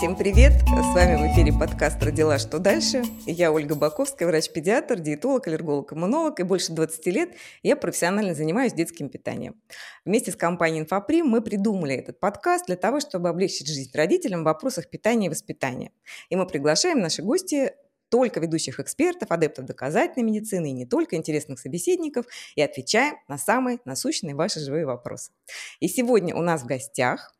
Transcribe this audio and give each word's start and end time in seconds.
Всем 0.00 0.16
привет! 0.16 0.54
С 0.62 0.94
вами 0.94 1.16
в 1.16 1.34
эфире 1.34 1.52
подкаст 1.52 2.02
«Родила. 2.02 2.38
Что 2.38 2.58
дальше?». 2.58 3.02
Я 3.26 3.52
Ольга 3.52 3.74
Баковская, 3.74 4.26
врач-педиатр, 4.26 4.98
диетолог, 4.98 5.46
аллерголог, 5.46 5.92
иммунолог. 5.92 6.40
И 6.40 6.42
больше 6.42 6.72
20 6.72 7.06
лет 7.08 7.34
я 7.62 7.76
профессионально 7.76 8.34
занимаюсь 8.34 8.72
детским 8.72 9.10
питанием. 9.10 9.60
Вместе 10.06 10.32
с 10.32 10.36
компанией 10.36 10.80
«Инфоприм» 10.80 11.26
мы 11.26 11.42
придумали 11.42 11.96
этот 11.96 12.18
подкаст 12.18 12.64
для 12.64 12.76
того, 12.76 13.00
чтобы 13.00 13.28
облегчить 13.28 13.68
жизнь 13.68 13.90
родителям 13.94 14.40
в 14.40 14.44
вопросах 14.44 14.88
питания 14.88 15.26
и 15.26 15.28
воспитания. 15.28 15.92
И 16.30 16.36
мы 16.36 16.46
приглашаем 16.46 17.00
наши 17.00 17.20
гости 17.20 17.72
только 18.10 18.40
ведущих 18.40 18.80
экспертов, 18.80 19.30
адептов 19.30 19.64
доказательной 19.64 20.30
медицины 20.30 20.70
и 20.70 20.72
не 20.72 20.84
только 20.84 21.16
интересных 21.16 21.58
собеседников 21.58 22.26
и 22.56 22.62
отвечаем 22.62 23.14
на 23.28 23.38
самые 23.38 23.78
насущные 23.84 24.34
ваши 24.34 24.60
живые 24.60 24.84
вопросы. 24.84 25.32
И 25.78 25.88
сегодня 25.88 26.34
у 26.36 26.42
нас 26.42 26.62
в 26.62 26.66
гостях 26.66 27.32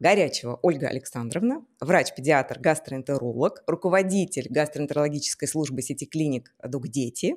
Горячего 0.00 0.58
Ольга 0.62 0.88
Александровна, 0.88 1.64
врач-педиатр, 1.80 2.58
гастроэнтеролог, 2.58 3.62
руководитель 3.66 4.48
гастроэнтерологической 4.50 5.46
службы 5.46 5.82
сети 5.82 6.06
клиник 6.06 6.52
«Дук 6.62 6.88
Дети», 6.88 7.36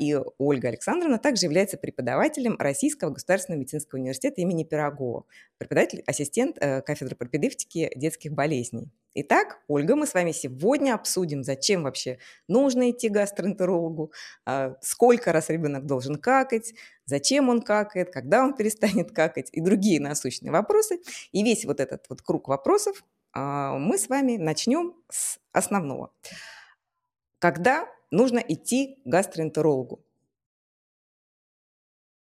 и 0.00 0.18
Ольга 0.38 0.68
Александровна 0.68 1.18
также 1.18 1.46
является 1.46 1.76
преподавателем 1.76 2.56
Российского 2.58 3.10
государственного 3.10 3.60
медицинского 3.60 4.00
университета 4.00 4.40
имени 4.40 4.64
Пирогова, 4.64 5.24
преподаватель, 5.58 6.02
ассистент 6.06 6.56
э, 6.58 6.82
кафедры 6.82 7.14
пропедевтики 7.14 7.90
детских 7.94 8.32
болезней. 8.32 8.90
Итак, 9.14 9.60
Ольга, 9.68 9.94
мы 9.94 10.06
с 10.06 10.14
вами 10.14 10.32
сегодня 10.32 10.94
обсудим, 10.94 11.44
зачем 11.44 11.82
вообще 11.82 12.18
нужно 12.48 12.90
идти 12.90 13.10
к 13.10 13.12
гастроэнтерологу, 13.12 14.10
а, 14.46 14.76
сколько 14.80 15.32
раз 15.32 15.50
ребенок 15.50 15.84
должен 15.84 16.16
какать, 16.16 16.72
зачем 17.04 17.50
он 17.50 17.60
какает, 17.60 18.10
когда 18.10 18.42
он 18.42 18.54
перестанет 18.56 19.12
какать 19.12 19.50
и 19.52 19.60
другие 19.60 20.00
насущные 20.00 20.50
вопросы. 20.50 21.00
И 21.30 21.44
весь 21.44 21.66
вот 21.66 21.78
этот 21.78 22.06
вот 22.08 22.22
круг 22.22 22.48
вопросов 22.48 23.04
а, 23.34 23.76
мы 23.76 23.98
с 23.98 24.08
вами 24.08 24.38
начнем 24.38 24.94
с 25.10 25.38
основного. 25.52 26.10
Когда 27.38 27.86
нужно 28.12 28.38
идти 28.38 29.00
к 29.04 29.08
гастроэнтерологу? 29.08 30.04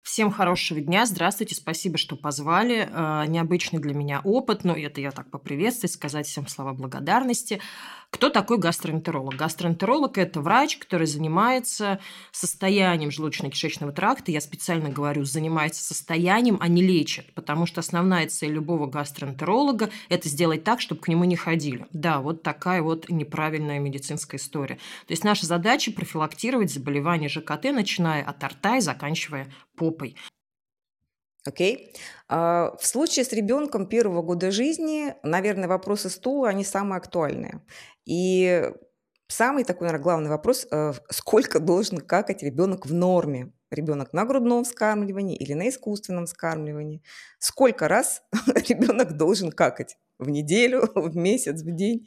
Всем 0.03 0.33
хорошего 0.33 0.81
дня, 0.81 1.07
здравствуйте, 1.07 1.55
спасибо, 1.55 1.97
что 1.97 2.17
позвали. 2.17 2.89
Э, 2.91 3.25
необычный 3.29 3.79
для 3.79 3.95
меня 3.95 4.21
опыт, 4.25 4.65
но 4.65 4.75
это 4.75 5.01
я 5.01 5.13
так 5.13 5.31
поприветствовать, 5.31 5.93
сказать 5.93 6.27
всем 6.27 6.49
слова 6.49 6.73
благодарности. 6.73 7.61
Кто 8.13 8.29
такой 8.29 8.59
гастроэнтеролог? 8.59 9.35
Гастроэнтеролог– 9.37 10.19
это 10.19 10.43
врач, 10.43 10.77
который 10.77 11.07
занимается 11.07 11.99
состоянием 12.31 13.09
желудочно-кишечного 13.09 13.91
тракта. 13.91 14.31
Я 14.31 14.43
специально 14.43 14.91
говорю, 14.91 15.25
занимается 15.25 15.83
состоянием, 15.83 16.59
а 16.61 16.69
не 16.69 16.83
лечит, 16.83 17.33
потому 17.35 17.65
что 17.65 17.81
основная 17.81 18.29
цель 18.29 18.53
любого 18.53 18.87
гастроэнтеролога– 18.87 19.91
это 20.11 20.29
сделать 20.29 20.63
так, 20.63 20.83
чтобы 20.83 21.01
к 21.01 21.09
нему 21.09 21.25
не 21.25 21.37
ходили. 21.37 21.87
Да, 21.93 22.21
вот 22.21 22.43
такая 22.43 22.83
вот 22.83 23.09
неправильная 23.09 23.79
медицинская 23.79 24.39
история. 24.39 24.77
То 25.07 25.13
есть 25.13 25.25
наша 25.25 25.47
задача– 25.47 25.91
профилактировать 25.93 26.73
заболевания 26.73 27.29
ЖКТ, 27.29 27.65
начиная 27.73 28.23
от 28.23 28.45
рта 28.45 28.77
и 28.77 28.81
заканчивая 28.81 29.51
попой. 29.75 30.17
Окей. 31.45 31.93
Okay. 31.93 32.01
А, 32.29 32.77
в 32.79 32.87
случае 32.87 33.25
с 33.25 33.33
ребенком 33.33 33.87
первого 33.87 34.23
года 34.23 34.51
жизни, 34.51 35.15
наверное, 35.23 35.69
вопросы 35.69 36.09
стула, 36.09 36.49
они 36.49 36.65
самые 36.65 36.99
актуальные. 36.99 37.61
И 38.05 38.71
самый 39.29 39.65
такой, 39.65 39.87
наверное, 39.87 40.05
главный 40.05 40.31
вопрос, 40.31 40.67
э, 40.71 40.93
сколько 41.11 41.59
должен 41.59 41.99
какать 41.99 42.43
ребенок 42.43 42.87
в 42.87 42.95
норме? 42.95 43.53
Ребенок 43.71 44.13
на 44.13 44.25
грудном 44.27 44.65
вскармливании 44.65 45.37
или 45.37 45.55
на 45.55 45.69
искусственном 45.69 46.27
вскармливании? 46.27 47.03
Сколько 47.39 47.89
раз 47.89 48.23
ребенок 48.69 49.17
должен 49.17 49.51
какать? 49.51 49.97
В 50.19 50.29
неделю, 50.29 50.89
в 50.95 51.17
месяц, 51.17 51.63
в 51.63 51.75
день? 51.75 52.07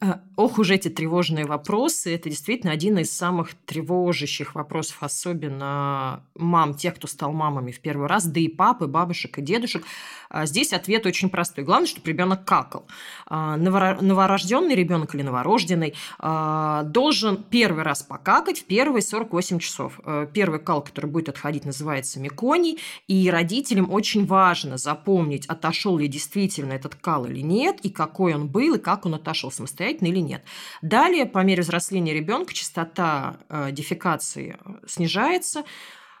А, 0.00 0.20
ох 0.36 0.58
уж 0.58 0.70
эти 0.70 0.88
тревожные 0.88 1.44
вопросы. 1.44 2.14
Это 2.14 2.30
действительно 2.30 2.72
один 2.72 2.98
из 2.98 3.10
самых 3.10 3.54
тревожащих 3.66 4.54
вопросов, 4.54 4.98
особенно 5.00 6.22
мам, 6.36 6.74
тех, 6.74 6.94
кто 6.94 7.08
стал 7.08 7.32
мамами 7.32 7.72
в 7.72 7.80
первый 7.80 8.06
раз, 8.06 8.24
да 8.26 8.38
и 8.38 8.46
папы, 8.46 8.86
бабушек 8.86 9.38
и 9.38 9.42
дедушек. 9.42 9.84
А, 10.30 10.46
здесь 10.46 10.72
ответ 10.72 11.04
очень 11.04 11.30
простой. 11.30 11.64
Главное, 11.64 11.88
чтобы 11.88 12.08
ребенок 12.08 12.44
какал. 12.44 12.86
А, 13.26 13.56
новорожденный 13.56 14.76
ребенок 14.76 15.14
или 15.14 15.22
новорожденный 15.22 15.94
должен 16.18 17.42
первый 17.50 17.82
раз 17.82 18.02
покакать 18.02 18.60
в 18.60 18.64
первые 18.64 19.02
48 19.02 19.58
часов. 19.58 19.98
Первый 20.32 20.60
кал, 20.60 20.82
который 20.82 21.10
будет 21.10 21.28
отходить, 21.28 21.64
называется 21.64 22.20
меконий. 22.20 22.78
И 23.08 23.28
родителям 23.30 23.92
очень 23.92 24.26
важно 24.26 24.76
запомнить, 24.76 25.46
отошел 25.46 25.98
ли 25.98 26.06
действительно 26.06 26.72
этот 26.72 26.94
кал 26.94 27.26
или 27.26 27.40
нет, 27.40 27.80
и 27.82 27.90
какой 27.90 28.34
он 28.34 28.48
был, 28.48 28.74
и 28.74 28.78
как 28.78 29.06
он 29.06 29.14
отошел 29.14 29.50
самостоятельно 29.50 29.87
самостоятельно 29.88 30.08
или 30.08 30.20
нет. 30.20 30.42
Далее, 30.82 31.26
по 31.26 31.42
мере 31.42 31.62
взросления 31.62 32.14
ребенка, 32.14 32.54
частота 32.54 33.38
э, 33.48 33.72
дефекации 33.72 34.56
снижается. 34.86 35.64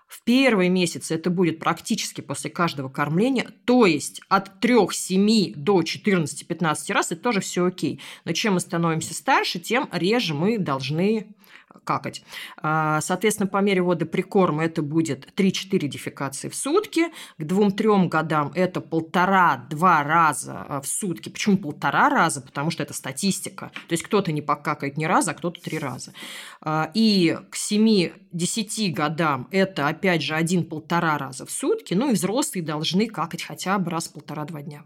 В 0.06 0.22
первые 0.22 0.70
месяцы 0.70 1.14
это 1.14 1.28
будет 1.28 1.58
практически 1.58 2.22
после 2.22 2.48
каждого 2.48 2.88
кормления, 2.88 3.50
то 3.66 3.84
есть 3.84 4.22
от 4.30 4.64
3-7 4.64 5.52
до 5.54 5.82
14-15 5.82 6.92
раз 6.94 7.12
это 7.12 7.20
тоже 7.20 7.40
все 7.40 7.66
окей. 7.66 8.00
Но 8.24 8.32
чем 8.32 8.54
мы 8.54 8.60
становимся 8.60 9.12
старше, 9.12 9.58
тем 9.58 9.86
реже 9.92 10.32
мы 10.32 10.58
должны 10.58 11.34
какать. 11.84 12.22
А, 12.56 13.00
соответственно, 13.00 13.48
по 13.48 13.58
мере 13.58 13.82
ввода 13.82 14.06
прикорма 14.06 14.64
это 14.64 14.82
будет 14.82 15.32
3-4 15.38 15.86
дефекации 15.86 16.48
в 16.48 16.54
сутки. 16.54 17.06
К 17.38 17.42
2-3 17.42 18.08
годам 18.08 18.52
это 18.54 18.80
полтора-два 18.80 20.02
раза 20.02 20.64
а, 20.68 20.80
в 20.80 20.86
сутки. 20.86 21.28
Почему 21.28 21.58
полтора 21.58 22.08
раза? 22.08 22.40
Потому 22.40 22.70
что 22.70 22.82
это 22.82 22.94
статистика. 22.94 23.70
То 23.88 23.92
есть 23.92 24.02
кто-то 24.02 24.32
не 24.32 24.42
покакает 24.42 24.96
ни 24.96 25.04
раза, 25.04 25.32
а 25.32 25.34
кто-то 25.34 25.60
три 25.60 25.78
раза. 25.78 26.12
А, 26.60 26.90
и 26.94 27.38
к 27.50 27.56
7-10 27.56 28.92
годам 28.92 29.48
это, 29.50 29.88
опять 29.88 30.22
же, 30.22 30.34
один-полтора 30.34 31.18
раза 31.18 31.46
в 31.46 31.50
сутки. 31.50 31.94
Ну 31.94 32.10
и 32.10 32.14
взрослые 32.14 32.64
должны 32.64 33.06
какать 33.06 33.42
хотя 33.42 33.78
бы 33.78 33.90
раз 33.90 34.08
полтора-два 34.08 34.62
дня. 34.62 34.84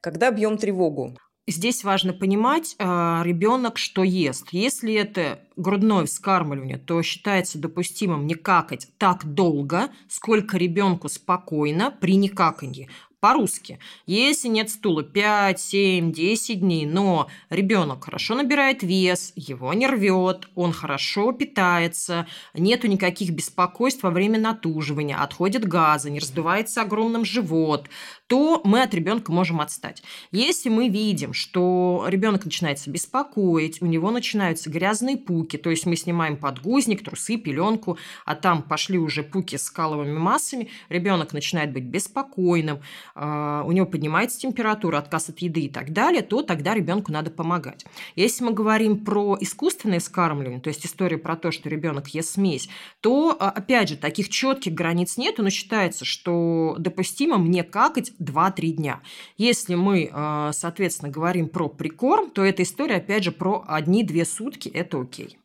Когда 0.00 0.30
бьем 0.30 0.56
тревогу? 0.58 1.16
Здесь 1.46 1.84
важно 1.84 2.12
понимать, 2.12 2.76
а, 2.78 3.22
ребенок 3.24 3.78
что 3.78 4.04
ест. 4.04 4.48
Если 4.52 4.94
это 4.94 5.40
грудное 5.56 6.06
вскармливание, 6.06 6.78
то 6.78 7.02
считается 7.02 7.58
допустимым 7.58 8.26
не 8.26 8.34
какать 8.34 8.88
так 8.98 9.24
долго, 9.24 9.90
сколько 10.08 10.58
ребенку 10.58 11.08
спокойно 11.08 11.90
при 11.90 12.16
некаканье 12.16 12.88
по-русски. 13.20 13.78
Если 14.06 14.48
нет 14.48 14.70
стула 14.70 15.02
5, 15.02 15.60
7, 15.60 16.12
10 16.12 16.60
дней, 16.60 16.86
но 16.86 17.28
ребенок 17.50 18.04
хорошо 18.04 18.34
набирает 18.34 18.82
вес, 18.82 19.32
его 19.36 19.72
не 19.74 19.86
рвет, 19.86 20.48
он 20.54 20.72
хорошо 20.72 21.32
питается, 21.32 22.26
нету 22.54 22.86
никаких 22.88 23.30
беспокойств 23.30 24.02
во 24.02 24.10
время 24.10 24.38
натуживания, 24.40 25.16
отходит 25.16 25.68
газы, 25.68 26.10
не 26.10 26.18
раздувается 26.18 26.82
огромным 26.82 27.24
живот, 27.24 27.88
то 28.26 28.60
мы 28.64 28.82
от 28.82 28.94
ребенка 28.94 29.32
можем 29.32 29.60
отстать. 29.60 30.02
Если 30.30 30.68
мы 30.68 30.88
видим, 30.88 31.34
что 31.34 32.04
ребенок 32.08 32.44
начинается 32.44 32.90
беспокоить, 32.90 33.82
у 33.82 33.86
него 33.86 34.10
начинаются 34.10 34.70
грязные 34.70 35.16
пуки, 35.16 35.56
то 35.58 35.68
есть 35.68 35.84
мы 35.84 35.96
снимаем 35.96 36.36
подгузник, 36.36 37.04
трусы, 37.04 37.36
пеленку, 37.36 37.98
а 38.24 38.34
там 38.34 38.62
пошли 38.62 38.98
уже 38.98 39.22
пуки 39.22 39.56
с 39.56 39.70
каловыми 39.70 40.16
массами, 40.16 40.70
ребенок 40.88 41.32
начинает 41.32 41.72
быть 41.72 41.84
беспокойным, 41.84 42.80
у 43.14 43.72
него 43.72 43.86
поднимается 43.86 44.38
температура, 44.38 44.98
отказ 44.98 45.28
от 45.28 45.38
еды 45.40 45.62
и 45.62 45.68
так 45.68 45.92
далее, 45.92 46.22
то 46.22 46.42
тогда 46.42 46.74
ребенку 46.74 47.12
надо 47.12 47.30
помогать. 47.30 47.84
Если 48.16 48.44
мы 48.44 48.52
говорим 48.52 49.04
про 49.04 49.36
искусственное 49.40 50.00
скармливание, 50.00 50.60
то 50.60 50.68
есть 50.68 50.84
история 50.86 51.18
про 51.18 51.36
то, 51.36 51.50
что 51.50 51.68
ребенок 51.68 52.08
ест 52.08 52.34
смесь, 52.34 52.68
то, 53.00 53.36
а, 53.38 53.50
опять 53.50 53.88
же, 53.88 53.96
таких 53.96 54.28
четких 54.28 54.74
границ 54.74 55.16
нет, 55.16 55.38
но 55.38 55.50
считается, 55.50 56.04
что 56.04 56.76
допустимо 56.78 57.38
мне 57.38 57.64
какать 57.64 58.12
2-3 58.18 58.72
дня. 58.72 59.00
Если 59.36 59.74
мы, 59.74 60.10
а, 60.12 60.52
соответственно, 60.52 61.10
говорим 61.10 61.48
про 61.48 61.68
прикорм, 61.68 62.30
то 62.30 62.44
эта 62.44 62.62
история, 62.62 62.96
опять 62.96 63.24
же, 63.24 63.32
про 63.32 63.64
одни-две 63.66 64.24
сутки, 64.24 64.68
это 64.68 65.00
окей 65.00 65.39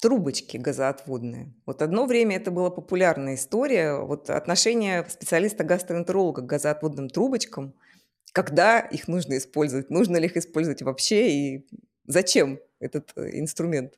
трубочки 0.00 0.56
газоотводные. 0.56 1.52
Вот 1.64 1.82
одно 1.82 2.06
время 2.06 2.36
это 2.36 2.50
была 2.50 2.70
популярная 2.70 3.34
история. 3.34 3.98
Вот 3.98 4.30
отношение 4.30 5.04
специалиста-гастроэнтеролога 5.08 6.42
к 6.42 6.46
газоотводным 6.46 7.08
трубочкам, 7.08 7.74
когда 8.32 8.80
их 8.80 9.08
нужно 9.08 9.38
использовать, 9.38 9.90
нужно 9.90 10.18
ли 10.18 10.26
их 10.26 10.36
использовать 10.36 10.82
вообще 10.82 11.30
и 11.30 11.66
зачем 12.06 12.60
этот 12.78 13.12
э, 13.16 13.38
инструмент? 13.38 13.94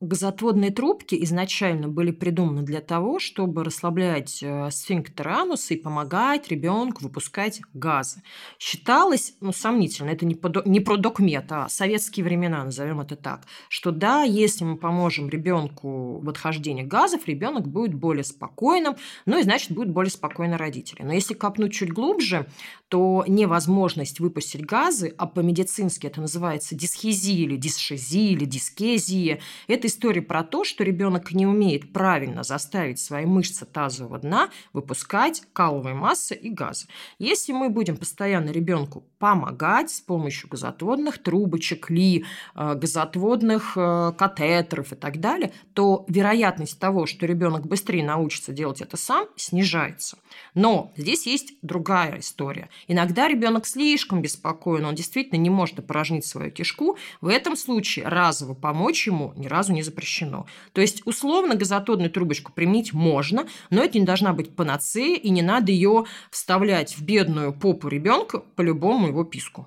Газотводные 0.00 0.70
трубки 0.70 1.14
изначально 1.24 1.86
были 1.86 2.10
придуманы 2.10 2.62
для 2.62 2.80
того, 2.80 3.18
чтобы 3.18 3.62
расслаблять 3.64 4.42
э, 4.42 4.70
сфинктер 4.70 5.28
ануса 5.28 5.74
и 5.74 5.76
помогать 5.76 6.48
ребенку 6.48 7.02
выпускать 7.02 7.60
газы. 7.74 8.22
Считалось, 8.58 9.34
ну, 9.42 9.52
сомнительно, 9.52 10.08
это 10.08 10.24
не, 10.24 10.34
по, 10.34 10.50
не 10.64 10.80
про 10.80 10.96
докмет, 10.96 11.52
а 11.52 11.68
советские 11.68 12.24
времена, 12.24 12.64
назовем 12.64 13.02
это 13.02 13.14
так, 13.14 13.42
что 13.68 13.90
да, 13.90 14.22
если 14.22 14.64
мы 14.64 14.78
поможем 14.78 15.28
ребенку 15.28 16.18
в 16.20 16.30
отхождении 16.30 16.82
газов, 16.82 17.28
ребенок 17.28 17.68
будет 17.68 17.92
более 17.92 18.24
спокойным, 18.24 18.96
ну 19.26 19.38
и 19.38 19.42
значит 19.42 19.72
будет 19.72 19.90
более 19.90 20.10
спокойно 20.10 20.56
родители. 20.56 21.02
Но 21.02 21.12
если 21.12 21.34
копнуть 21.34 21.74
чуть 21.74 21.92
глубже, 21.92 22.46
то 22.88 23.22
невозможность 23.28 24.18
выпустить 24.18 24.64
газы, 24.64 25.14
а 25.18 25.26
по-медицински 25.26 26.06
это 26.06 26.22
называется 26.22 26.74
дисхезия 26.74 27.44
или 27.44 27.56
дисшезия 27.56 28.32
или 28.32 28.46
дискезия, 28.46 29.40
это 29.68 29.89
история 29.90 30.22
про 30.22 30.42
то, 30.42 30.64
что 30.64 30.84
ребенок 30.84 31.32
не 31.32 31.46
умеет 31.46 31.92
правильно 31.92 32.42
заставить 32.42 32.98
свои 32.98 33.26
мышцы 33.26 33.66
тазового 33.66 34.18
дна 34.18 34.50
выпускать 34.72 35.42
каловые 35.52 35.94
массы 35.94 36.34
и 36.34 36.48
газы. 36.48 36.86
Если 37.18 37.52
мы 37.52 37.68
будем 37.68 37.96
постоянно 37.96 38.50
ребенку 38.50 39.04
помогать 39.18 39.90
с 39.90 40.00
помощью 40.00 40.48
газотводных 40.48 41.22
трубочек, 41.22 41.90
ли, 41.90 42.24
э, 42.54 42.74
газотводных 42.74 43.76
э, 43.76 44.12
катетеров 44.16 44.92
и 44.92 44.96
так 44.96 45.20
далее, 45.20 45.52
то 45.74 46.06
вероятность 46.08 46.78
того, 46.78 47.06
что 47.06 47.26
ребенок 47.26 47.66
быстрее 47.66 48.04
научится 48.04 48.52
делать 48.52 48.80
это 48.80 48.96
сам, 48.96 49.26
снижается. 49.36 50.18
Но 50.54 50.92
здесь 50.96 51.26
есть 51.26 51.54
другая 51.62 52.20
история. 52.20 52.70
Иногда 52.88 53.28
ребенок 53.28 53.66
слишком 53.66 54.22
беспокоен, 54.22 54.86
он 54.86 54.94
действительно 54.94 55.38
не 55.38 55.50
может 55.50 55.78
опорожнить 55.78 56.24
свою 56.24 56.50
кишку. 56.50 56.96
В 57.20 57.28
этом 57.28 57.56
случае 57.56 58.08
разово 58.08 58.54
помочь 58.54 59.06
ему 59.06 59.32
ни 59.36 59.46
разу 59.46 59.72
не 59.72 59.79
запрещено. 59.82 60.46
То 60.72 60.80
есть 60.80 61.06
условно 61.06 61.54
газотодную 61.54 62.10
трубочку 62.10 62.52
применить 62.52 62.92
можно, 62.92 63.46
но 63.70 63.82
это 63.82 63.98
не 63.98 64.04
должна 64.04 64.32
быть 64.32 64.54
панацея, 64.54 65.16
и 65.16 65.30
не 65.30 65.42
надо 65.42 65.72
ее 65.72 66.04
вставлять 66.30 66.96
в 66.96 67.04
бедную 67.04 67.52
попу 67.52 67.88
ребенка 67.88 68.40
по 68.40 68.62
любому 68.62 69.08
его 69.08 69.24
писку. 69.24 69.66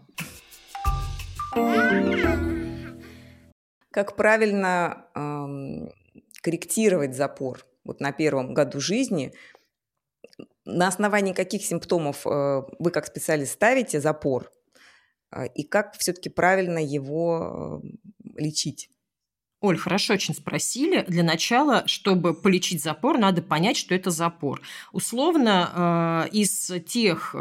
Как 3.91 4.15
правильно 4.15 5.05
эм, 5.13 5.91
корректировать 6.41 7.15
запор 7.15 7.65
вот 7.83 7.99
на 7.99 8.11
первом 8.11 8.53
году 8.53 8.79
жизни– 8.79 9.33
на 10.65 10.87
основании 10.87 11.33
каких 11.33 11.63
симптомов 11.63 12.25
э, 12.25 12.61
вы 12.79 12.91
как 12.91 13.05
специалист 13.05 13.53
ставите 13.53 13.99
запор 13.99 14.51
э, 15.31 15.47
и 15.55 15.63
как 15.63 15.95
все-таки 15.97 16.29
правильно 16.29 16.79
его 16.83 17.81
э, 17.83 18.41
лечить? 18.41 18.89
Оль, 19.63 19.77
хорошо 19.77 20.15
очень 20.15 20.35
спросили. 20.35 21.05
Для 21.07 21.23
начала, 21.23 21.87
чтобы 21.87 22.33
полечить 22.33 22.83
запор, 22.83 23.17
надо 23.17 23.41
понять, 23.41 23.77
что 23.77 23.95
это 23.95 24.11
запор. 24.11 24.61
Условно, 24.91 26.27
из 26.33 26.69
тех 26.85 27.33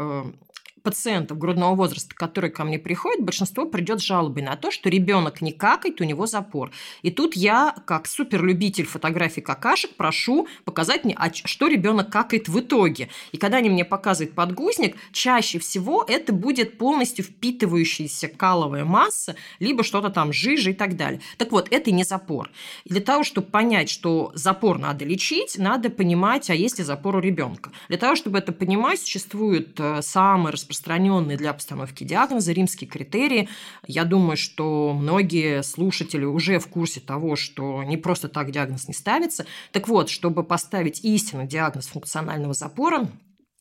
пациентов 0.83 1.37
грудного 1.37 1.75
возраста, 1.75 2.13
которые 2.13 2.51
ко 2.51 2.63
мне 2.63 2.77
приходят, 2.77 3.23
большинство 3.23 3.65
придет 3.65 4.01
с 4.01 4.03
жалобой 4.03 4.43
на 4.43 4.55
то, 4.55 4.69
что 4.69 4.89
ребенок 4.89 5.41
не 5.41 5.51
какает, 5.51 6.01
у 6.01 6.03
него 6.03 6.27
запор. 6.27 6.71
И 7.01 7.09
тут 7.09 7.35
я, 7.35 7.73
как 7.85 8.07
суперлюбитель 8.07 8.85
фотографий 8.85 9.41
какашек, 9.41 9.95
прошу 9.95 10.47
показать 10.65 11.05
мне, 11.05 11.15
а 11.17 11.31
что 11.33 11.67
ребенок 11.67 12.11
какает 12.11 12.49
в 12.49 12.59
итоге. 12.59 13.09
И 13.31 13.37
когда 13.37 13.57
они 13.57 13.69
мне 13.69 13.85
показывают 13.85 14.35
подгузник, 14.35 14.95
чаще 15.11 15.59
всего 15.59 16.05
это 16.07 16.33
будет 16.33 16.77
полностью 16.77 17.23
впитывающаяся 17.23 18.27
каловая 18.27 18.83
масса, 18.83 19.35
либо 19.59 19.83
что-то 19.83 20.09
там 20.09 20.33
жижа 20.33 20.71
и 20.71 20.73
так 20.73 20.97
далее. 20.97 21.21
Так 21.37 21.51
вот, 21.51 21.67
это 21.71 21.91
не 21.91 22.03
запор. 22.03 22.49
И 22.83 22.89
для 22.89 23.01
того, 23.01 23.23
чтобы 23.23 23.47
понять, 23.47 23.89
что 23.89 24.31
запор 24.35 24.79
надо 24.79 25.05
лечить, 25.05 25.57
надо 25.57 25.89
понимать, 25.89 26.49
а 26.49 26.55
есть 26.55 26.77
ли 26.79 26.83
запор 26.83 27.15
у 27.15 27.19
ребенка. 27.19 27.71
Для 27.87 27.97
того, 27.97 28.15
чтобы 28.15 28.39
это 28.39 28.51
понимать, 28.51 28.99
существует 28.99 29.79
э, 29.79 30.01
самый 30.01 30.51
распространенный 30.51 30.72
распространенные 30.73 31.37
для 31.37 31.53
постановки 31.53 32.03
диагноза, 32.03 32.51
римские 32.51 32.89
критерии. 32.89 33.47
Я 33.85 34.03
думаю, 34.05 34.37
что 34.37 34.93
многие 34.93 35.61
слушатели 35.61 36.25
уже 36.25 36.59
в 36.59 36.67
курсе 36.67 36.99
того, 36.99 37.35
что 37.35 37.83
не 37.83 37.97
просто 37.97 38.27
так 38.27 38.51
диагноз 38.51 38.87
не 38.87 38.93
ставится. 38.93 39.45
Так 39.71 39.87
вот, 39.87 40.09
чтобы 40.09 40.43
поставить 40.43 41.05
истинный 41.05 41.47
диагноз 41.47 41.87
функционального 41.87 42.53
запора, 42.53 43.07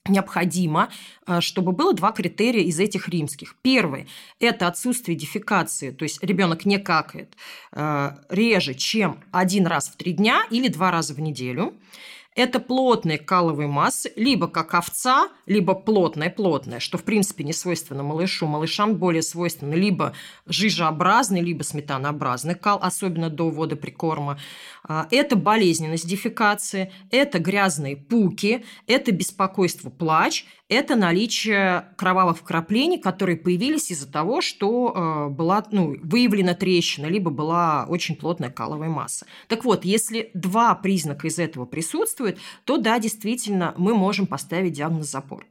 необходимо, 0.08 0.88
э, 1.26 1.40
чтобы 1.40 1.72
было 1.72 1.92
два 1.92 2.12
критерия 2.12 2.62
из 2.64 2.80
этих 2.80 3.08
римских. 3.08 3.54
Первый– 3.62 4.08
это 4.40 4.66
отсутствие 4.66 5.16
дефекации, 5.16 5.90
то 5.92 6.02
есть 6.04 6.22
ребенок 6.24 6.64
не 6.64 6.78
какает 6.78 7.36
э, 7.72 8.10
реже, 8.28 8.74
чем 8.74 9.22
один 9.30 9.66
раз 9.66 9.88
в 9.88 9.96
три 9.96 10.12
дня 10.12 10.44
или 10.50 10.68
два 10.68 10.90
раза 10.90 11.14
в 11.14 11.20
неделю– 11.20 11.74
это 12.34 12.60
плотные 12.60 13.18
каловые 13.18 13.68
массы, 13.68 14.12
либо 14.16 14.48
как 14.48 14.74
овца, 14.74 15.28
либо 15.46 15.74
плотная-плотная, 15.74 16.80
что 16.80 16.96
в 16.96 17.04
принципе 17.04 17.44
не 17.44 17.52
свойственно 17.52 18.02
малышу. 18.02 18.46
Малышам 18.46 18.96
более 18.96 19.22
свойственно 19.22 19.74
либо 19.74 20.14
жижеобразный, 20.46 21.40
либо 21.40 21.62
сметанообразный 21.62 22.54
кал, 22.54 22.78
особенно 22.82 23.28
до 23.28 23.50
ввода 23.50 23.76
прикорма. 23.76 24.38
А, 24.84 25.06
это 25.10 25.36
болезненность 25.36 26.08
дефекации, 26.08 26.90
это 27.10 27.38
грязные 27.38 27.96
пуки, 27.96 28.64
это 28.86 29.12
беспокойство 29.12 29.90
плач, 29.90 30.46
это 30.68 30.96
наличие 30.96 31.88
кровавых 31.98 32.38
вкраплений, 32.38 32.98
которые 32.98 33.36
появились 33.36 33.90
из-за 33.90 34.10
того, 34.10 34.40
что 34.40 34.92
э, 34.94 35.28
была 35.28 35.62
ну, 35.70 35.94
выявлена 36.02 36.54
трещина, 36.54 37.06
либо 37.06 37.30
была 37.30 37.84
очень 37.88 38.16
плотная 38.16 38.48
каловая 38.48 38.88
масса. 38.88 39.26
Так 39.48 39.66
вот, 39.66 39.84
если 39.84 40.30
два 40.32 40.74
признака 40.74 41.26
из 41.26 41.38
этого 41.38 41.66
присутствуют, 41.66 42.21
то 42.64 42.78
да, 42.78 42.98
действительно, 42.98 43.74
мы 43.76 43.94
можем 43.94 44.26
поставить 44.26 44.72
диагноз 44.72 45.10
запор. 45.10 45.46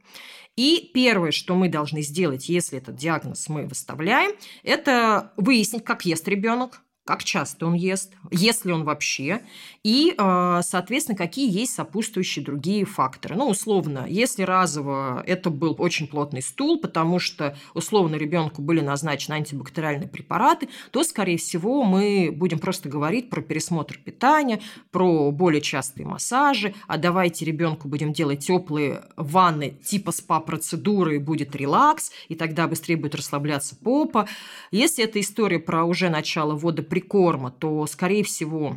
И 0.56 0.90
первое, 0.92 1.30
что 1.30 1.54
мы 1.54 1.68
должны 1.68 2.02
сделать, 2.02 2.48
если 2.48 2.78
этот 2.78 2.96
диагноз 2.96 3.48
мы 3.48 3.66
выставляем, 3.66 4.32
это 4.62 5.32
выяснить, 5.36 5.84
как 5.84 6.04
ест 6.04 6.28
ребенок, 6.28 6.82
как 7.04 7.24
часто 7.24 7.66
он 7.66 7.74
ест, 7.74 8.12
ест 8.30 8.64
ли 8.64 8.72
он 8.72 8.84
вообще, 8.84 9.42
и, 9.82 10.14
а, 10.18 10.62
соответственно, 10.62 11.18
какие 11.18 11.50
есть 11.50 11.74
сопутствующие 11.74 12.44
другие 12.44 12.84
факторы. 12.84 13.34
Ну, 13.34 13.48
условно, 13.48 14.06
если 14.08 14.44
разово 14.44 15.22
это 15.26 15.50
был 15.50 15.74
очень 15.78 16.06
плотный 16.06 16.42
стул, 16.42 16.78
потому 16.78 17.18
что, 17.18 17.56
условно, 17.74 18.14
ребенку 18.14 18.62
были 18.62 18.80
назначены 18.80 19.34
антибактериальные 19.34 20.08
препараты, 20.08 20.68
то, 20.92 21.02
скорее 21.02 21.38
всего, 21.38 21.82
мы 21.82 22.30
будем 22.32 22.60
просто 22.60 22.88
говорить 22.88 23.30
про 23.30 23.42
пересмотр 23.42 23.98
питания, 23.98 24.60
про 24.92 25.32
более 25.32 25.60
частые 25.60 26.06
массажи, 26.06 26.72
а 26.86 26.98
давайте 26.98 27.44
ребенку 27.44 27.88
будем 27.88 28.12
делать 28.12 28.46
теплые 28.46 29.06
ванны 29.16 29.70
типа 29.84 30.12
спа-процедуры, 30.12 31.18
будет 31.18 31.56
релакс, 31.56 32.12
и 32.28 32.36
тогда 32.36 32.68
быстрее 32.68 32.96
будет 32.96 33.16
расслабляться 33.16 33.74
попа. 33.74 34.28
Если 34.70 35.02
это 35.02 35.20
история 35.20 35.58
про 35.58 35.84
уже 35.84 36.08
начало 36.08 36.54
ввода 36.54 36.82
прикорма, 36.92 37.50
то, 37.50 37.86
скорее 37.86 38.22
всего, 38.22 38.76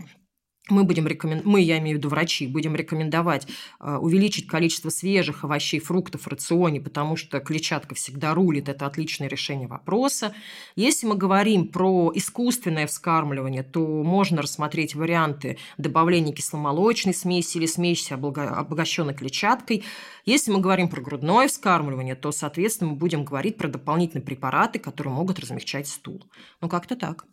мы 0.69 0.85
будем 0.85 1.06
рекомендовать, 1.06 1.45
мы, 1.45 1.59
я 1.59 1.79
имею 1.79 1.97
в 1.97 2.00
виду 2.00 2.07
врачи, 2.07 2.47
будем 2.47 2.77
рекомендовать 2.77 3.45
э, 3.81 3.97
увеличить 3.97 4.47
количество 4.47 4.89
свежих 4.89 5.44
овощей, 5.44 5.81
фруктов 5.81 6.21
в 6.21 6.27
рационе, 6.27 6.79
потому 6.79 7.17
что 7.17 7.41
клетчатка 7.41 7.93
всегда 7.93 8.34
рулит, 8.34 8.69
это 8.69 8.86
отличное 8.86 9.27
решение 9.27 9.67
вопроса. 9.67 10.34
Если 10.77 11.05
мы 11.05 11.15
говорим 11.15 11.67
про 11.67 12.10
искусственное 12.15 12.88
вскармливание, 12.88 13.63
то 13.63 13.81
можно 13.81 14.41
рассмотреть 14.41 14.95
варианты 14.95 15.57
добавления 15.77 16.34
кисломолочной 16.34 17.13
смеси 17.13 17.57
или 17.57 17.65
смеси, 17.65 18.13
обогащенной 18.13 19.13
клетчаткой. 19.13 19.84
Если 20.24 20.53
мы 20.53 20.62
говорим 20.62 20.88
про 20.88 21.01
грудное 21.01 21.50
вскармливание, 21.50 22.15
то, 22.15 22.31
соответственно, 22.31 22.91
мы 22.91 22.95
будем 22.95 23.25
говорить 23.25 23.57
про 23.57 23.67
дополнительные 23.67 24.25
препараты, 24.25 24.79
которые 24.79 25.13
могут 25.13 25.38
размягчать 25.38 25.89
стул. 25.89 26.24
Ну, 26.62 26.69
как-то 26.69 26.95
так 26.95 27.25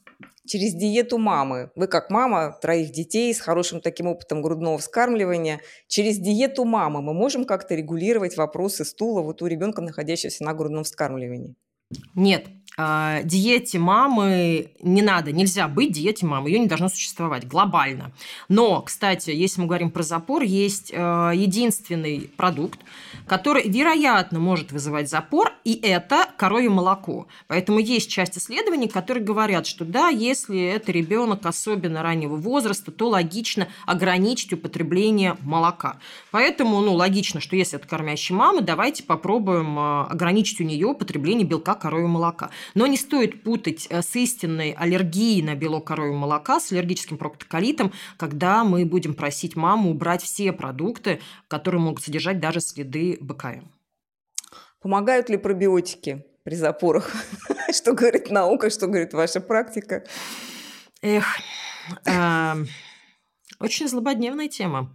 через 0.47 0.75
диету 0.75 1.19
мамы. 1.19 1.71
Вы 1.75 1.87
как 1.87 2.11
мама 2.11 2.57
троих 2.61 2.91
детей 2.93 3.33
с 3.35 3.41
хорошим 3.41 3.81
таким 3.81 4.07
опытом 4.07 4.43
грудного 4.43 4.79
вскармливания, 4.79 5.61
через 5.87 6.19
диету 6.19 6.65
мамы 6.65 7.03
мы 7.03 7.15
можем 7.15 7.45
как-то 7.45 7.75
регулировать 7.75 8.37
вопросы 8.37 8.85
стула 8.85 9.23
вот 9.23 9.43
у 9.43 9.47
ребенка, 9.47 9.83
находящегося 9.83 10.45
на 10.45 10.55
грудном 10.55 10.85
вскармливании? 10.85 11.55
Нет, 12.15 12.47
диете 12.77 13.79
мамы 13.79 14.71
не 14.81 15.03
надо, 15.03 15.31
нельзя 15.33 15.69
быть 15.69 15.93
диете 15.93 16.25
мамы, 16.27 16.49
ее 16.49 16.59
не 16.59 16.67
должно 16.67 16.89
существовать 16.89 17.47
глобально. 17.47 18.13
Но, 18.49 18.81
кстати, 18.81 19.31
если 19.31 19.61
мы 19.61 19.67
говорим 19.67 19.91
про 19.91 20.03
запор, 20.03 20.43
есть 20.43 20.91
э, 20.93 20.97
единственный 21.35 22.31
продукт, 22.37 22.81
который, 23.27 23.69
вероятно, 23.69 24.39
может 24.41 24.73
вызывать 24.73 25.11
запор, 25.11 25.53
и 25.65 25.75
это 25.75 26.29
коровье 26.37 26.71
молоко. 26.71 27.27
Поэтому 27.47 27.79
есть 27.79 28.11
часть 28.11 28.39
исследований, 28.39 28.89
которые 28.89 29.23
говорят, 29.23 29.67
что 29.67 29.85
да, 29.85 30.09
если 30.09 30.61
это 30.61 30.93
ребенок 30.93 31.45
особенно 31.47 32.03
раннего 32.03 32.37
возраста, 32.37 32.91
то 32.91 33.09
логично 33.09 33.69
ограничить 33.87 34.53
употребление 34.53 35.37
молока. 35.43 35.99
Поэтому, 36.31 36.81
ну, 36.81 36.95
логично, 36.95 37.41
что 37.41 37.55
если 37.55 37.79
это 37.79 37.87
кормящая 37.87 38.37
мама, 38.37 38.63
давайте 38.63 39.03
попробуем 39.03 39.79
э, 39.79 40.07
ограничить 40.11 40.61
у 40.61 40.65
нее 40.65 40.87
употребление 40.87 41.47
белка 41.47 41.75
коровьего 41.75 42.09
молока. 42.09 42.51
Но 42.75 42.87
не 42.87 42.97
стоит 42.97 43.43
путать 43.43 43.87
э, 43.91 44.03
с 44.03 44.15
истинной 44.17 44.73
аллергией 44.73 45.43
на 45.43 45.55
белок 45.55 45.87
коровьего 45.87 46.17
молока, 46.17 46.61
с 46.61 46.73
аллергическим 46.73 47.19
проктоколитом, 47.19 47.93
когда 48.17 48.65
мы 48.65 48.85
будем 48.85 49.15
просить 49.15 49.57
маму 49.57 49.91
убрать 49.91 50.23
все 50.23 50.53
продукты, 50.53 51.21
которые 51.49 51.81
могут 51.81 52.03
содержать 52.03 52.41
даже 52.41 52.61
следы 52.61 53.19
БКМ. 53.21 53.71
Помогают 54.81 55.29
ли 55.29 55.37
пробиотики 55.37 56.27
при 56.43 56.55
запорах? 56.55 57.13
Что 57.73 57.93
говорит 57.93 58.31
наука, 58.31 58.69
что 58.69 58.87
говорит 58.87 59.15
ваша 59.15 59.41
практика? 59.41 60.05
Эх, 61.01 61.25
эм, 62.05 62.69
очень 63.61 63.89
злободневная 63.89 64.49
тема. 64.49 64.95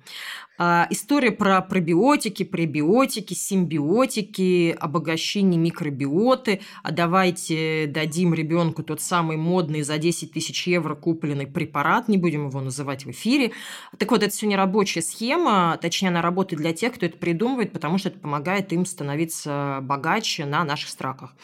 А, 0.60 0.88
история 0.90 1.32
про 1.32 1.62
пробиотики, 1.62 2.44
пребиотики, 2.44 3.34
симбиотики, 3.36 4.76
обогащение 4.80 5.60
микробиоты. 5.60 6.62
А 6.82 6.92
давайте 6.92 7.86
дадим 7.88 8.34
ребенку 8.34 8.82
тот 8.82 9.02
самый 9.02 9.38
модный 9.38 9.84
за 9.84 9.98
10 9.98 10.32
тысяч 10.34 10.68
евро 10.68 10.96
купленный 10.96 11.46
препарат, 11.46 12.08
не 12.08 12.18
будем 12.18 12.48
его 12.48 12.60
называть 12.62 13.06
в 13.06 13.12
эфире. 13.12 13.52
Так 14.00 14.10
вот, 14.12 14.24
это 14.24 14.32
все 14.32 14.48
не 14.48 14.56
рабочая 14.56 15.02
схема, 15.02 15.78
точнее, 15.80 16.10
она 16.10 16.22
работает 16.22 16.62
для 16.62 16.74
тех, 16.74 16.94
кто 16.96 17.06
это 17.06 17.18
придумывает, 17.18 17.72
потому 17.72 18.00
что 18.00 18.10
это 18.10 18.20
помогает 18.20 18.74
им 18.74 18.86
становиться 18.86 19.80
богаче 19.84 20.46
на 20.46 20.64
наших 20.64 20.90
страхах. 20.90 21.36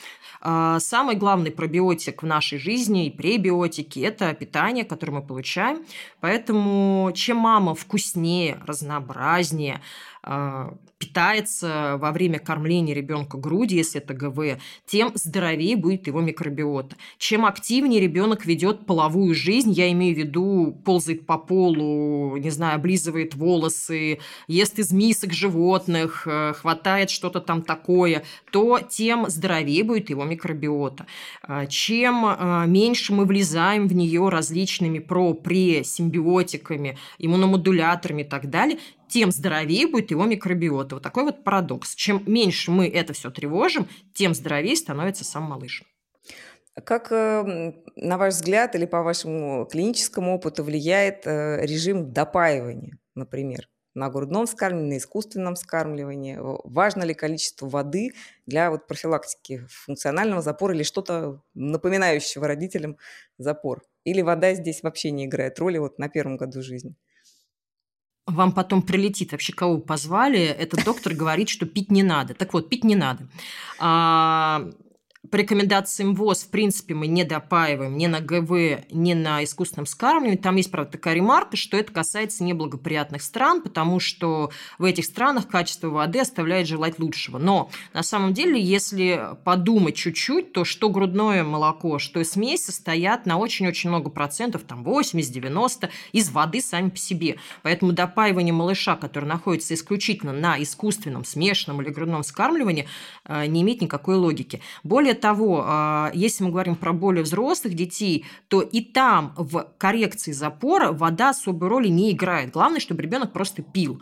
А, 0.46 0.80
самый 0.80 1.16
главный 1.16 1.52
пробиотик 1.52 2.22
в 2.22 2.26
нашей 2.26 2.58
жизни 2.58 3.08
и 3.08 3.12
пребиотики– 3.12 4.00
это 4.02 4.34
питание, 4.34 4.84
которое 4.84 5.14
мы 5.14 5.22
получаем. 5.22 5.86
Поэтому 6.20 7.12
чем 7.16 7.38
мама 7.38 7.76
вкуснее, 7.76 8.60
разнообразнее, 8.66 9.03
разнообразнее, 9.04 9.82
а, 10.24 10.74
питается 11.04 11.98
во 12.00 12.12
время 12.12 12.40
кормления 12.40 12.96
ребенка 12.96 13.38
груди, 13.38 13.76
если 13.76 14.02
это 14.02 14.14
ГВ, 14.14 14.60
тем 14.86 15.12
здоровее 15.16 15.76
будет 15.76 16.08
его 16.08 16.22
микробиота. 16.22 16.96
Чем 17.18 17.46
активнее 17.46 18.00
ребенок 18.00 18.46
ведет 18.46 18.86
половую 18.86 19.36
жизнь, 19.36 19.72
я 19.72 19.92
имею 19.92 20.16
в 20.16 20.18
виду, 20.18 20.78
ползает 20.86 21.26
по 21.26 21.38
полу, 21.38 22.38
не 22.38 22.50
знаю, 22.52 22.76
облизывает 22.76 23.36
волосы, 23.36 24.20
ест 24.48 24.80
из 24.80 24.94
мисок 24.94 25.34
животных, 25.34 26.26
э, 26.26 26.54
хватает 26.54 27.10
что-то 27.10 27.42
там 27.42 27.64
такое, 27.64 28.24
то 28.52 28.80
тем 28.80 29.30
здоровее 29.30 29.84
будет 29.84 30.10
его 30.10 30.24
микробиота. 30.24 31.06
А, 31.42 31.66
чем 31.66 32.26
а, 32.26 32.66
меньше 32.66 33.14
мы 33.14 33.26
влезаем 33.26 33.88
в 33.88 33.94
нее 33.94 34.30
различными 34.30 35.00
про 35.00 35.34
симбиотиками, 35.84 36.98
иммуномодуляторами 37.18 38.22
и 38.22 38.26
так 38.26 38.50
далее, 38.50 38.80
тем 39.10 39.32
здоровее 39.32 39.88
будет 39.88 40.12
его 40.12 40.26
микробиота. 40.26 40.96
Вот 40.96 41.04
такой 41.04 41.24
вот 41.24 41.44
парадокс. 41.44 41.96
Чем 41.96 42.24
меньше 42.26 42.72
мы 42.72 42.88
это 42.88 43.14
все 43.14 43.32
тревожим, 43.32 43.88
тем 44.14 44.34
здоровее 44.34 44.76
становится 44.76 45.24
сам 45.24 45.44
малыш. 45.44 45.84
Как, 46.86 47.12
э, 47.12 47.74
на 47.96 48.18
ваш 48.18 48.34
взгляд 48.34 48.74
или 48.76 48.86
по 48.86 49.04
вашему 49.04 49.66
клиническому 49.66 50.36
опыту 50.36 50.64
влияет 50.64 51.28
э, 51.28 51.64
режим 51.66 52.12
допаивания, 52.12 52.98
например, 53.14 53.70
на 53.94 54.10
грудном 54.10 54.48
вскармливании, 54.48 54.96
на 54.96 54.98
искусственном 54.98 55.54
вскармливании? 55.54 56.38
Важно 56.40 57.04
ли 57.04 57.14
количество 57.14 57.70
воды 57.70 58.14
для 58.48 58.72
вот 58.72 58.88
профилактики 58.88 59.68
функционального 59.70 60.42
запора 60.42 60.74
или 60.74 60.82
что-то 60.82 61.44
напоминающего 61.54 62.48
родителям 62.48 62.98
запор? 63.38 63.84
Или 64.04 64.22
вода 64.22 64.56
здесь 64.56 64.82
вообще 64.82 65.12
не 65.12 65.26
играет 65.26 65.60
роли 65.60 65.78
вот 65.78 66.00
на 66.00 66.10
первом 66.10 66.38
году 66.38 66.64
жизни? 66.64 66.96
Вам 68.26 68.52
потом 68.52 68.82
прилетит, 68.82 69.32
вообще 69.32 69.54
кого 69.54 69.78
позвали, 69.80 70.40
этот 70.40 70.84
доктор 70.86 71.14
говорит, 71.14 71.50
что 71.50 71.66
пить 71.66 71.92
не 71.92 72.04
надо. 72.04 72.34
Так 72.34 72.54
вот, 72.54 72.70
пить 72.70 72.84
не 72.84 72.96
надо. 72.96 73.28
А, 73.80 74.70
по 75.34 75.38
рекомендациям 75.38 76.14
ВОЗ, 76.14 76.44
в 76.44 76.50
принципе, 76.50 76.94
мы 76.94 77.08
не 77.08 77.24
допаиваем 77.24 77.98
ни 77.98 78.06
на 78.06 78.20
ГВ, 78.20 78.86
ни 78.92 79.16
на 79.16 79.44
искусственном 79.44 79.88
скармливании. 79.88 80.38
Там 80.38 80.58
есть, 80.58 80.70
правда, 80.70 80.92
такая 80.92 81.16
ремарка, 81.16 81.58
что 81.58 81.76
это 81.76 81.92
касается 81.92 82.44
неблагоприятных 82.44 83.24
стран, 83.24 83.64
потому 83.64 84.00
что 84.00 84.52
в 84.78 84.84
этих 84.84 85.06
странах 85.06 85.48
качество 85.48 85.88
воды 85.88 86.20
оставляет 86.20 86.68
желать 86.68 87.00
лучшего. 87.00 87.40
Но 87.40 87.72
на 87.96 88.04
самом 88.04 88.36
деле, 88.36 88.62
если 88.62 89.30
подумать 89.44 89.96
чуть-чуть, 89.96 90.54
то 90.54 90.66
что 90.66 90.90
грудное 90.90 91.44
молоко, 91.44 91.98
что 91.98 92.24
смесь 92.24 92.66
состоят 92.66 93.26
на 93.26 93.40
очень-очень 93.40 93.90
много 93.90 94.12
процентов, 94.12 94.62
там 94.62 94.84
80-90, 94.84 95.90
из 96.12 96.30
воды 96.30 96.62
сами 96.62 96.90
по 96.90 96.98
себе. 96.98 97.38
Поэтому 97.64 97.92
допаивание 97.92 98.54
малыша, 98.54 98.96
который 98.98 99.26
находится 99.26 99.74
исключительно 99.74 100.32
на 100.32 100.62
искусственном, 100.62 101.26
смешанном 101.26 101.82
или 101.82 101.90
грудном 101.90 102.22
скармливании, 102.22 102.88
э, 103.26 103.48
не 103.48 103.64
имеет 103.64 103.82
никакой 103.82 104.18
логики. 104.18 104.62
Более 104.84 105.16
того, 105.24 105.64
а, 105.66 106.12
если 106.14 106.44
мы 106.44 106.52
говорим 106.52 106.76
про 106.76 106.92
более 106.92 107.24
взрослых 107.24 107.76
детей, 107.76 108.26
то 108.50 108.62
и 108.62 108.82
там 108.82 109.34
в 109.38 109.74
коррекции 109.78 110.34
запора 110.34 110.92
вода 110.92 111.30
особой 111.30 111.70
роли 111.70 111.88
не 111.88 112.12
играет. 112.12 112.52
Главное, 112.52 112.82
чтобы 112.82 113.02
ребенок 113.02 113.32
просто 113.32 113.62
пил. 113.62 114.02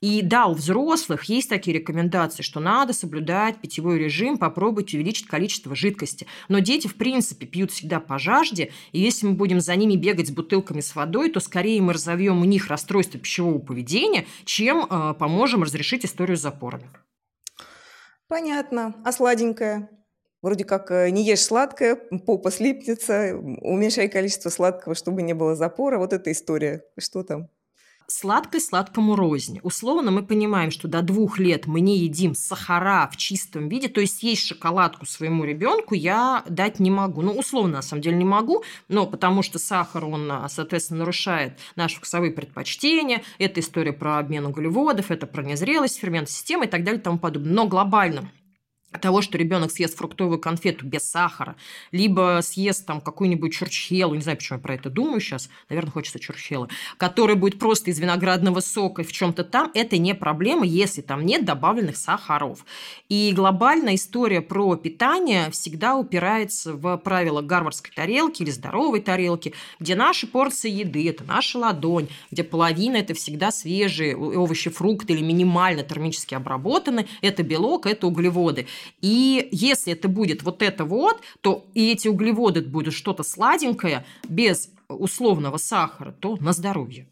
И 0.00 0.22
да, 0.22 0.46
у 0.46 0.54
взрослых 0.54 1.24
есть 1.24 1.50
такие 1.50 1.76
рекомендации, 1.76 2.42
что 2.42 2.58
надо 2.58 2.94
соблюдать 2.94 3.60
питьевой 3.60 3.98
режим, 3.98 4.38
попробовать 4.38 4.94
увеличить 4.94 5.26
количество 5.26 5.76
жидкости. 5.76 6.26
Но 6.48 6.60
дети, 6.60 6.86
в 6.88 6.94
принципе, 6.94 7.44
пьют 7.44 7.70
всегда 7.70 8.00
по 8.00 8.18
жажде, 8.18 8.72
и 8.92 8.98
если 8.98 9.26
мы 9.26 9.34
будем 9.34 9.60
за 9.60 9.76
ними 9.76 9.96
бегать 9.96 10.28
с 10.28 10.30
бутылками 10.30 10.80
с 10.80 10.94
водой, 10.94 11.30
то 11.30 11.38
скорее 11.38 11.82
мы 11.82 11.92
разовьем 11.92 12.40
у 12.40 12.46
них 12.46 12.68
расстройство 12.68 13.20
пищевого 13.20 13.58
поведения, 13.58 14.24
чем 14.46 14.86
э, 14.88 15.14
поможем 15.18 15.64
разрешить 15.64 16.06
историю 16.06 16.38
с 16.38 16.40
запорами. 16.40 16.88
Понятно. 18.26 18.94
А 19.04 19.12
сладенькое? 19.12 19.90
Вроде 20.42 20.64
как 20.64 20.90
э, 20.90 21.10
не 21.10 21.24
ешь 21.24 21.44
сладкое, 21.44 21.94
попа 21.94 22.50
слипнется, 22.50 23.36
уменьшай 23.36 24.08
количество 24.08 24.50
сладкого, 24.50 24.96
чтобы 24.96 25.22
не 25.22 25.34
было 25.34 25.54
запора. 25.54 25.98
Вот 25.98 26.12
эта 26.12 26.32
история. 26.32 26.82
Что 26.98 27.22
там? 27.22 27.48
Сладкость 28.08 28.68
сладкому 28.68 29.14
рознь. 29.14 29.60
Условно 29.62 30.10
мы 30.10 30.24
понимаем, 30.24 30.72
что 30.72 30.88
до 30.88 31.00
двух 31.00 31.38
лет 31.38 31.66
мы 31.66 31.80
не 31.80 31.96
едим 31.96 32.34
сахара 32.34 33.08
в 33.10 33.16
чистом 33.16 33.68
виде, 33.68 33.88
то 33.88 34.00
есть 34.00 34.22
есть 34.24 34.44
шоколадку 34.44 35.06
своему 35.06 35.44
ребенку 35.44 35.94
я 35.94 36.44
дать 36.48 36.80
не 36.80 36.90
могу. 36.90 37.22
Ну, 37.22 37.32
условно, 37.32 37.74
на 37.74 37.82
самом 37.82 38.02
деле, 38.02 38.16
не 38.16 38.24
могу, 38.24 38.64
но 38.88 39.06
потому 39.06 39.42
что 39.42 39.60
сахар, 39.60 40.04
он, 40.04 40.30
а, 40.30 40.48
соответственно, 40.48 41.00
нарушает 41.00 41.58
наши 41.76 41.96
вкусовые 41.96 42.32
предпочтения. 42.32 43.22
Это 43.38 43.60
история 43.60 43.92
про 43.92 44.18
обмен 44.18 44.44
углеводов, 44.44 45.10
это 45.12 45.26
про 45.26 45.42
незрелость 45.42 45.98
ферментной 45.98 46.32
системы 46.32 46.66
и 46.66 46.68
так 46.68 46.82
далее 46.82 47.00
и 47.00 47.02
тому 47.02 47.18
подобное. 47.18 47.52
Но 47.52 47.66
глобально 47.66 48.28
того, 49.00 49.22
что 49.22 49.38
ребенок 49.38 49.70
съест 49.70 49.96
фруктовую 49.96 50.38
конфету 50.38 50.86
без 50.86 51.02
сахара, 51.02 51.56
либо 51.90 52.40
съест 52.42 52.86
там 52.86 53.00
какую-нибудь 53.00 53.52
чурчхелу, 53.52 54.14
не 54.14 54.20
знаю, 54.22 54.38
почему 54.38 54.58
я 54.58 54.62
про 54.62 54.74
это 54.74 54.90
думаю 54.90 55.20
сейчас, 55.20 55.48
наверное, 55.68 55.92
хочется 55.92 56.18
чурчхелы, 56.18 56.68
которая 56.96 57.36
будет 57.36 57.58
просто 57.58 57.90
из 57.90 57.98
виноградного 57.98 58.60
сока 58.60 59.02
в 59.02 59.12
чем-то 59.12 59.44
там, 59.44 59.70
это 59.74 59.98
не 59.98 60.14
проблема, 60.14 60.64
если 60.66 61.00
там 61.00 61.24
нет 61.24 61.44
добавленных 61.44 61.96
сахаров. 61.96 62.64
И 63.08 63.32
глобальная 63.34 63.94
история 63.94 64.40
про 64.40 64.76
питание 64.76 65.50
всегда 65.50 65.96
упирается 65.96 66.74
в 66.74 66.96
правила 66.98 67.42
гарвардской 67.42 67.92
тарелки 67.94 68.42
или 68.42 68.50
здоровой 68.50 69.00
тарелки, 69.00 69.54
где 69.78 69.94
наши 69.94 70.26
порции 70.26 70.70
еды, 70.70 71.08
это 71.08 71.24
наша 71.24 71.58
ладонь, 71.58 72.08
где 72.30 72.44
половина 72.44 72.96
это 72.96 73.14
всегда 73.14 73.50
свежие 73.50 74.16
овощи, 74.16 74.70
фрукты 74.70 75.12
или 75.12 75.22
минимально 75.22 75.82
термически 75.82 76.34
обработаны, 76.34 77.06
это 77.20 77.42
белок, 77.42 77.86
это 77.86 78.06
углеводы. 78.06 78.66
И 79.00 79.48
если 79.52 79.92
это 79.92 80.08
будет 80.08 80.42
вот 80.42 80.62
это 80.62 80.84
вот, 80.84 81.20
то 81.40 81.66
и 81.74 81.92
эти 81.92 82.08
углеводы 82.08 82.62
будут 82.62 82.94
что-то 82.94 83.22
сладенькое, 83.22 84.04
без 84.28 84.70
условного 84.88 85.56
сахара, 85.56 86.12
то 86.12 86.36
на 86.36 86.52
здоровье. 86.52 87.08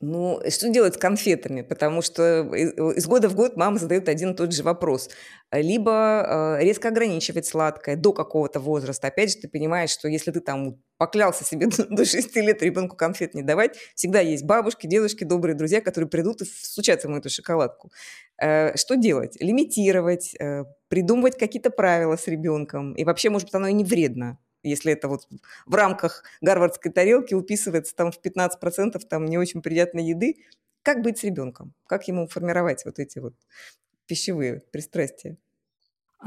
Ну, 0.00 0.40
что 0.50 0.68
делать 0.68 0.94
с 0.94 0.98
конфетами? 0.98 1.62
Потому 1.62 2.02
что 2.02 2.42
из 2.54 3.06
года 3.06 3.28
в 3.28 3.34
год 3.34 3.56
мама 3.56 3.78
задает 3.78 4.08
один 4.08 4.32
и 4.32 4.36
тот 4.36 4.52
же 4.52 4.62
вопрос. 4.62 5.08
Либо 5.50 6.58
э, 6.60 6.64
резко 6.64 6.88
ограничивать 6.88 7.46
сладкое 7.46 7.96
до 7.96 8.12
какого-то 8.12 8.60
возраста. 8.60 9.08
Опять 9.08 9.32
же, 9.32 9.38
ты 9.38 9.48
понимаешь, 9.48 9.90
что 9.90 10.08
если 10.08 10.30
ты 10.30 10.40
там 10.40 10.78
поклялся 10.98 11.44
себе 11.44 11.68
до 11.90 12.04
6 12.04 12.36
лет 12.36 12.62
ребенку 12.62 12.96
конфет 12.96 13.34
не 13.34 13.42
давать, 13.42 13.76
всегда 13.94 14.20
есть 14.20 14.44
бабушки, 14.44 14.86
дедушки, 14.86 15.24
добрые 15.24 15.54
друзья, 15.54 15.80
которые 15.80 16.08
придут 16.08 16.42
и 16.42 16.44
стучат 16.44 17.04
ему 17.04 17.16
эту 17.16 17.30
шоколадку. 17.30 17.90
Э, 18.40 18.76
что 18.76 18.96
делать? 18.96 19.36
Лимитировать, 19.40 20.34
э, 20.38 20.64
придумывать 20.88 21.38
какие-то 21.38 21.70
правила 21.70 22.16
с 22.16 22.26
ребенком. 22.26 22.94
И 22.94 23.04
вообще, 23.04 23.30
может 23.30 23.48
быть, 23.48 23.54
оно 23.54 23.68
и 23.68 23.72
не 23.72 23.84
вредно 23.84 24.38
если 24.62 24.92
это 24.92 25.06
вот 25.06 25.28
в 25.66 25.74
рамках 25.74 26.24
гарвардской 26.40 26.90
тарелки 26.90 27.34
уписывается 27.34 27.94
там 27.94 28.10
в 28.10 28.18
15% 28.20 28.98
там 29.08 29.24
не 29.26 29.38
очень 29.38 29.62
приятной 29.62 30.04
еды, 30.04 30.44
как 30.82 31.02
быть 31.02 31.18
с 31.18 31.24
ребенком? 31.24 31.74
Как 31.86 32.06
ему 32.08 32.28
формировать 32.28 32.84
вот 32.84 32.98
эти 32.98 33.18
вот 33.18 33.34
пищевые 34.06 34.62
пристрастия? 34.70 35.36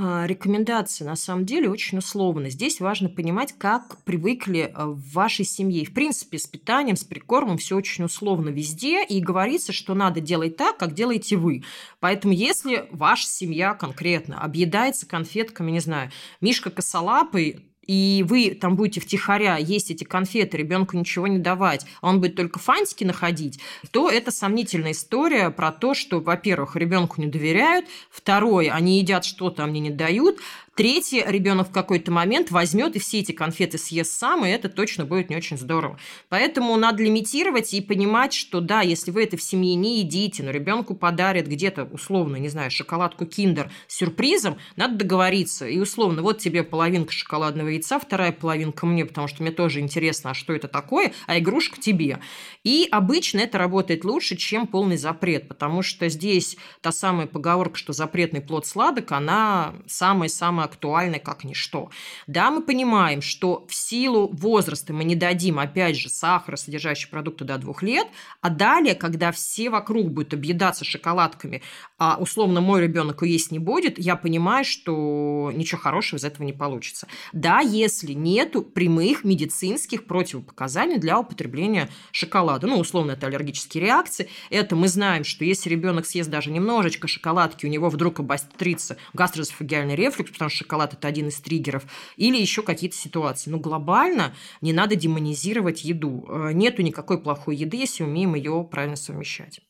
А, 0.01 0.25
рекомендации 0.25 1.03
на 1.03 1.18
самом 1.18 1.46
деле 1.46 1.70
очень 1.70 1.98
условны. 1.98 2.50
Здесь 2.50 2.79
важно 2.79 3.10
понимать, 3.10 3.53
как 3.58 3.98
привыкли 4.06 4.72
а, 4.74 4.88
в 4.88 5.01
вашей 5.12 5.44
семье. 5.44 5.86
В 5.86 5.94
принципе, 5.94 6.39
с 6.39 6.48
питанием, 6.48 6.96
с 6.96 7.03
прикормом 7.03 7.58
все 7.58 7.75
очень 7.75 8.06
условно 8.06 8.48
везде, 8.48 9.03
и 9.03 9.20
говорится, 9.20 9.74
что 9.74 9.96
надо 9.96 10.22
делать 10.22 10.56
так, 10.56 10.77
как 10.77 10.94
делаете 10.94 11.36
вы. 11.36 11.65
Поэтому 12.00 12.34
если 12.34 12.88
ваша 12.91 13.27
семья 13.27 13.74
конкретно 13.74 14.39
объедается 14.39 15.06
конфетками, 15.06 15.70
не 15.72 15.82
знаю, 15.82 16.12
Мишка 16.39 16.70
косолапый, 16.70 17.69
и 17.89 18.24
вы 18.27 18.51
там 18.51 18.75
будете 18.75 19.01
втихаря 19.01 19.58
есть 19.58 19.89
эти 19.89 20.03
конфеты, 20.03 20.58
ребенку 20.58 20.96
ничего 20.96 21.25
не 21.25 21.39
давать, 21.39 21.88
а 22.01 22.10
он 22.10 22.19
будет 22.19 22.36
только 22.36 22.60
фантики 22.60 23.03
находить, 23.03 23.60
то 23.89 24.12
это 24.12 24.29
сомнительная 24.29 24.91
история 24.91 25.50
про 25.50 25.72
то, 25.72 25.96
что, 25.96 26.19
во-первых, 26.19 26.75
ребенку 26.75 27.19
не 27.19 27.25
доверяют, 27.25 27.88
второе, 28.12 28.72
они 28.72 29.00
едят 29.00 29.25
что-то, 29.25 29.63
а 29.63 29.65
мне 29.65 29.79
не 29.79 29.89
дают, 29.89 30.38
Третий 30.79 31.21
ребенок 31.27 31.67
в 31.67 31.71
какой-то 31.74 32.09
момент 32.09 32.51
возьмет 32.51 32.95
и 32.95 33.00
все 33.00 33.19
эти 33.19 33.33
конфеты 33.33 33.77
съест 33.77 34.13
сам, 34.13 34.45
и 34.45 34.50
это 34.50 34.69
точно 34.69 35.03
будет 35.03 35.29
не 35.29 35.36
очень 35.36 35.57
здорово. 35.57 36.00
Поэтому 36.29 36.74
надо 36.77 37.03
лимитировать 37.03 37.74
и 37.74 37.81
понимать, 37.81 38.31
что 38.31 38.62
да, 38.62 38.79
если 38.79 39.12
вы 39.12 39.25
это 39.25 39.36
в 39.36 39.41
семье 39.41 39.75
не 39.75 40.00
едите, 40.00 40.41
но 40.41 40.51
ребенку 40.51 40.95
подарят 40.95 41.48
где-то 41.48 41.83
условно, 41.83 42.38
не 42.38 42.48
знаю, 42.48 42.71
шоколадку 42.71 43.25
киндер 43.25 43.69
с 43.89 43.98
сюрпризом, 43.98 44.55
надо 44.77 44.95
договориться. 44.95 45.67
И 45.67 45.77
условно, 45.79 46.21
вот 46.21 46.38
тебе 46.38 46.63
половинка 46.63 47.12
шоколадного 47.12 47.67
яйца, 47.67 48.00
вторая 48.00 48.31
половинка 48.31 48.86
мне, 48.86 49.03
потому 49.03 49.27
что 49.27 49.43
мне 49.43 49.51
тоже 49.51 49.81
интересно, 49.81 50.29
а 50.29 50.33
что 50.33 50.53
это 50.53 50.69
такое, 50.69 51.12
а 51.27 51.38
игрушка 51.39 51.81
тебе. 51.81 52.19
И 52.63 52.88
обычно 52.89 53.39
это 53.39 53.57
работает 53.57 54.05
лучше, 54.05 54.38
чем 54.38 54.65
полный 54.65 54.95
запрет, 54.95 55.50
потому 55.50 55.81
что 55.81 56.07
здесь 56.07 56.55
та 56.79 56.93
самая 56.93 57.27
поговорка, 57.27 57.77
что 57.77 57.91
запретный 57.91 58.39
плод 58.39 58.65
сладок, 58.65 59.12
она 59.12 59.74
самая-самая 59.86 60.69
актуальны 60.70 61.20
как 61.20 61.44
ничто. 61.44 61.90
Да, 62.28 62.52
мы 62.52 62.62
понимаем, 62.62 63.22
что 63.22 63.66
в 63.68 63.76
силу 63.76 64.30
возраста 64.32 64.94
мы 64.94 65.04
не 65.04 65.16
дадим, 65.16 65.60
опять 65.60 65.98
же, 65.98 66.10
сахара, 66.10 66.56
содержащие 66.56 67.10
продукты 67.10 67.46
до 67.46 67.58
двух 67.58 67.84
лет, 67.84 68.08
а 68.42 68.50
далее, 68.50 68.96
когда 68.96 69.32
все 69.32 69.70
вокруг 69.70 70.12
будут 70.12 70.34
объедаться 70.34 70.86
шоколадками, 70.86 71.62
а 71.98 72.18
условно 72.20 72.62
мой 72.62 72.82
ребенок 72.82 73.24
есть 73.24 73.52
не 73.52 73.60
будет, 73.60 74.00
я 74.00 74.16
понимаю, 74.16 74.64
что 74.64 75.52
ничего 75.54 75.82
хорошего 75.82 76.20
из 76.20 76.24
этого 76.24 76.46
не 76.46 76.54
получится. 76.54 77.08
Да, 77.34 77.60
если 77.60 78.14
нету 78.14 78.62
прямых 78.62 79.24
медицинских 79.24 80.06
противопоказаний 80.06 80.98
для 80.98 81.20
употребления 81.20 81.90
шоколада, 82.12 82.68
ну, 82.68 82.80
условно, 82.80 83.12
это 83.12 83.28
аллергические 83.28 83.84
реакции, 83.84 84.30
это 84.50 84.76
мы 84.76 84.88
знаем, 84.88 85.24
что 85.24 85.44
если 85.46 85.70
ребенок 85.70 86.06
съест 86.06 86.30
даже 86.30 86.52
немножечко 86.52 87.08
шоколадки, 87.08 87.66
у 87.66 87.70
него 87.70 87.90
вдруг 87.90 88.20
обострится 88.20 88.98
гастроэзофагиальный 89.14 89.96
рефлюкс, 89.96 90.32
потому 90.32 90.50
что 90.50 90.59
шоколад– 90.60 90.94
это 90.96 91.08
один 91.08 91.30
из 91.30 91.39
триггеров, 91.39 91.84
или 92.18 92.38
еще 92.38 92.62
какие-то 92.62 92.96
ситуации. 92.96 93.50
Но 93.50 93.58
глобально 93.58 94.34
не 94.62 94.74
надо 94.74 94.96
демонизировать 94.96 95.84
еду. 95.84 96.25
Э, 96.30 96.51
нету 96.54 96.82
никакой 96.82 97.22
плохой 97.22 97.56
еды, 97.56 97.78
если 97.78 98.04
умеем 98.04 98.36
ее 98.36 98.68
правильно 98.70 98.96
совмещать. 98.96 99.62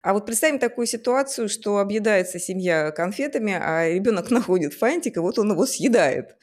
А 0.00 0.12
вот 0.12 0.26
представим 0.26 0.58
такую 0.58 0.86
ситуацию, 0.86 1.48
что 1.48 1.78
объедается 1.78 2.38
семья 2.38 2.92
конфетами, 2.92 3.52
а 3.52 3.88
ребенок 3.88 4.30
находит 4.30 4.74
фантик, 4.74 5.16
и 5.16 5.20
вот 5.20 5.38
он 5.38 5.52
его 5.52 5.66
съедает 5.66 6.36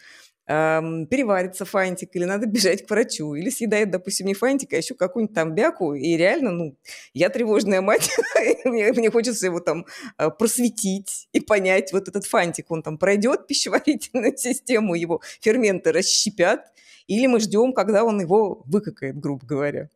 эм, 0.47 1.07
переварится 1.07 1.65
фантик, 1.65 2.15
или 2.15 2.25
надо 2.25 2.45
бежать 2.45 2.85
к 2.85 2.89
врачу, 2.89 3.35
или 3.35 3.49
съедает, 3.49 3.91
допустим, 3.91 4.27
не 4.27 4.33
фантик, 4.33 4.73
а 4.73 4.77
еще 4.77 4.95
какую-нибудь 4.95 5.35
там 5.35 5.55
бяку, 5.55 5.93
и 5.93 6.15
реально, 6.17 6.51
ну, 6.51 6.75
я 7.13 7.29
тревожная 7.29 7.81
мать, 7.81 8.09
мне, 8.65 8.91
мне 8.91 9.11
хочется 9.11 9.45
его 9.45 9.59
там 9.59 9.85
э, 10.17 10.29
просветить 10.29 11.27
и 11.33 11.39
понять, 11.39 11.93
вот 11.93 12.07
этот 12.07 12.25
фантик, 12.25 12.71
он 12.71 12.83
там 12.83 12.97
пройдет 12.97 13.47
пищеварительную 13.47 14.37
систему, 14.37 14.95
его 14.95 15.21
ферменты 15.41 15.91
расщепят, 15.91 16.61
или 17.07 17.27
мы 17.27 17.39
ждем, 17.39 17.73
когда 17.73 18.03
он 18.03 18.19
его 18.21 18.63
выкакает, 18.65 19.19
грубо 19.19 19.45
говоря. 19.45 19.89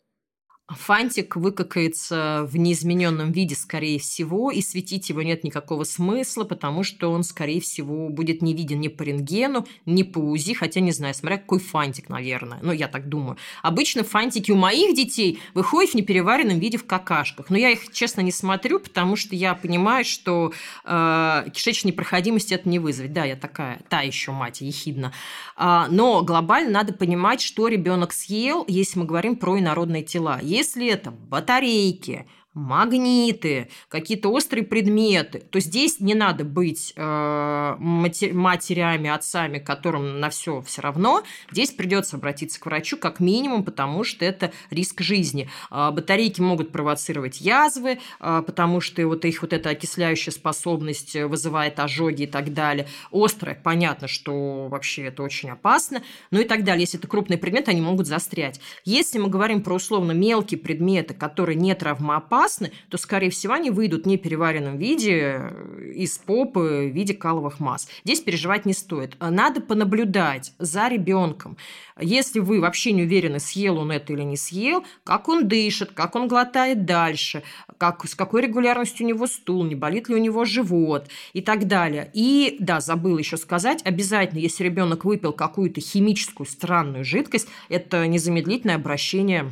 Фантик 0.69 1.35
выкакается 1.35 2.47
в 2.49 2.57
неизмененном 2.57 3.31
виде, 3.31 3.55
скорее 3.55 3.99
всего, 3.99 4.51
и 4.51 4.61
светить 4.61 5.09
его 5.09 5.21
нет 5.21 5.43
никакого 5.43 5.83
смысла, 5.83 6.43
потому 6.43 6.83
что 6.83 7.11
он, 7.11 7.23
скорее 7.23 7.59
всего, 7.59 8.09
будет 8.09 8.41
не 8.41 8.53
виден 8.53 8.79
ни 8.79 8.87
по 8.87 9.03
рентгену, 9.03 9.65
ни 9.85 10.03
по 10.03 10.19
УЗИ, 10.19 10.53
хотя 10.53 10.79
не 10.79 10.91
знаю, 10.91 11.13
смотря 11.13 11.37
какой 11.37 11.59
фантик, 11.59 12.09
наверное. 12.09 12.59
Ну, 12.61 12.71
я 12.71 12.87
так 12.87 13.09
думаю. 13.09 13.37
Обычно 13.63 14.03
фантики 14.03 14.51
у 14.51 14.55
моих 14.55 14.95
детей 14.95 15.39
выходят 15.53 15.91
в 15.91 15.95
непереваренном 15.95 16.59
виде 16.59 16.77
в 16.77 16.85
какашках. 16.85 17.49
Но 17.49 17.57
я 17.57 17.71
их, 17.71 17.91
честно, 17.91 18.21
не 18.21 18.31
смотрю, 18.31 18.79
потому 18.79 19.15
что 19.15 19.35
я 19.35 19.55
понимаю, 19.55 20.05
что 20.05 20.53
э, 20.85 21.45
кишечной 21.53 21.91
непроходимости 21.91 22.53
это 22.53 22.69
не 22.69 22.79
вызовет. 22.79 23.13
Да, 23.13 23.25
я 23.25 23.35
такая, 23.35 23.81
та 23.89 24.01
еще 24.01 24.31
мать, 24.31 24.61
ехидна. 24.61 25.13
А, 25.55 25.87
но 25.89 26.21
глобально 26.23 26.71
надо 26.71 26.93
понимать, 26.93 27.41
что 27.41 27.67
ребенок 27.67 28.13
съел, 28.13 28.65
если 28.67 28.99
мы 28.99 29.05
говорим 29.05 29.35
про 29.35 29.57
инородные 29.57 30.03
тела. 30.03 30.39
Это 30.61 31.11
батарейки, 31.11 32.27
магниты, 32.53 33.69
какие-то 33.89 34.29
острые 34.29 34.63
предметы, 34.65 35.39
то 35.39 35.59
здесь 35.59 35.99
не 35.99 36.15
надо 36.15 36.43
быть 36.43 36.93
э, 36.95 37.75
матерями, 37.79 39.09
отцами, 39.09 39.59
которым 39.59 40.19
на 40.19 40.29
все 40.31 40.61
все 40.61 40.81
равно. 40.81 41.23
Здесь 41.51 41.71
придется 41.71 42.17
обратиться 42.17 42.59
к 42.59 42.65
врачу 42.65 42.97
как 42.97 43.19
минимум, 43.19 43.63
потому 43.63 44.03
что 44.03 44.25
это 44.25 44.51
риск 44.71 45.01
жизни. 45.01 45.47
Э, 45.69 45.91
батарейки 45.91 46.41
могут 46.41 46.71
провоцировать 46.71 47.39
язвы, 47.39 47.99
э, 48.19 48.43
потому 48.45 48.81
что 48.81 49.05
вот 49.07 49.25
их 49.25 49.43
вот 49.43 49.53
эта 49.53 49.69
окисляющая 49.69 50.33
способность 50.33 51.15
вызывает 51.15 51.79
ожоги 51.79 52.23
и 52.23 52.27
так 52.27 52.53
далее. 52.53 52.87
Острое, 53.11 53.59
понятно, 53.63 54.07
что 54.07 54.67
вообще 54.69 55.03
это 55.05 55.21
очень 55.21 55.51
опасно, 55.51 56.01
ну 56.31 56.41
и 56.41 56.45
так 56.45 56.63
далее. 56.63 56.81
Если 56.81 56.97
это 56.97 57.07
крупные 57.07 57.37
предметы, 57.37 57.69
они 57.71 57.81
могут 57.81 58.07
застрять. 58.07 58.59
Если 58.85 59.19
мы 59.19 59.29
говорим 59.29 59.61
про 59.61 59.75
условно 59.75 60.13
мелкие 60.13 60.59
предметы, 60.59 61.13
которые 61.13 61.55
не 61.55 61.75
травмоопасны, 61.75 62.38
опасны, 62.39 62.71
то, 62.89 62.97
скорее 62.97 63.29
всего, 63.29 63.53
они 63.53 63.69
выйдут 63.69 64.03
в 64.03 64.07
непереваренном 64.07 64.77
виде 64.77 65.39
э, 65.39 65.91
из 65.95 66.17
попы 66.17 66.89
в 66.91 66.95
виде 66.95 67.13
каловых 67.13 67.59
масс. 67.59 67.89
Здесь 68.03 68.21
переживать 68.21 68.65
не 68.65 68.73
стоит. 68.73 69.15
Надо 69.19 69.61
понаблюдать 69.61 70.53
за 70.57 70.87
ребенком. 70.87 71.57
Если 71.99 72.39
вы 72.39 72.61
вообще 72.61 72.93
не 72.93 73.03
уверены, 73.03 73.39
съел 73.39 73.77
он 73.77 73.91
это 73.91 74.13
или 74.13 74.23
не 74.23 74.37
съел, 74.37 74.85
как 75.03 75.27
он 75.27 75.47
дышит, 75.47 75.91
как 75.91 76.15
он 76.15 76.27
глотает 76.27 76.85
дальше, 76.85 77.43
как, 77.77 78.07
с 78.07 78.15
какой 78.15 78.43
регулярностью 78.43 79.05
у 79.05 79.09
него 79.09 79.27
стул, 79.27 79.65
не 79.65 79.75
болит 79.75 80.07
ли 80.07 80.15
у 80.15 80.19
него 80.19 80.45
живот 80.45 81.09
и 81.33 81.41
так 81.41 81.67
далее. 81.67 82.09
И, 82.13 82.55
да, 82.59 82.79
забыл 82.79 83.17
еще 83.17 83.37
сказать, 83.37 83.81
обязательно, 83.83 84.39
если 84.39 84.63
ребенок 84.63 85.03
выпил 85.03 85.33
какую-то 85.33 85.81
химическую 85.81 86.47
странную 86.47 87.03
жидкость, 87.03 87.49
это 87.67 88.07
незамедлительное 88.07 88.75
обращение 88.75 89.51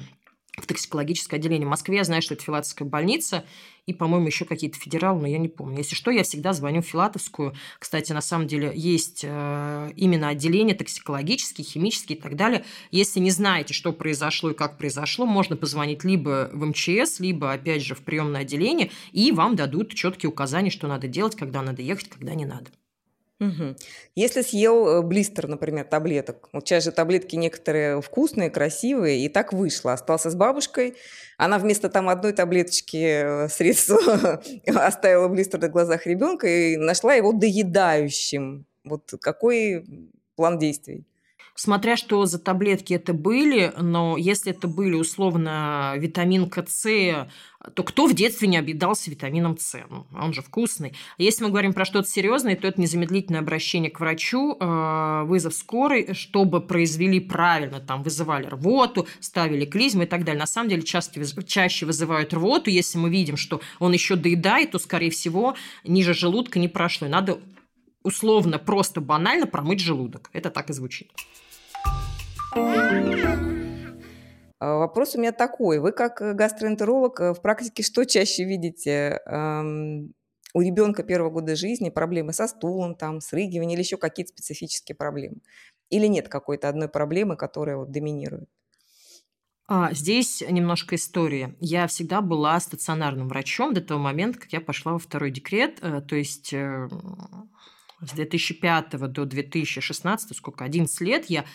в 0.58 0.65
токсикологическое 0.65 1.39
отделение. 1.39 1.67
В 1.67 1.70
Москве 1.70 1.98
я 1.98 2.04
знаю, 2.04 2.22
что 2.22 2.34
это 2.34 2.43
Филатовская 2.43 2.88
больница, 2.88 3.46
и, 3.86 3.93
по-моему, 3.93 4.28
еще 4.28 4.43
какие-то 4.43 4.78
федералы, 4.78 5.22
но 5.22 5.28
я 5.28 5.38
не 5.38 5.48
помню. 5.48 5.78
Если 5.78 5.96
что, 5.96 6.12
я 6.12 6.24
всегда 6.24 6.52
звоню 6.52 6.82
в 6.82 6.86
Филатовскую. 6.86 7.54
Кстати, 7.80 8.12
на 8.12 8.22
самом 8.22 8.48
деле 8.48 8.72
есть 8.76 9.22
э, 9.24 9.91
именно 9.96 10.28
отделение 10.28 10.76
токсикологические, 10.76 11.65
химические 11.65 12.17
и 12.17 12.22
так 12.22 12.36
далее. 12.36 12.65
Если 12.91 13.20
не 13.20 13.32
знаете, 13.32 13.74
что 13.74 13.93
произошло 13.93 14.52
и 14.52 14.54
как 14.54 14.78
произошло, 14.78 15.26
можно 15.26 15.56
позвонить 15.56 16.04
либо 16.04 16.50
в 16.52 16.65
МЧС, 16.65 17.20
либо, 17.20 17.54
опять 17.54 17.84
же, 17.84 17.96
в 17.96 18.02
приемное 18.02 18.41
отделение, 18.41 18.91
и 19.13 19.32
вам 19.32 19.56
дадут 19.56 19.93
четкие 19.93 20.30
указания, 20.30 20.70
что 20.70 20.88
надо 20.88 21.08
делать, 21.08 21.36
когда 21.36 21.62
надо 21.62 21.82
ехать, 21.82 22.10
когда 22.10 22.34
не 22.34 22.46
надо. 22.46 22.72
Угу. 23.39 23.76
Если 24.15 24.41
съел 24.41 24.88
э, 24.88 25.02
блистер, 25.04 25.47
например, 25.47 25.86
таблеток, 25.86 26.50
вот 26.54 26.67
сейчас 26.67 26.84
же 26.84 26.91
таблетки 26.91 27.36
некоторые 27.36 28.02
вкусные, 28.02 28.50
красивые, 28.50 29.23
и 29.23 29.30
так 29.30 29.54
вышло. 29.54 29.93
Остался 29.93 30.32
с 30.32 30.36
бабушкой, 30.36 30.95
она 31.38 31.60
вместо 31.60 31.89
там 31.89 32.10
одной 32.10 32.34
таблеточки 32.34 32.97
э, 32.97 33.50
средства 33.50 34.41
оставила 34.65 35.28
блистер 35.28 35.60
на 35.62 35.69
глазах 35.69 36.08
ребенка 36.08 36.47
и 36.47 36.78
нашла 36.78 37.13
его 37.13 37.32
доедающим. 37.32 38.65
Вот 38.84 39.13
какой 39.21 39.86
план 40.36 40.58
действий? 40.58 41.06
Смотря 41.60 41.98
что 41.98 42.28
за 42.28 42.38
таблетки 42.38 42.93
это 42.93 43.13
были, 43.13 43.74
но 43.82 44.15
если 44.15 44.52
это 44.52 44.67
были 44.67 44.93
условно 44.93 45.96
витаминка 45.98 46.63
С, 46.67 47.28
то 47.74 47.82
кто 47.82 48.06
в 48.06 48.13
детстве 48.13 48.48
не 48.48 48.58
объедался 48.58 49.10
витамином 49.10 49.58
С? 49.58 49.84
Ну, 49.89 50.06
он 50.15 50.34
же 50.34 50.43
вкусный. 50.43 50.93
Если 51.17 51.43
мы 51.43 51.50
говорим 51.50 51.74
про 51.74 51.84
что-то 51.84 52.08
серьезное, 52.08 52.56
то 52.56 52.67
это 52.67 52.80
незамедлительное 52.80 53.39
обращение 53.39 53.89
к 53.89 54.00
врачу, 54.00 54.56
э, 54.60 55.24
вызов 55.26 55.56
скорой, 55.56 56.13
чтобы 56.13 56.62
произвели 56.62 57.20
правильно, 57.20 57.80
там 57.80 58.04
вызывали 58.04 58.46
рвоту, 58.46 59.08
ставили 59.20 59.65
клизмы 59.65 60.04
и 60.04 60.08
так 60.08 60.26
далее. 60.26 60.39
На 60.39 60.46
самом 60.46 60.70
деле 60.70 60.84
чаще, 60.84 61.26
чаще 61.48 61.88
вызывают 61.88 62.36
рвоту. 62.36 62.70
Если 62.70 63.00
мы 63.00 63.10
видим, 63.10 63.36
что 63.36 63.62
он 63.80 63.93
еще 63.93 64.15
доедает, 64.15 64.72
то, 64.72 64.78
скорее 64.78 65.10
всего, 65.10 65.56
ниже 65.84 66.13
желудка 66.13 66.60
не 66.60 66.67
прошло. 66.67 67.08
И 67.08 67.10
надо 67.10 67.39
условно, 68.04 68.60
просто 68.60 69.02
банально 69.02 69.48
промыть 69.48 69.80
желудок. 69.80 70.30
Это 70.34 70.52
так 70.52 70.70
и 70.70 70.74
звучит. 70.74 71.12
А, 74.60 74.78
вопрос 74.78 75.15
у 75.15 75.20
меня 75.20 75.32
такой. 75.32 75.80
Вы 75.80 75.91
как 75.91 76.22
э, 76.22 76.34
гастроэнтеролог 76.34 77.20
э, 77.20 77.34
в 77.34 77.41
практике 77.41 77.84
что 77.84 78.06
чаще 78.06 78.43
видите? 78.43 79.20
у 80.54 80.62
ребенка 80.62 81.04
первого 81.04 81.30
года 81.30 81.56
жизни 81.56 81.89
проблемы 81.89 82.34
со 82.34 82.48
стулом, 82.48 82.96
там, 82.96 83.22
срыгиванием 83.22 83.78
или 83.78 83.84
еще 83.84 83.98
какие-то 83.98 84.32
специфические 84.32 84.96
проблемы? 84.96 85.38
Или 85.89 86.08
нет 86.08 86.30
какой-то 86.30 86.70
одной 86.70 86.88
проблемы, 86.88 87.36
которая 87.36 87.78
вот 87.78 87.91
доминирует? 87.91 88.50
А, 89.67 89.93
здесь 89.93 90.41
немножко 90.50 90.96
история. 90.96 91.56
Я 91.60 91.86
всегда 91.86 92.22
была 92.22 92.60
стационарным 92.60 93.28
врачом 93.28 93.74
до 93.74 93.82
того 93.82 94.00
момента, 94.00 94.39
как 94.39 94.54
я 94.54 94.62
пошла 94.62 94.93
во 94.93 95.00
второй 95.00 95.30
декрет. 95.30 95.78
Э, 95.82 96.02
то 96.02 96.15
есть 96.15 96.52
с 96.52 98.12
2005 98.13 98.91
до 99.12 99.26
2016, 99.26 100.36
сколько, 100.36 100.63
11 100.63 101.02
лет 101.02 101.26
я 101.26 101.46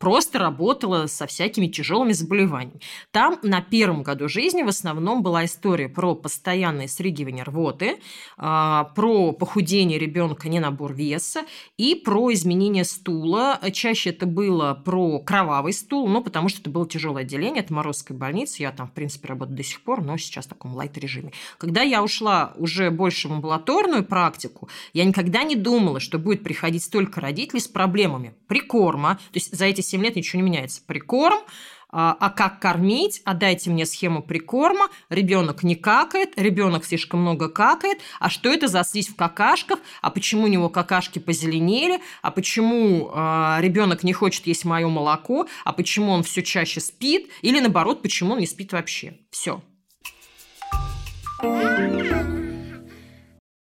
просто 0.00 0.38
работала 0.38 1.06
со 1.06 1.26
всякими 1.26 1.66
тяжелыми 1.66 2.12
заболеваниями. 2.12 2.80
Там 3.12 3.38
на 3.42 3.60
первом 3.60 4.02
году 4.02 4.28
жизни 4.28 4.62
в 4.62 4.68
основном 4.68 5.22
была 5.22 5.44
история 5.44 5.88
про 5.90 6.14
постоянное 6.14 6.88
срыгивание 6.88 7.44
рвоты, 7.44 7.98
а, 8.38 8.84
про 8.96 9.32
похудение 9.32 9.98
ребенка, 9.98 10.48
не 10.48 10.58
набор 10.58 10.94
веса, 10.94 11.42
и 11.76 11.94
про 11.94 12.32
изменение 12.32 12.84
стула. 12.84 13.60
Чаще 13.72 14.10
это 14.10 14.24
было 14.24 14.72
про 14.72 15.18
кровавый 15.20 15.74
стул, 15.74 16.08
ну, 16.08 16.24
потому 16.24 16.48
что 16.48 16.62
это 16.62 16.70
было 16.70 16.88
тяжелое 16.88 17.22
отделение, 17.22 17.62
это 17.62 17.74
Морозская 17.74 18.16
больница, 18.16 18.62
я 18.62 18.72
там, 18.72 18.88
в 18.88 18.92
принципе, 18.92 19.28
работаю 19.28 19.58
до 19.58 19.62
сих 19.62 19.82
пор, 19.82 20.02
но 20.02 20.16
сейчас 20.16 20.46
в 20.46 20.48
таком 20.48 20.74
лайт-режиме. 20.74 21.32
Когда 21.58 21.82
я 21.82 22.02
ушла 22.02 22.54
уже 22.56 22.90
больше 22.90 23.28
в 23.28 23.32
амбулаторную 23.32 24.04
практику, 24.04 24.70
я 24.94 25.04
никогда 25.04 25.42
не 25.42 25.56
думала, 25.56 26.00
что 26.00 26.18
будет 26.18 26.42
приходить 26.42 26.84
столько 26.84 27.20
родителей 27.20 27.60
с 27.60 27.68
проблемами 27.68 28.32
прикорма, 28.46 29.16
то 29.16 29.34
есть 29.34 29.54
за 29.54 29.66
эти 29.66 29.82
7 29.90 30.02
лет 30.02 30.16
ничего 30.16 30.40
не 30.40 30.48
меняется. 30.48 30.82
Прикорм, 30.86 31.40
а, 31.92 32.16
а 32.18 32.30
как 32.30 32.60
кормить, 32.60 33.20
а 33.24 33.34
дайте 33.34 33.70
мне 33.70 33.84
схему 33.84 34.22
прикорма, 34.22 34.88
ребенок 35.08 35.62
не 35.62 35.74
какает, 35.74 36.38
ребенок 36.38 36.84
слишком 36.84 37.20
много 37.20 37.48
какает, 37.48 37.98
а 38.20 38.30
что 38.30 38.48
это 38.48 38.68
за 38.68 38.84
слизь 38.84 39.08
в 39.08 39.16
какашках, 39.16 39.80
а 40.00 40.10
почему 40.10 40.44
у 40.44 40.46
него 40.46 40.68
какашки 40.68 41.18
позеленели, 41.18 42.00
а 42.22 42.30
почему 42.30 43.10
э, 43.12 43.56
ребенок 43.60 44.04
не 44.04 44.12
хочет 44.12 44.46
есть 44.46 44.64
мое 44.64 44.88
молоко, 44.88 45.48
а 45.64 45.72
почему 45.72 46.12
он 46.12 46.22
все 46.22 46.42
чаще 46.42 46.80
спит, 46.80 47.28
или 47.42 47.58
наоборот, 47.58 48.02
почему 48.02 48.34
он 48.34 48.38
не 48.38 48.46
спит 48.46 48.72
вообще. 48.72 49.18
Все. 49.30 49.60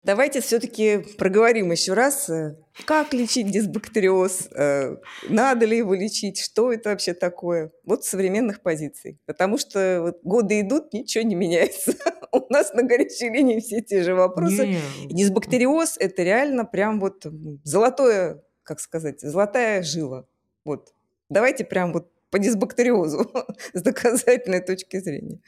Давайте 0.03 0.41
все-таки 0.41 1.05
проговорим 1.19 1.71
еще 1.73 1.93
раз, 1.93 2.31
э, 2.31 2.57
как 2.87 3.13
лечить 3.13 3.51
дисбактериоз, 3.51 4.49
э, 4.57 4.97
надо 5.29 5.67
ли 5.67 5.77
его 5.77 5.95
лечить, 5.95 6.41
что 6.41 6.73
это 6.73 6.91
вообще 6.91 7.13
такое. 7.13 7.71
Вот 7.85 8.05
с 8.05 8.09
современных 8.09 8.63
позиций. 8.63 9.19
Потому 9.27 9.59
что 9.59 10.01
вот 10.01 10.21
годы 10.23 10.61
идут, 10.61 10.95
ничего 10.95 11.23
не 11.25 11.35
меняется. 11.35 11.93
У 12.33 12.51
нас 12.51 12.73
на 12.73 12.83
горячей 12.83 13.29
линии 13.29 13.61
все 13.61 13.83
те 13.83 14.03
же 14.03 14.15
вопросы. 14.15 14.69
Не. 14.69 14.81
Дисбактериоз– 15.11 15.97
это 16.01 16.23
реально 16.23 16.65
прям 16.65 16.99
вот 16.99 17.27
золотое, 17.65 18.43
как 18.63 18.81
сказать, 18.81 19.21
золотая 19.21 19.83
жила. 19.83 20.27
Вот. 20.65 20.95
Давайте 21.29 21.65
прям 21.67 21.93
вот 21.93 22.11
по 22.31 22.39
дисбактериозу 22.39 23.31
с 23.75 23.83
доказательной 23.83 24.61
точки 24.61 24.99
зрения. 24.99 25.41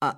А, 0.00 0.16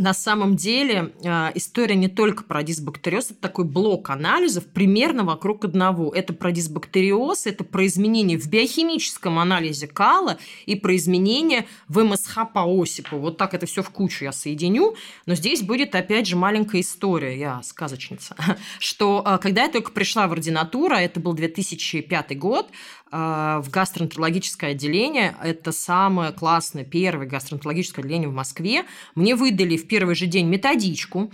на 0.00 0.14
самом 0.14 0.56
деле 0.56 1.12
а, 1.24 1.52
история 1.54 1.94
не 1.94 2.08
только 2.08 2.42
про 2.42 2.62
дисбактериоз, 2.62 3.32
это 3.32 3.40
такой 3.40 3.64
блок 3.64 4.10
анализов 4.10 4.64
примерно 4.64 5.24
вокруг 5.24 5.64
одного. 5.64 6.12
Это 6.14 6.32
про 6.32 6.50
дисбактериоз, 6.52 7.46
это 7.46 7.64
про 7.64 7.86
изменения 7.86 8.38
в 8.38 8.48
биохимическом 8.48 9.38
анализе 9.38 9.86
кала 9.86 10.38
и 10.66 10.74
про 10.74 10.96
изменения 10.96 11.66
в 11.88 12.02
МСХ 12.02 12.50
по 12.52 12.64
Осипу. 12.82 13.18
Вот 13.18 13.36
так 13.36 13.54
это 13.54 13.66
все 13.66 13.82
в 13.82 13.90
кучу 13.90 14.24
я 14.24 14.32
соединю. 14.32 14.96
Но 15.26 15.34
здесь 15.34 15.62
будет 15.62 15.94
опять 15.94 16.26
же 16.26 16.36
маленькая 16.36 16.80
история, 16.80 17.38
я 17.38 17.62
сказочница, 17.62 18.34
что 18.78 19.22
а, 19.24 19.38
когда 19.38 19.64
я 19.64 19.68
только 19.70 19.92
пришла 19.92 20.26
в 20.26 20.32
ординатуру, 20.32 20.94
а 20.94 21.00
это 21.00 21.20
был 21.20 21.34
2005 21.34 22.38
год, 22.38 22.68
в 23.10 23.66
гастроэнтерологическое 23.70 24.70
отделение, 24.70 25.36
это 25.42 25.72
самое 25.72 26.32
классное 26.32 26.84
первое 26.84 27.26
гастроэнтерологическое 27.26 28.04
отделение 28.04 28.28
в 28.28 28.34
Москве, 28.34 28.84
мне 29.14 29.34
выдали 29.34 29.76
в 29.76 29.88
первый 29.88 30.14
же 30.14 30.26
день 30.26 30.46
методичку 30.46 31.32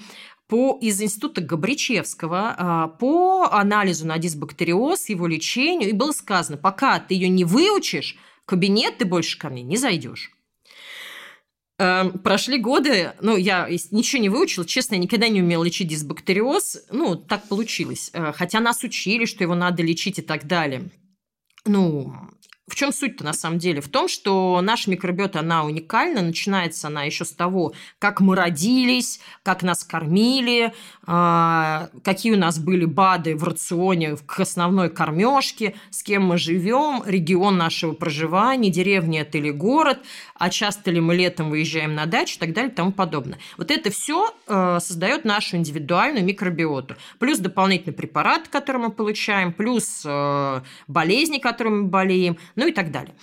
по, 0.49 0.79
из 0.81 1.01
института 1.03 1.41
Габричевского 1.41 2.55
а, 2.57 2.89
по 2.89 3.49
анализу 3.51 4.07
на 4.07 4.19
дисбактериоз, 4.19 5.09
его 5.09 5.27
лечению, 5.27 5.91
и 5.91 5.93
было 5.93 6.12
сказано, 6.12 6.57
пока 6.57 6.99
ты 7.01 7.15
ее 7.15 7.29
не 7.29 7.45
выучишь, 7.45 8.17
в 8.45 8.47
кабинет 8.47 8.99
ты 8.99 9.05
больше 9.05 9.39
ко 9.39 9.49
мне 9.49 9.62
не 9.62 9.77
зайдешь. 9.77 10.31
Эм, 11.79 12.19
прошли 12.21 12.59
годы, 12.59 13.12
ну, 13.21 13.37
я 13.37 13.69
ничего 13.91 14.23
не 14.23 14.31
выучила, 14.31 14.65
честно, 14.65 14.95
я 14.95 15.01
никогда 15.01 15.29
не 15.29 15.43
умела 15.43 15.62
лечить 15.62 15.89
дисбактериоз, 15.89 16.87
ну, 16.91 17.17
так 17.17 17.49
получилось. 17.49 18.11
Э, 18.15 18.33
хотя 18.33 18.61
нас 18.61 18.83
учили, 18.83 19.27
что 19.27 19.45
его 19.45 19.55
надо 19.55 19.83
лечить 19.83 20.19
и 20.19 20.23
так 20.23 20.47
далее. 20.47 20.91
Ну, 21.66 22.12
в 22.68 22.74
чем 22.74 22.92
суть-то 22.92 23.24
на 23.24 23.33
самом 23.33 23.59
деле? 23.59 23.81
В 23.81 23.88
том, 23.88 24.09
что 24.09 24.61
наша 24.61 24.90
микробиота, 24.90 25.40
она 25.40 25.64
уникальна. 25.64 26.20
Начинается 26.20 26.88
она 26.88 27.05
еще 27.05 27.24
с 27.24 27.31
того, 27.31 27.74
как 28.00 28.20
мы 28.20 28.35
родились, 28.35 29.20
как 29.44 29.62
нас 29.62 29.85
кормили, 29.85 30.72
а, 31.07 31.88
какие 32.02 32.33
у 32.33 32.38
нас 32.38 32.59
были 32.59 32.85
БАДы 32.85 33.37
в 33.37 33.44
рационе 33.44 34.16
к 34.16 34.40
основной 34.40 34.90
кормежке, 34.90 35.74
с 35.90 36.02
кем 36.02 36.26
мы 36.26 36.38
живем, 36.38 37.05
регион 37.07 37.57
нашего 37.57 37.92
проживания, 37.92 38.70
деревня 38.70 39.20
это 39.20 39.38
или 39.38 39.50
город, 39.50 40.00
а 40.35 40.50
часто 40.50 40.90
ли 40.90 41.00
мы 41.00 41.14
летом 41.14 41.50
выезжаем 41.50 41.94
на 41.94 42.07
дачу 42.07 42.37
и 42.37 42.40
так 42.40 42.52
далее 42.52 42.72
и 42.72 42.74
тому 42.74 42.90
подобное. 42.90 43.38
Вот 43.57 43.70
это 43.70 43.90
все 43.90 44.35
э, 44.48 44.79
создает 44.81 45.24
нашу 45.24 45.57
индивидуальную 45.57 46.24
микробиоту. 46.24 46.96
Плюс 47.20 47.38
дополнительный 47.38 47.94
препарат, 47.94 48.48
который 48.48 48.79
мы 48.79 48.90
получаем, 48.90 49.52
плюс 49.52 50.02
э, 50.05 50.61
болезни, 50.88 51.38
которыми 51.38 51.83
мы 51.83 51.88
болеем, 51.88 52.38
ну 52.57 52.66
и 52.66 52.73
так 52.73 52.90
далее. 52.90 53.14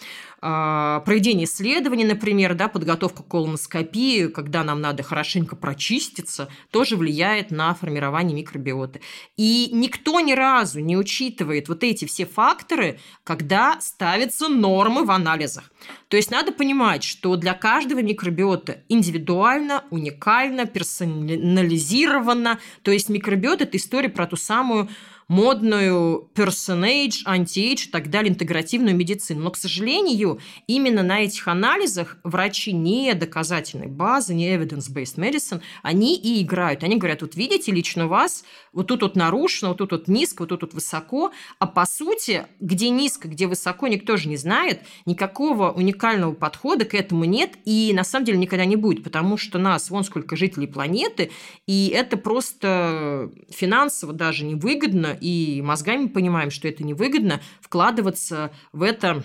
А, 0.46 1.00
проведение 1.02 1.46
исследований, 1.46 2.04
например, 2.04 2.54
да, 2.54 2.68
подготовка 2.68 3.24
к 3.24 3.28
колоноскопии, 3.28 4.28
когда 4.28 4.66
нам 4.66 4.82
надо 4.82 5.02
хорошенько 5.02 5.56
прочиститься, 5.56 6.50
тоже 6.70 6.98
влияет 6.98 7.50
на 7.50 7.74
формирование 7.74 8.36
микробиоты. 8.36 9.00
И 9.38 9.70
никто 9.72 10.20
ни 10.20 10.34
разу 10.34 10.82
не 10.82 10.98
учитывает 10.98 11.70
вот 11.70 11.84
эти 11.84 12.04
все 12.04 12.26
факторы, 12.26 13.00
когда 13.24 13.80
ставятся 13.80 14.50
нормы 14.50 15.06
в 15.06 15.12
анализах. 15.12 15.72
То 16.10 16.18
есть 16.18 16.30
надо 16.30 16.52
понимать, 16.52 17.04
что 17.04 17.38
для 17.38 17.54
каждого 17.54 18.02
микробиота 18.02 18.84
индивидуально, 18.90 19.86
уникально, 19.92 20.66
персонализировано. 20.66 22.60
То 22.82 22.92
есть 22.92 23.08
микробиот– 23.08 23.62
это 23.64 23.78
история 23.78 24.10
про 24.10 24.28
ту 24.28 24.36
самую 24.36 24.90
модную 25.28 26.30
personage, 26.36 27.26
anti-age 27.26 27.88
и 27.88 27.92
так 27.92 28.10
далее, 28.10 28.32
интегративную 28.32 28.96
медицину. 28.96 29.44
Но, 29.44 29.52
к 29.52 29.58
сожалению, 29.58 30.40
именно 30.68 31.04
на 31.04 31.22
этих 31.22 31.48
анализах 31.48 32.18
врачи 32.24 32.74
не 32.74 33.14
доказательной 33.14 33.88
базы, 33.88 34.34
не 34.34 34.54
evidence-based 34.54 35.18
medicine, 35.18 35.62
они 35.82 36.16
и 36.16 36.44
играют. 36.44 36.84
Они 36.84 36.98
говорят, 36.98 37.22
вот 37.22 37.36
видите, 37.36 37.72
лично 37.72 38.06
у 38.06 38.10
вас 38.10 38.44
вот 38.72 38.88
тут 38.88 39.02
вот 39.02 39.16
нарушено, 39.16 39.70
вот 39.70 39.78
тут 39.78 39.92
вот 39.92 40.08
низко, 40.08 40.42
вот 40.42 40.50
тут 40.50 40.62
вот 40.64 40.74
высоко, 40.74 41.32
а 41.60 41.68
по 41.68 41.86
сути, 41.86 42.46
где 42.60 42.90
низко, 42.90 43.28
где 43.28 43.48
высоко, 43.48 43.88
никто 43.88 44.18
же 44.18 44.30
не 44.30 44.38
знает, 44.38 44.82
никакого 45.06 45.72
уникального 45.72 46.34
подхода 46.34 46.86
к 46.86 46.94
этому 46.94 47.26
нет 47.26 47.54
и 47.66 47.92
на 47.94 48.04
самом 48.04 48.26
деле 48.26 48.38
никогда 48.38 48.66
не 48.66 48.76
будет, 48.76 49.04
потому 49.04 49.38
что 49.38 49.60
нас 49.60 49.90
вон 49.90 50.04
сколько 50.04 50.36
жителей 50.36 50.68
планеты, 50.68 51.32
и 51.68 51.88
это 51.88 52.18
просто 52.18 53.32
финансово 53.50 54.14
даже 54.14 54.46
невыгодно 54.46 55.13
и 55.20 55.62
мозгами 55.62 56.08
понимаем, 56.08 56.52
что 56.52 56.68
это 56.68 56.84
невыгодно, 56.84 57.42
вкладываться 57.62 58.52
в 58.72 58.82
это 58.82 59.24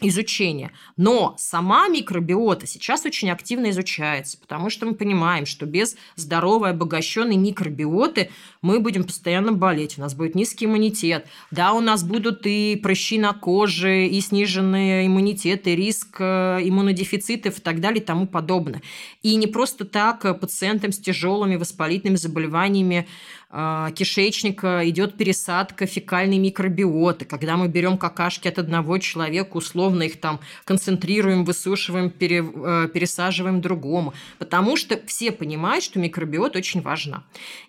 изучения. 0.00 0.70
Но 0.96 1.34
сама 1.38 1.88
микробиота 1.88 2.66
сейчас 2.66 3.04
очень 3.04 3.30
активно 3.30 3.70
изучается, 3.70 4.38
потому 4.38 4.70
что 4.70 4.86
мы 4.86 4.94
понимаем, 4.94 5.46
что 5.46 5.66
без 5.66 5.96
здоровой, 6.14 6.70
обогащенной 6.70 7.36
микробиоты 7.36 8.30
мы 8.62 8.80
будем 8.80 9.04
постоянно 9.04 9.52
болеть, 9.52 9.98
у 9.98 10.00
нас 10.00 10.14
будет 10.14 10.34
низкий 10.34 10.66
иммунитет. 10.66 11.26
Да, 11.50 11.72
у 11.72 11.80
нас 11.80 12.04
будут 12.04 12.46
и 12.46 12.78
прыщи 12.82 13.18
на 13.18 13.32
коже, 13.32 14.06
и 14.06 14.20
сниженный 14.20 15.06
иммунитет, 15.06 15.66
и 15.66 15.74
риск 15.74 16.16
э, 16.20 16.60
иммунодефицитов 16.62 17.58
и 17.58 17.60
так 17.60 17.80
далее 17.80 18.00
и 18.00 18.04
тому 18.04 18.26
подобное. 18.26 18.82
И 19.22 19.34
не 19.36 19.46
просто 19.46 19.84
так 19.84 20.40
пациентам 20.40 20.92
с 20.92 20.98
тяжелыми 20.98 21.56
воспалительными 21.56 22.16
заболеваниями 22.16 23.06
э, 23.06 23.37
кишечника 23.50 24.82
идет 24.90 25.16
пересадка 25.16 25.86
фекальной 25.86 26.36
микробиоты, 26.36 27.24
когда 27.24 27.56
мы 27.56 27.68
берем 27.68 27.96
какашки 27.96 28.46
от 28.46 28.58
одного 28.58 28.98
человека, 28.98 29.56
условно 29.56 30.02
их 30.02 30.20
там 30.20 30.40
концентрируем, 30.64 31.46
высушиваем, 31.46 32.10
пере, 32.10 32.44
э, 32.44 32.88
пересаживаем 32.92 33.62
другому, 33.62 34.12
потому 34.38 34.76
что 34.76 35.00
все 35.06 35.32
понимают, 35.32 35.82
что 35.82 35.98
микробиота 35.98 36.58
очень 36.58 36.82
важна. 36.82 37.24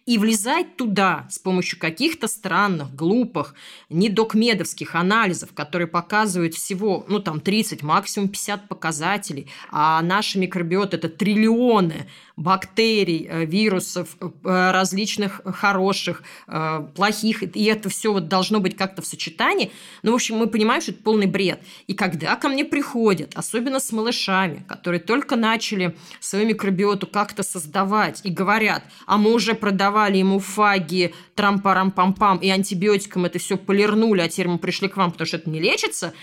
И 0.06 0.18
влезать 0.18 0.76
туда 0.76 1.28
с 1.30 1.40
помощью 1.40 1.80
каких-то 1.80 2.28
странных, 2.28 2.94
глупых, 2.94 3.56
недокмедовских 3.90 4.96
анализов, 4.96 5.54
которые 5.54 5.88
показывают 5.88 6.56
всего, 6.56 7.06
ну 7.08 7.20
там 7.20 7.40
30, 7.40 7.84
максимум 7.84 8.28
50 8.28 8.68
показателей, 8.68 9.48
а 9.72 10.02
наша 10.02 10.40
микробиота 10.40 10.98
это 10.98 11.08
триллионы 11.08 12.08
бактерий, 12.40 13.28
э, 13.30 13.46
вирусов, 13.46 14.16
э, 14.22 14.72
различных 14.72 15.42
хороших, 15.44 16.24
э, 16.48 16.88
плохих, 16.96 17.44
и 17.44 17.66
это 17.66 17.90
все 17.90 18.14
вот 18.14 18.30
должно 18.30 18.62
быть 18.62 18.78
как-то 18.78 19.02
в 19.02 19.06
сочетании. 19.06 19.72
Ну, 20.04 20.14
в 20.14 20.16
общем, 20.16 20.38
мы 20.38 20.48
понимаем, 20.48 20.82
что 20.82 20.92
это 20.92 21.04
полный 21.04 21.28
бред. 21.28 21.60
И 21.88 21.94
когда 21.94 22.36
ко 22.38 22.48
мне 22.48 22.64
приходят, 22.64 23.34
особенно 23.36 23.82
с 23.82 23.92
малышами, 23.92 24.64
которые 24.70 25.02
только 25.02 25.36
начали 25.36 25.98
свою 26.22 26.48
микробиоту 26.48 27.08
как-то 27.08 27.44
создавать 27.44 28.22
и 28.24 28.30
говорят, 28.30 28.84
а 29.06 29.18
мы 29.18 29.34
уже 29.34 29.54
продавали 29.54 30.18
ему 30.18 30.40
фаги, 30.40 31.14
трам-парам-пам-пам, 31.36 32.40
и 32.42 32.50
антибиотиком 32.50 33.26
это 33.26 33.38
все 33.40 33.58
полирнули, 33.58 34.22
а 34.22 34.30
теперь 34.30 34.48
мы 34.48 34.60
пришли 34.60 34.88
к 34.88 34.96
вам, 34.96 35.12
потому 35.12 35.28
что 35.28 35.38
это 35.38 35.50
не 35.50 35.60
лечится, 35.60 36.14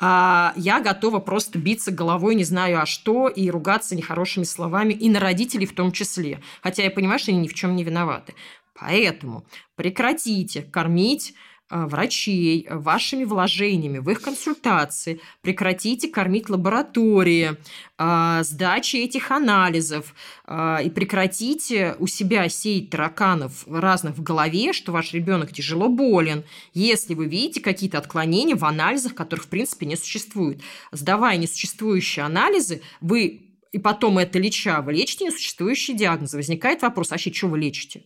а 0.00 0.52
я 0.56 0.80
готова 0.80 1.20
просто 1.20 1.58
биться 1.58 1.92
головой, 1.92 2.34
не 2.34 2.44
знаю 2.44 2.82
а 2.82 2.86
что, 2.86 3.28
и 3.28 3.48
ругаться 3.50 3.94
нехорошими 3.94 4.44
словами, 4.44 4.92
и 4.92 5.08
на 5.08 5.20
родителей 5.20 5.66
в 5.66 5.74
том 5.74 5.92
числе. 5.92 6.42
Хотя 6.62 6.82
я 6.82 6.90
понимаю, 6.90 7.18
что 7.18 7.30
они 7.30 7.40
ни 7.40 7.48
в 7.48 7.54
чем 7.54 7.76
не 7.76 7.84
виноваты. 7.84 8.34
Поэтому 8.78 9.46
прекратите 9.76 10.62
кормить 10.62 11.34
врачей 11.70 12.66
вашими 12.70 13.24
вложениями 13.24 13.98
в 13.98 14.10
их 14.10 14.20
консультации, 14.20 15.20
прекратите 15.40 16.08
кормить 16.08 16.50
лаборатории, 16.50 17.56
э, 17.98 18.40
сдачи 18.42 18.96
этих 18.96 19.30
анализов 19.30 20.14
и 20.46 20.90
прекратите 20.94 21.96
у 21.98 22.06
себя 22.06 22.50
сеять 22.50 22.90
тараканов 22.90 23.66
разных 23.66 24.16
в 24.18 24.22
голове, 24.22 24.74
что 24.74 24.92
ваш 24.92 25.14
ребенок 25.14 25.52
тяжело 25.52 25.88
болен, 25.88 26.44
если 26.74 27.14
вы 27.14 27.26
видите 27.26 27.60
какие-то 27.60 27.96
отклонения 27.96 28.54
в 28.54 28.64
анализах, 28.64 29.14
которых 29.14 29.46
в 29.46 29.48
принципе 29.48 29.86
не 29.86 29.96
существует. 29.96 30.60
Сдавая 30.92 31.38
несуществующие 31.38 32.26
анализы, 32.26 32.82
вы 33.00 33.40
и 33.72 33.78
потом 33.78 34.18
это 34.18 34.38
леча, 34.38 34.82
вы 34.82 34.92
лечите 34.92 35.24
несуществующие 35.24 35.96
диагнозы. 35.96 36.36
Возникает 36.36 36.82
вопрос, 36.82 37.10
а 37.10 37.18
что 37.18 37.48
вы 37.48 37.58
лечите? 37.58 38.04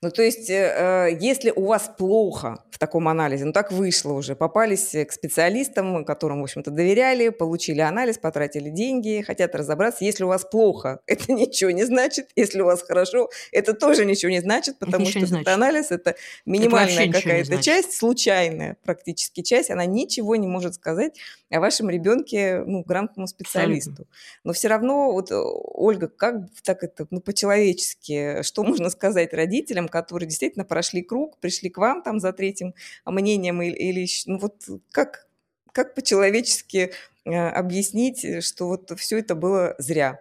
Ну, 0.00 0.12
то 0.12 0.22
есть, 0.22 0.48
э, 0.48 1.08
э, 1.10 1.18
если 1.20 1.50
у 1.50 1.66
вас 1.66 1.90
плохо 1.98 2.62
в 2.70 2.78
таком 2.78 3.08
анализе, 3.08 3.44
ну, 3.44 3.52
так 3.52 3.72
вышло 3.72 4.12
уже, 4.12 4.36
попались 4.36 4.92
к 4.92 5.10
специалистам, 5.10 6.04
которым, 6.04 6.40
в 6.40 6.44
общем-то, 6.44 6.70
доверяли, 6.70 7.30
получили 7.30 7.80
анализ, 7.80 8.16
потратили 8.16 8.70
деньги, 8.70 9.24
хотят 9.26 9.56
разобраться. 9.56 10.04
Если 10.04 10.22
у 10.22 10.28
вас 10.28 10.44
плохо, 10.44 11.00
это 11.06 11.32
ничего 11.32 11.72
не 11.72 11.82
значит. 11.82 12.28
Если 12.36 12.60
у 12.60 12.66
вас 12.66 12.82
хорошо, 12.82 13.28
это 13.50 13.74
тоже 13.74 14.04
ничего 14.04 14.30
не 14.30 14.40
значит, 14.40 14.78
потому 14.78 15.04
что 15.04 15.18
этот 15.18 15.30
значит. 15.30 15.48
анализ– 15.48 15.86
это 15.90 16.14
минимальная 16.46 17.10
какая-то 17.10 17.60
часть, 17.60 17.94
случайная 17.94 18.76
практически 18.84 19.42
часть, 19.42 19.70
она 19.70 19.84
ничего 19.84 20.36
не 20.36 20.46
может 20.46 20.74
сказать 20.74 21.18
о 21.50 21.58
вашем 21.58 21.90
ребенке, 21.90 22.62
ну, 22.64 22.84
грамотному 22.84 23.26
специалисту. 23.26 23.90
Абсолютно. 23.90 24.14
Но 24.44 24.52
все 24.52 24.68
равно, 24.68 25.12
вот, 25.12 25.30
Ольга, 25.32 26.06
как 26.06 26.36
так 26.62 26.84
это, 26.84 27.08
ну, 27.10 27.20
по-человечески, 27.20 28.42
что 28.42 28.62
можно 28.62 28.90
сказать 28.90 29.32
родителям, 29.32 29.87
которые 29.90 30.28
действительно 30.28 30.64
прошли 30.64 31.02
круг, 31.02 31.38
пришли 31.38 31.70
к 31.70 31.78
вам 31.78 32.02
там 32.02 32.20
за 32.20 32.32
третьим 32.32 32.74
мнением 33.06 33.62
или, 33.62 33.74
или 33.74 34.08
ну 34.26 34.38
вот 34.38 34.64
как, 34.92 35.26
как 35.72 35.94
по-человечески 35.94 36.92
э, 37.24 37.30
объяснить, 37.30 38.44
что 38.44 38.68
вот 38.68 38.92
все 38.98 39.18
это 39.18 39.34
было 39.34 39.74
зря? 39.78 40.20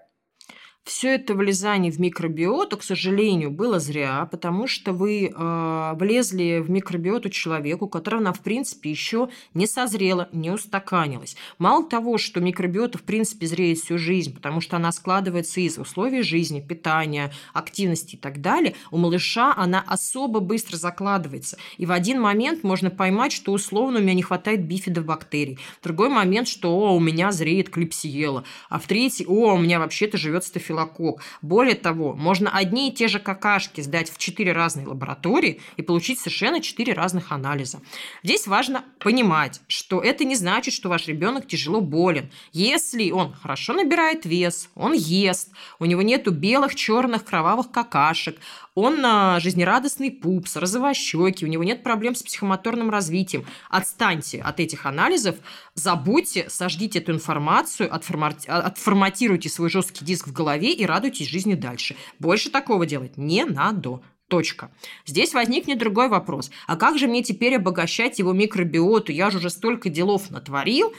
Все 0.87 1.15
это 1.15 1.35
влезание 1.35 1.91
в 1.91 1.99
микробиоту, 1.99 2.77
к 2.77 2.83
сожалению, 2.83 3.51
было 3.51 3.77
зря, 3.77 4.25
потому 4.31 4.67
что 4.67 4.93
вы 4.93 5.33
э, 5.35 5.93
влезли 5.95 6.63
в 6.65 6.69
микробиоту 6.69 7.29
человеку, 7.29 7.89
которого 7.89 8.21
она, 8.21 8.31
в 8.31 8.39
принципе, 8.39 8.89
еще 8.89 9.27
не 9.53 9.67
созрела, 9.67 10.29
не 10.31 10.49
устаканилась. 10.49 11.35
Мало 11.57 11.83
того, 11.83 12.17
что 12.17 12.39
микробиота, 12.39 12.99
в 12.99 13.03
принципе, 13.03 13.47
зреет 13.47 13.79
всю 13.79 13.97
жизнь, 13.97 14.33
потому 14.33 14.61
что 14.61 14.77
она 14.77 14.93
складывается 14.93 15.59
из 15.59 15.77
условий 15.77 16.21
жизни, 16.21 16.61
питания, 16.61 17.33
активности 17.53 18.15
и 18.15 18.17
так 18.17 18.39
далее, 18.39 18.73
у 18.89 18.97
малыша 18.97 19.53
она 19.57 19.83
особо 19.85 20.39
быстро 20.39 20.77
закладывается. 20.77 21.57
И 21.75 21.85
в 21.85 21.91
один 21.91 22.21
момент 22.21 22.63
можно 22.63 22.89
поймать, 22.89 23.33
что 23.33 23.51
условно 23.51 23.99
у 23.99 24.01
меня 24.01 24.13
не 24.13 24.23
хватает 24.23 24.65
бифидобактерий. 24.65 25.59
В 25.81 25.83
другой 25.83 26.07
момент, 26.07 26.47
что 26.47 26.73
о, 26.73 26.95
у 26.95 27.01
меня 27.01 27.33
зреет 27.33 27.69
клипсиела. 27.69 28.45
А 28.69 28.79
в 28.79 28.87
третий, 28.87 29.25
о, 29.25 29.55
у 29.55 29.57
меня 29.57 29.79
вообще-то 29.79 30.17
живет 30.17 30.45
стафилококк 30.45 30.76
стафилококк. 30.77 31.21
Более 31.41 31.75
того, 31.75 32.13
можно 32.13 32.49
одни 32.49 32.89
и 32.89 32.93
те 32.93 33.07
же 33.07 33.19
какашки 33.19 33.81
сдать 33.81 34.11
в 34.11 34.17
четыре 34.17 34.53
разные 34.53 34.87
лаборатории 34.87 35.61
и 35.77 35.81
получить 35.81 36.19
совершенно 36.19 36.61
четыре 36.61 36.93
разных 36.93 37.31
анализа. 37.31 37.81
Здесь 38.23 38.47
важно 38.47 38.83
понимать, 38.99 39.61
что 39.67 40.01
это 40.01 40.23
не 40.25 40.35
значит, 40.35 40.73
что 40.73 40.89
ваш 40.89 41.07
ребенок 41.07 41.47
тяжело 41.47 41.81
болен. 41.81 42.29
Если 42.53 43.11
он 43.11 43.33
хорошо 43.33 43.73
набирает 43.73 44.25
вес, 44.25 44.69
он 44.75 44.93
ест, 44.93 45.51
у 45.79 45.85
него 45.85 46.01
нету 46.01 46.31
белых, 46.31 46.75
черных, 46.75 47.25
кровавых 47.25 47.71
какашек, 47.71 48.37
он 48.77 49.03
а, 49.03 49.39
жизнерадостный 49.39 50.11
пупс, 50.11 50.55
розовощеки, 50.55 51.43
у 51.43 51.47
него 51.47 51.63
нет 51.63 51.81
проблем 51.81 52.13
с 52.13 52.21
психомоторным 52.21 52.91
развитием. 52.91 53.43
Отстаньте 53.71 54.39
от 54.39 54.59
этих 54.59 54.85
анализов, 54.85 55.37
забудьте, 55.73 56.47
сожгите 56.47 56.99
эту 56.99 57.11
информацию, 57.11 57.89
отформатируйте 57.91 59.49
свой 59.49 59.71
жесткий 59.71 60.05
диск 60.05 60.27
в 60.27 60.31
голове 60.31 60.73
и 60.73 60.85
радуйтесь 60.85 61.27
жизни 61.27 61.55
дальше. 61.55 61.95
Больше 62.19 62.51
такого 62.51 62.85
делать 62.85 63.17
не 63.17 63.45
надо. 63.45 64.01
Точка. 64.27 64.69
Здесь 65.05 65.33
возникнет 65.33 65.79
другой 65.79 66.09
вопрос. 66.09 66.51
А 66.67 66.75
как 66.75 66.99
же 66.99 67.07
мне 67.07 67.23
теперь 67.23 67.55
обогащать 67.55 68.19
его 68.19 68.33
микробиоту? 68.33 69.11
Я 69.11 69.31
же 69.31 69.37
уже 69.37 69.49
столько 69.49 69.89
делов 69.89 70.29
натворил. 70.29 70.93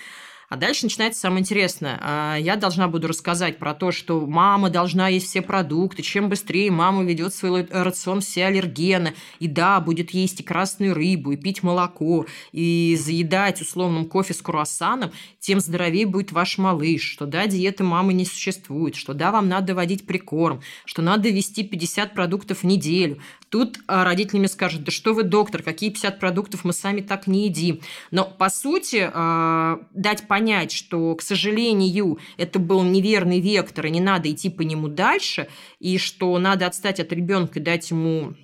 А 0.49 0.57
дальше 0.57 0.87
начинается 0.87 1.21
самое 1.21 1.43
интересное. 1.43 1.99
А, 2.01 2.37
я 2.37 2.57
должна 2.57 2.89
буду 2.89 3.07
рассказать 3.07 3.59
про 3.59 3.75
то, 3.75 3.93
что 3.93 4.27
мама 4.27 4.71
должна 4.71 5.09
есть 5.09 5.27
все 5.27 5.43
продукты. 5.43 6.03
Чем 6.03 6.31
быстрее 6.31 6.71
мама 6.71 7.05
ведет 7.05 7.35
свой 7.35 7.67
рацион 7.71 8.23
все 8.23 8.47
аллергены. 8.47 9.15
И 9.41 9.47
да, 9.47 9.79
будет 9.81 10.11
есть 10.13 10.41
и 10.41 10.43
красную 10.43 10.95
рыбу, 10.95 11.33
и 11.33 11.37
пить 11.37 11.63
молоко, 11.63 12.25
и 12.53 12.97
заедать 12.99 13.61
условным 13.61 14.07
кофе 14.07 14.33
с 14.33 14.41
круассаном, 14.41 15.13
тем 15.39 15.61
здоровее 15.61 16.07
будет 16.07 16.33
ваш 16.33 16.57
малыш. 16.57 17.03
Что 17.03 17.27
да, 17.27 17.47
диеты 17.47 17.85
мамы 17.85 18.15
не 18.15 18.25
существует. 18.25 18.97
Что 18.97 19.13
да, 19.13 19.31
вам 19.31 19.49
надо 19.49 19.75
вводить 19.75 20.07
прикорм. 20.07 20.63
Что 20.87 21.03
надо 21.03 21.29
вести 21.29 21.63
50 21.63 22.15
продуктов 22.15 22.63
в 22.63 22.65
неделю. 22.65 23.19
Тут 23.51 23.79
а, 23.87 24.05
родители 24.05 24.39
мне 24.39 24.49
скажут, 24.49 24.85
да 24.85 24.91
что 24.91 25.15
вы, 25.15 25.23
доктор, 25.23 25.63
какие 25.63 25.91
50 25.91 26.21
продуктов 26.21 26.65
мы 26.65 26.73
сами 26.73 27.01
так 27.01 27.27
не 27.27 27.47
едим. 27.47 27.81
Но, 28.11 28.25
по 28.25 28.51
сути, 28.51 29.11
а, 29.13 29.81
дать 29.93 30.29
понять, 30.29 30.73
что, 30.73 31.15
к 31.15 31.23
сожалению, 31.23 32.19
это 32.37 32.59
был 32.59 32.83
неверный 32.83 33.41
вектор, 33.41 33.87
и 33.87 33.91
не 33.91 34.01
надо 34.01 34.31
идти 34.31 34.51
по 34.51 34.63
нему 34.63 34.89
дальше, 34.89 35.49
и 35.79 35.97
что 35.99 36.39
надо 36.39 36.67
отстать 36.67 37.01
от 37.01 37.13
ребенка 37.13 37.59
и 37.59 37.63
дать 37.63 37.91
ему 37.91 38.35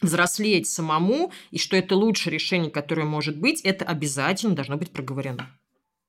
взрослеть 0.00 0.68
самому, 0.68 1.32
и 1.50 1.58
что 1.58 1.76
это 1.76 1.96
лучшее 1.96 2.34
решение, 2.34 2.70
которое 2.70 3.04
может 3.04 3.36
быть, 3.36 3.60
это 3.62 3.84
обязательно 3.84 4.54
должно 4.54 4.76
быть 4.76 4.92
проговорено. 4.92 5.50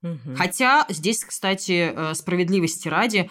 Угу. 0.03 0.35
Хотя 0.35 0.85
здесь, 0.89 1.23
кстати, 1.23 1.91
э, 1.93 2.13
справедливости 2.13 2.87
ради, 2.87 3.29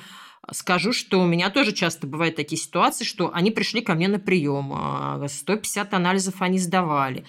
Скажу, 0.52 0.92
что 0.92 1.20
у 1.20 1.26
меня 1.26 1.50
тоже 1.50 1.72
часто 1.72 2.06
бывают 2.06 2.36
такие 2.36 2.60
ситуации, 2.60 3.04
что 3.04 3.30
они 3.32 3.50
пришли 3.50 3.80
ко 3.80 3.94
мне 3.94 4.08
на 4.08 4.18
прием, 4.18 5.26
150 5.26 5.92
а, 5.92 5.96
анализов 5.96 6.42
они 6.42 6.58
сдавали. 6.58 7.24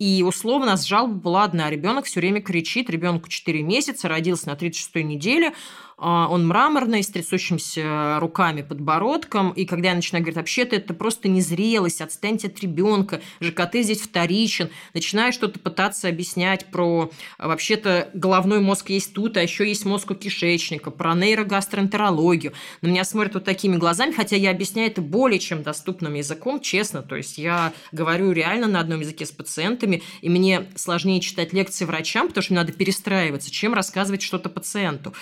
И 0.00 0.24
условно 0.26 0.66
у 0.66 0.70
нас 0.70 0.86
жалоба 0.86 1.14
была 1.14 1.44
одна. 1.44 1.68
Ребенок 1.68 2.06
все 2.06 2.20
время 2.20 2.40
кричит, 2.40 2.88
ребенку 2.88 3.28
4 3.28 3.62
месяца, 3.62 4.08
родился 4.08 4.48
на 4.48 4.54
36-й 4.54 5.02
неделе, 5.02 5.52
он 6.00 6.46
мраморный, 6.46 7.02
с 7.02 7.08
трясущимся 7.08 8.18
руками, 8.20 8.62
подбородком. 8.62 9.50
И 9.50 9.66
когда 9.66 9.90
я 9.90 9.94
начинаю 9.94 10.24
говорить, 10.24 10.36
вообще-то 10.36 10.76
это 10.76 10.94
просто 10.94 11.28
незрелость, 11.28 12.00
отстаньте 12.00 12.48
от 12.48 12.58
ребенка, 12.60 13.20
ЖКТ 13.40 13.76
здесь 13.82 14.00
вторичен, 14.00 14.70
начинаю 14.94 15.32
что-то 15.32 15.58
пытаться 15.58 16.08
объяснять 16.08 16.66
про 16.70 17.10
а, 17.36 17.48
вообще-то 17.48 18.08
головной 18.14 18.60
мозг 18.60 18.88
есть 18.88 19.12
тут, 19.12 19.36
а 19.36 19.42
еще 19.42 19.68
есть 19.68 19.84
мозг 19.84 20.10
у 20.10 20.14
кишечника, 20.14 20.90
про 20.90 21.14
нейрогастроэнтерологию. 21.14 22.54
На 22.80 22.88
меня 22.88 23.04
смотрят 23.04 23.34
вот 23.34 23.44
такими 23.44 23.76
глазами, 23.76 24.12
хотя 24.12 24.36
я 24.36 24.50
объясняю 24.50 24.90
это 24.90 25.02
более 25.02 25.38
чем 25.38 25.62
доступным 25.62 26.14
языком, 26.14 26.60
честно. 26.60 27.02
То 27.02 27.16
есть 27.16 27.36
я 27.36 27.74
говорю 27.92 28.32
реально 28.32 28.68
на 28.68 28.80
одном 28.80 29.00
языке 29.00 29.26
с 29.26 29.32
пациентами, 29.32 30.02
и 30.22 30.30
мне 30.30 30.66
сложнее 30.76 31.20
читать 31.20 31.52
лекции 31.52 31.84
врачам, 31.84 32.28
потому 32.28 32.42
что 32.42 32.54
мне 32.54 32.62
надо 32.62 32.72
перестраиваться, 32.72 33.50
чем 33.50 33.74
рассказывать 33.74 34.22
что-то 34.22 34.48
пациенту. 34.48 35.12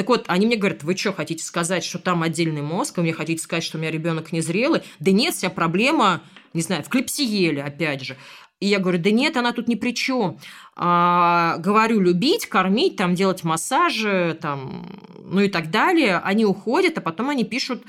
Так 0.00 0.08
вот, 0.08 0.24
они 0.28 0.46
мне 0.46 0.56
говорят, 0.56 0.82
вы 0.82 0.96
что, 0.96 1.12
хотите 1.12 1.44
сказать, 1.44 1.84
что 1.84 1.98
там 1.98 2.22
отдельный 2.22 2.62
мозг, 2.62 2.96
вы 2.96 3.02
мне 3.02 3.12
хотите 3.12 3.42
сказать, 3.42 3.62
что 3.62 3.76
у 3.76 3.80
меня 3.82 3.90
ребенок 3.90 4.32
незрелый? 4.32 4.80
Да 4.98 5.10
нет, 5.10 5.34
вся 5.34 5.50
проблема 5.50 6.22
не 6.54 6.62
знаю, 6.62 6.82
в 6.82 6.88
клипсиеле, 6.88 7.62
опять 7.62 8.02
же. 8.02 8.16
И 8.60 8.66
я 8.66 8.78
говорю, 8.78 8.96
да 8.96 9.10
нет, 9.10 9.36
она 9.36 9.52
тут 9.52 9.68
ни 9.68 9.74
при 9.74 9.94
чем. 9.94 10.38
А, 10.74 11.58
говорю, 11.58 12.00
любить, 12.00 12.46
кормить, 12.46 12.96
там, 12.96 13.14
делать 13.14 13.44
массажи, 13.44 14.38
там, 14.40 14.86
ну 15.22 15.42
и 15.42 15.50
так 15.50 15.70
далее. 15.70 16.16
Они 16.24 16.46
уходят, 16.46 16.96
а 16.96 17.02
потом 17.02 17.28
они 17.28 17.44
пишут 17.44 17.82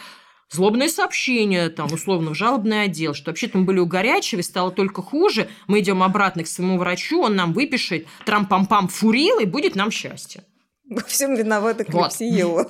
злобное 0.49 0.89
сообщение, 0.89 1.69
там, 1.69 1.93
условно, 1.93 2.31
в 2.31 2.35
жалобный 2.35 2.83
отдел, 2.83 3.13
что 3.13 3.31
вообще-то 3.31 3.57
мы 3.57 3.63
были 3.63 3.79
у 3.79 3.85
горячего, 3.85 4.41
стало 4.41 4.71
только 4.71 5.01
хуже, 5.01 5.47
мы 5.67 5.79
идем 5.79 6.03
обратно 6.03 6.43
к 6.43 6.47
своему 6.47 6.77
врачу, 6.77 7.21
он 7.21 7.37
нам 7.37 7.53
выпишет 7.53 8.05
трам-пам-пам 8.25 8.89
фурил, 8.89 9.39
и 9.39 9.45
будет 9.45 9.75
нам 9.75 9.91
счастье. 9.91 10.43
Во 10.91 11.01
всем 11.03 11.35
виновата 11.35 11.85
Клепсиела. 11.85 12.69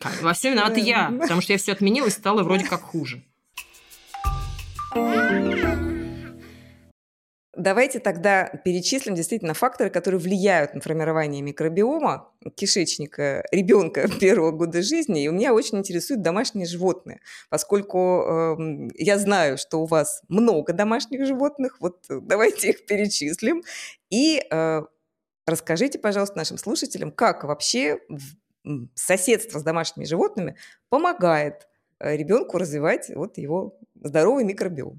Во 0.20 0.34
всем 0.34 0.52
виновата 0.52 0.80
я, 0.80 1.10
потому 1.18 1.40
что 1.40 1.54
я 1.54 1.58
все 1.58 1.72
отменила 1.72 2.08
и 2.08 2.10
стало 2.10 2.42
вроде 2.42 2.66
как 2.66 2.82
хуже. 2.82 3.22
Давайте 7.56 8.00
тогда 8.00 8.50
перечислим 8.64 9.14
действительно 9.14 9.54
факторы, 9.54 9.88
которые 9.88 10.20
влияют 10.20 10.74
на 10.74 10.82
формирование 10.82 11.40
микробиома 11.40 12.28
кишечника 12.54 13.46
ребенка 13.50 14.06
первого 14.20 14.50
года 14.50 14.82
жизни. 14.82 15.24
И 15.24 15.28
меня 15.28 15.54
очень 15.54 15.78
интересуют 15.78 16.20
домашние 16.20 16.66
животные, 16.66 17.20
поскольку 17.48 18.58
э, 18.58 18.88
я 18.96 19.18
знаю, 19.18 19.56
что 19.56 19.80
у 19.80 19.86
вас 19.86 20.20
много 20.28 20.74
домашних 20.74 21.24
животных. 21.24 21.78
Вот 21.80 22.04
давайте 22.10 22.70
их 22.70 22.84
перечислим. 22.84 23.62
И 24.10 24.42
э, 24.50 24.82
расскажите, 25.46 25.98
пожалуйста, 25.98 26.36
нашим 26.36 26.58
слушателям, 26.58 27.12
как 27.12 27.44
вообще 27.44 28.00
соседство 28.94 29.58
с 29.58 29.62
домашними 29.62 30.04
животными 30.04 30.56
помогает 30.88 31.68
э, 31.98 32.16
ребенку 32.16 32.58
развивать 32.58 33.10
вот 33.14 33.36
его 33.36 33.78
здоровый 34.02 34.44
микробиом. 34.44 34.98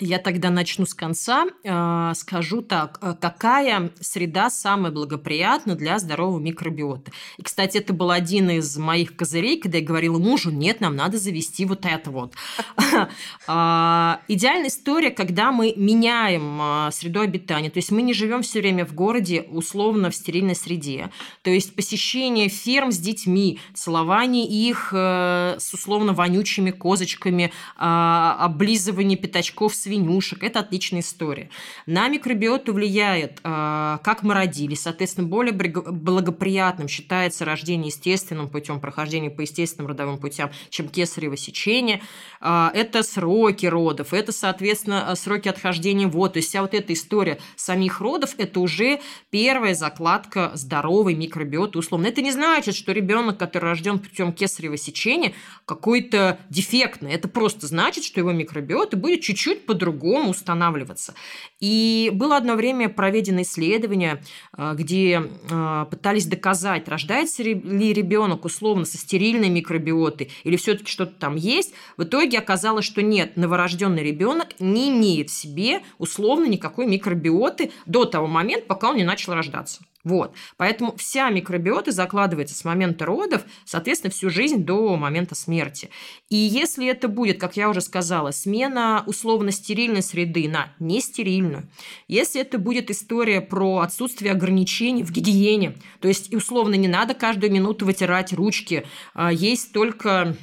Я 0.00 0.18
тогда 0.18 0.50
начну 0.50 0.84
с 0.84 0.94
конца. 0.94 1.46
А, 1.66 2.12
скажу 2.14 2.60
так, 2.60 2.98
а 3.00 3.14
какая 3.14 3.90
среда 4.00 4.50
самая 4.50 4.92
благоприятна 4.92 5.76
для 5.76 5.98
здорового 5.98 6.38
микробиота? 6.38 7.10
И, 7.38 7.42
кстати, 7.42 7.78
это 7.78 7.94
был 7.94 8.10
один 8.10 8.50
из 8.50 8.76
моих 8.76 9.16
козырей, 9.16 9.58
когда 9.58 9.78
я 9.78 9.84
говорила 9.84 10.18
мужу, 10.18 10.50
нет, 10.50 10.80
нам 10.80 10.94
надо 10.94 11.18
завести 11.18 11.64
вот 11.64 11.84
это 11.84 12.10
вот. 12.10 12.34
А, 13.46 14.20
идеальная 14.28 14.68
история, 14.68 15.10
когда 15.10 15.52
мы 15.52 15.72
меняем 15.76 16.90
среду 16.92 17.20
обитания. 17.20 17.70
То 17.70 17.78
есть 17.78 17.90
мы 17.90 18.02
не 18.02 18.12
живем 18.12 18.42
все 18.42 18.60
время 18.60 18.84
в 18.84 18.92
городе, 18.94 19.42
условно, 19.42 20.10
в 20.10 20.14
стерильной 20.14 20.54
среде. 20.54 21.10
То 21.42 21.50
есть 21.50 21.74
посещение 21.74 22.48
ферм 22.48 22.92
с 22.92 22.98
детьми, 22.98 23.60
целование 23.74 24.46
их 24.46 24.90
э, 24.92 25.56
с 25.58 25.72
условно 25.72 26.12
вонючими 26.12 26.70
козочками, 26.70 27.52
облизывание 27.76 29.16
пятачков 29.16 29.74
свинюшек. 29.82 30.42
Это 30.42 30.60
отличная 30.60 31.00
история. 31.00 31.50
На 31.86 32.08
микробиоту 32.08 32.72
влияет, 32.72 33.40
а, 33.42 33.98
как 34.04 34.22
мы 34.22 34.34
родились. 34.34 34.82
Соответственно, 34.82 35.26
более 35.26 35.52
благоприятным 35.52 36.88
считается 36.88 37.44
рождение 37.44 37.88
естественным 37.88 38.48
путем, 38.48 38.80
прохождение 38.80 39.30
по 39.30 39.42
естественным 39.42 39.88
родовым 39.88 40.18
путям, 40.18 40.50
чем 40.70 40.88
кесарево 40.88 41.36
сечение. 41.36 42.02
А, 42.40 42.70
это 42.74 43.02
сроки 43.02 43.66
родов, 43.66 44.12
это, 44.12 44.32
соответственно, 44.32 45.14
сроки 45.16 45.48
отхождения 45.48 46.06
вод. 46.06 46.34
То 46.34 46.38
есть 46.38 46.48
вся 46.48 46.62
вот 46.62 46.74
эта 46.74 46.92
история 46.92 47.38
самих 47.56 48.00
родов– 48.00 48.34
это 48.38 48.60
уже 48.60 49.00
первая 49.30 49.74
закладка 49.74 50.52
здоровой 50.54 51.14
микробиоты 51.14 51.78
условно. 51.78 52.06
Это 52.06 52.22
не 52.22 52.32
значит, 52.32 52.74
что 52.74 52.92
ребенок, 52.92 53.38
который 53.38 53.64
рожден 53.64 53.98
путем 53.98 54.32
кесарево 54.32 54.76
сечения, 54.76 55.34
какой-то 55.64 56.38
дефектный. 56.50 57.12
Это 57.12 57.28
просто 57.28 57.66
значит, 57.66 58.04
что 58.04 58.20
его 58.20 58.32
микробиота 58.32 58.96
будет 58.96 59.20
чуть-чуть 59.20 59.66
по-другому 59.68 60.30
устанавливаться. 60.30 61.14
И 61.60 62.10
было 62.14 62.38
одно 62.38 62.54
время 62.54 62.88
проведено 62.88 63.42
исследование, 63.42 64.22
э, 64.56 64.74
где 64.74 65.22
э, 65.50 65.86
пытались 65.90 66.26
доказать, 66.26 66.88
рождается 66.88 67.42
ли 67.42 67.92
ребенок 67.92 68.46
условно 68.46 68.86
со 68.86 68.96
стерильной 68.96 69.50
микробиотой 69.50 70.30
или 70.44 70.56
все-таки 70.56 70.90
что-то 70.90 71.12
там 71.12 71.36
есть. 71.36 71.74
В 71.98 72.04
итоге 72.04 72.38
оказалось, 72.38 72.86
что 72.86 73.02
нет, 73.02 73.36
новорожденный 73.36 74.02
ребенок 74.02 74.48
не 74.58 74.88
имеет 74.88 75.28
в 75.28 75.34
себе 75.34 75.82
условно 75.98 76.46
никакой 76.46 76.86
микробиоты 76.86 77.70
до 77.84 78.06
того 78.06 78.26
момента, 78.26 78.64
пока 78.66 78.88
он 78.88 78.96
не 78.96 79.04
начал 79.04 79.34
рождаться. 79.34 79.82
Вот. 80.04 80.32
Поэтому 80.56 80.96
вся 80.96 81.28
микробиота 81.28 81.90
закладывается 81.90 82.54
с 82.54 82.64
момента 82.64 83.04
родов, 83.04 83.42
соответственно, 83.64 84.12
всю 84.12 84.30
жизнь 84.30 84.64
до 84.64 84.96
момента 84.96 85.34
смерти. 85.34 85.90
И 86.28 86.36
если 86.36 86.86
это 86.86 87.08
будет, 87.08 87.40
как 87.40 87.56
я 87.56 87.68
уже 87.68 87.80
сказала, 87.80 88.30
смена 88.30 89.02
условно-стерильной 89.06 90.02
среды 90.02 90.48
на 90.48 90.72
нестерильную, 90.78 91.68
если 92.06 92.40
это 92.40 92.58
будет 92.58 92.90
история 92.90 93.40
про 93.40 93.80
отсутствие 93.80 94.32
ограничений 94.32 95.02
в 95.02 95.10
гигиене, 95.10 95.74
то 96.00 96.08
есть 96.08 96.32
условно 96.32 96.74
не 96.74 96.88
надо 96.88 97.14
каждую 97.14 97.52
минуту 97.52 97.84
вытирать 97.84 98.32
ручки, 98.32 98.86
а 99.14 99.32
есть 99.32 99.72
только 99.72 100.36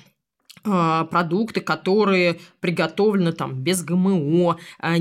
продукты, 0.65 1.62
которые 1.62 2.39
приготовлены 2.60 3.32
там 3.32 3.54
без 3.54 3.84
ГМО, 3.84 4.58
а, 4.80 4.95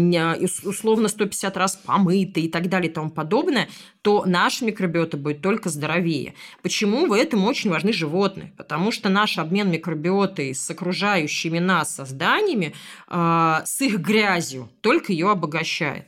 условно 0.65 1.09
150 1.09 1.57
раз 1.57 1.77
помыты 1.77 2.43
и 2.43 2.49
так 2.49 2.69
далее 2.69 2.91
и 2.91 2.93
тому 2.93 3.11
подобное, 3.11 3.69
то 4.03 4.25
наша 4.27 4.67
микробиота 4.67 5.17
будет 5.17 5.41
только 5.41 5.71
здоровее. 5.71 6.35
Почему 6.63 7.07
в 7.07 7.13
этом 7.13 7.45
очень 7.45 7.71
важны 7.71 7.93
животные? 7.93 8.53
Потому 8.59 8.93
что 8.93 9.09
наш 9.09 9.39
обмен 9.39 9.71
микробиотой 9.71 10.55
с 10.55 10.71
окружающими 10.71 11.59
нас 11.59 11.95
созданиями, 11.95 12.75
а, 13.09 13.63
с 13.65 13.81
их 13.81 13.99
грязью, 14.01 14.69
только 14.83 15.13
ее 15.13 15.31
обогащает. 15.31 16.07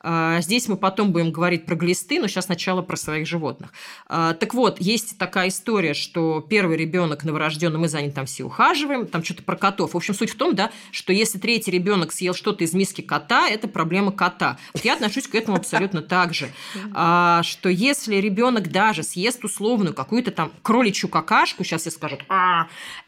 А, 0.00 0.40
здесь 0.40 0.68
мы 0.68 0.76
потом 0.76 1.12
будем 1.12 1.32
говорить 1.32 1.66
про 1.66 1.74
глисты, 1.74 2.20
но 2.20 2.28
сейчас 2.28 2.46
сначала 2.46 2.82
про 2.82 2.96
своих 2.96 3.26
животных. 3.26 3.72
А, 4.06 4.34
так 4.34 4.54
вот, 4.54 4.80
есть 4.80 5.18
такая 5.18 5.48
история, 5.48 5.94
что 5.94 6.40
первый 6.40 6.76
ребенок 6.76 7.24
новорожденный, 7.24 7.78
мы 7.78 7.88
за 7.88 8.00
ним 8.00 8.12
там 8.12 8.26
все 8.26 8.44
ухаживаем, 8.44 9.06
там 9.06 9.24
что-то 9.24 9.42
про 9.42 9.56
котов. 9.56 9.94
В 9.94 9.96
общем, 9.96 10.14
суть 10.14 10.30
в 10.30 10.36
том, 10.36 10.54
да, 10.54 10.70
что 10.92 11.12
если 11.12 11.38
третий 11.38 11.70
ребенок 11.70 12.12
съел 12.12 12.34
что-то 12.34 12.64
из 12.64 12.74
миски 12.74 13.00
кота, 13.00 13.48
это 13.48 13.66
проблема 13.66 14.12
кота. 14.12 14.58
Вот 14.72 14.84
я 14.84 14.94
отношусь 14.94 15.26
к 15.26 15.34
этому 15.34 15.56
абсолютно 15.56 16.00
так 16.02 16.32
же. 16.32 16.50
А, 16.94 17.42
что 17.42 17.68
если 17.68 18.16
ребенок 18.16 18.70
даже 18.70 19.02
съест 19.02 19.44
условную 19.44 19.94
какую-то 19.94 20.30
там 20.30 20.52
кроличью 20.62 21.08
какашку, 21.08 21.64
сейчас 21.64 21.82
все 21.82 21.90
скажут, 21.90 22.24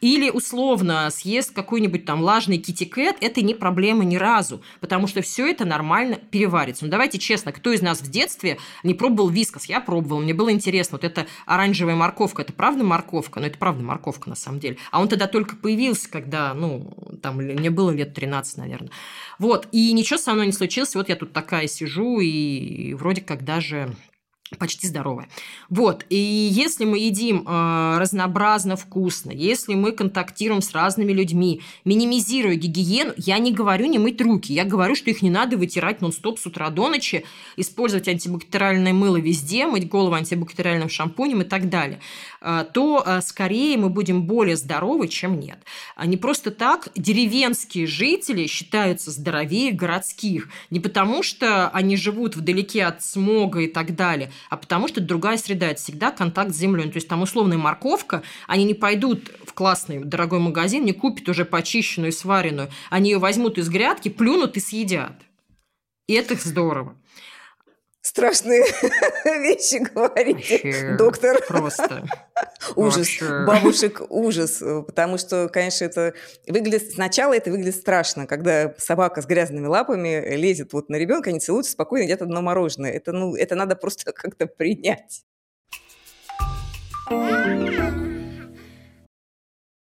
или 0.00 0.30
условно 0.30 1.08
съест 1.10 1.52
какой-нибудь 1.52 2.04
там 2.04 2.20
влажный 2.20 2.58
китикет, 2.58 3.16
это 3.20 3.42
не 3.42 3.54
проблема 3.54 4.04
ни 4.04 4.16
разу, 4.16 4.62
потому 4.80 5.06
что 5.06 5.22
все 5.22 5.48
это 5.48 5.64
нормально 5.64 6.16
переварится 6.16 6.79
Ну, 6.82 6.88
давайте 6.88 7.18
честно, 7.18 7.52
кто 7.52 7.72
из 7.72 7.82
нас 7.82 8.00
в 8.00 8.10
детстве 8.10 8.58
не 8.82 8.94
пробовал 8.94 9.28
вискас? 9.28 9.66
Я 9.66 9.80
пробовала, 9.80 10.20
мне 10.20 10.34
было 10.34 10.52
интересно. 10.52 10.96
Вот 10.96 11.04
это 11.04 11.26
оранжевая 11.46 11.96
морковка, 11.96 12.42
это 12.42 12.52
правда 12.52 12.84
морковка? 12.84 13.40
Ну, 13.40 13.46
это 13.46 13.58
правда 13.58 13.82
морковка 13.82 14.28
на 14.28 14.36
самом 14.36 14.60
деле. 14.60 14.76
А 14.90 15.00
он 15.00 15.08
тогда 15.08 15.26
только 15.26 15.56
появился, 15.56 16.10
когда, 16.10 16.54
ну, 16.54 16.92
там, 17.22 17.36
мне 17.36 17.70
было 17.70 17.90
лет 17.90 18.14
13, 18.14 18.58
наверное. 18.58 18.90
Вот, 19.38 19.68
и 19.72 19.92
ничего 19.92 20.18
со 20.18 20.32
мной 20.32 20.46
не 20.46 20.52
случилось. 20.52 20.94
Вот 20.94 21.08
я 21.08 21.16
тут 21.16 21.32
такая 21.32 21.66
сижу 21.66 22.20
и 22.20 22.94
вроде 22.94 23.22
как 23.22 23.44
даже 23.44 23.94
почти 24.58 24.86
здоровая. 24.88 25.28
Вот, 25.68 26.04
и 26.08 26.16
если 26.16 26.84
мы 26.84 26.98
едим 26.98 27.44
э, 27.46 27.98
разнообразно, 27.98 28.76
вкусно, 28.76 29.30
если 29.30 29.74
мы 29.74 29.92
контактируем 29.92 30.60
с 30.60 30.72
разными 30.72 31.12
людьми, 31.12 31.62
минимизируя 31.84 32.56
гигиену, 32.56 33.12
я 33.16 33.38
не 33.38 33.52
говорю 33.52 33.86
не 33.86 33.98
мыть 33.98 34.20
руки, 34.20 34.52
я 34.52 34.64
говорю, 34.64 34.96
что 34.96 35.10
их 35.10 35.22
не 35.22 35.30
надо 35.30 35.56
вытирать 35.56 36.00
нон-стоп 36.00 36.38
с 36.38 36.46
утра 36.46 36.70
до 36.70 36.88
ночи, 36.88 37.24
использовать 37.56 38.08
антибактериальное 38.08 38.92
мыло 38.92 39.18
везде, 39.18 39.66
мыть 39.66 39.88
голову 39.88 40.14
антибактериальным 40.14 40.88
шампунем 40.88 41.42
и 41.42 41.44
так 41.44 41.68
далее, 41.68 42.00
э, 42.40 42.64
то 42.72 43.04
э, 43.06 43.20
скорее 43.22 43.76
мы 43.76 43.88
будем 43.88 44.24
более 44.24 44.56
здоровы, 44.56 45.06
чем 45.06 45.38
нет. 45.38 45.58
А 45.94 46.06
не 46.06 46.16
просто 46.16 46.50
так 46.50 46.88
деревенские 46.96 47.86
жители 47.86 48.46
считаются 48.46 49.12
здоровее 49.12 49.72
городских, 49.72 50.48
не 50.70 50.80
потому 50.80 51.22
что 51.22 51.68
они 51.68 51.96
живут 51.96 52.34
вдалеке 52.34 52.84
от 52.84 53.04
смога 53.04 53.60
и 53.60 53.68
так 53.68 53.94
далее, 53.94 54.32
а 54.48 54.56
потому 54.56 54.88
что 54.88 55.00
это 55.00 55.08
другая 55.08 55.36
среда, 55.36 55.68
это 55.68 55.80
всегда 55.80 56.10
контакт 56.10 56.52
с 56.52 56.58
землей. 56.58 56.90
То 56.90 56.96
есть 56.96 57.08
там 57.08 57.22
условная 57.22 57.58
морковка, 57.58 58.22
они 58.46 58.64
не 58.64 58.74
пойдут 58.74 59.30
в 59.44 59.52
классный 59.52 60.04
дорогой 60.04 60.38
магазин, 60.38 60.84
не 60.84 60.92
купят 60.92 61.28
уже 61.28 61.44
почищенную 61.44 62.10
и 62.10 62.14
сваренную, 62.14 62.70
они 62.88 63.10
ее 63.10 63.18
возьмут 63.18 63.58
из 63.58 63.68
грядки, 63.68 64.08
плюнут 64.08 64.56
и 64.56 64.60
съедят. 64.60 65.20
И 66.06 66.14
это 66.14 66.34
здорово 66.34 66.96
страшные 68.02 68.62
вещи 69.24 69.76
говорите, 69.76 70.60
Вообще 70.64 70.96
доктор. 70.96 71.42
Просто. 71.46 72.04
ужас. 72.76 72.96
Вообще. 73.20 73.44
Бабушек 73.46 74.02
ужас. 74.08 74.62
Потому 74.86 75.18
что, 75.18 75.48
конечно, 75.48 75.84
это 75.84 76.14
выглядит... 76.46 76.92
Сначала 76.92 77.34
это 77.34 77.50
выглядит 77.50 77.76
страшно, 77.76 78.26
когда 78.26 78.74
собака 78.78 79.22
с 79.22 79.26
грязными 79.26 79.66
лапами 79.66 80.34
лезет 80.36 80.72
вот 80.72 80.88
на 80.88 80.96
ребенка, 80.96 81.30
они 81.30 81.40
целуются 81.40 81.72
спокойно, 81.72 82.04
едят 82.04 82.22
одно 82.22 82.40
мороженое. 82.42 82.90
Это, 82.90 83.12
ну, 83.12 83.36
это 83.36 83.54
надо 83.54 83.76
просто 83.76 84.12
как-то 84.12 84.46
принять. 84.46 85.24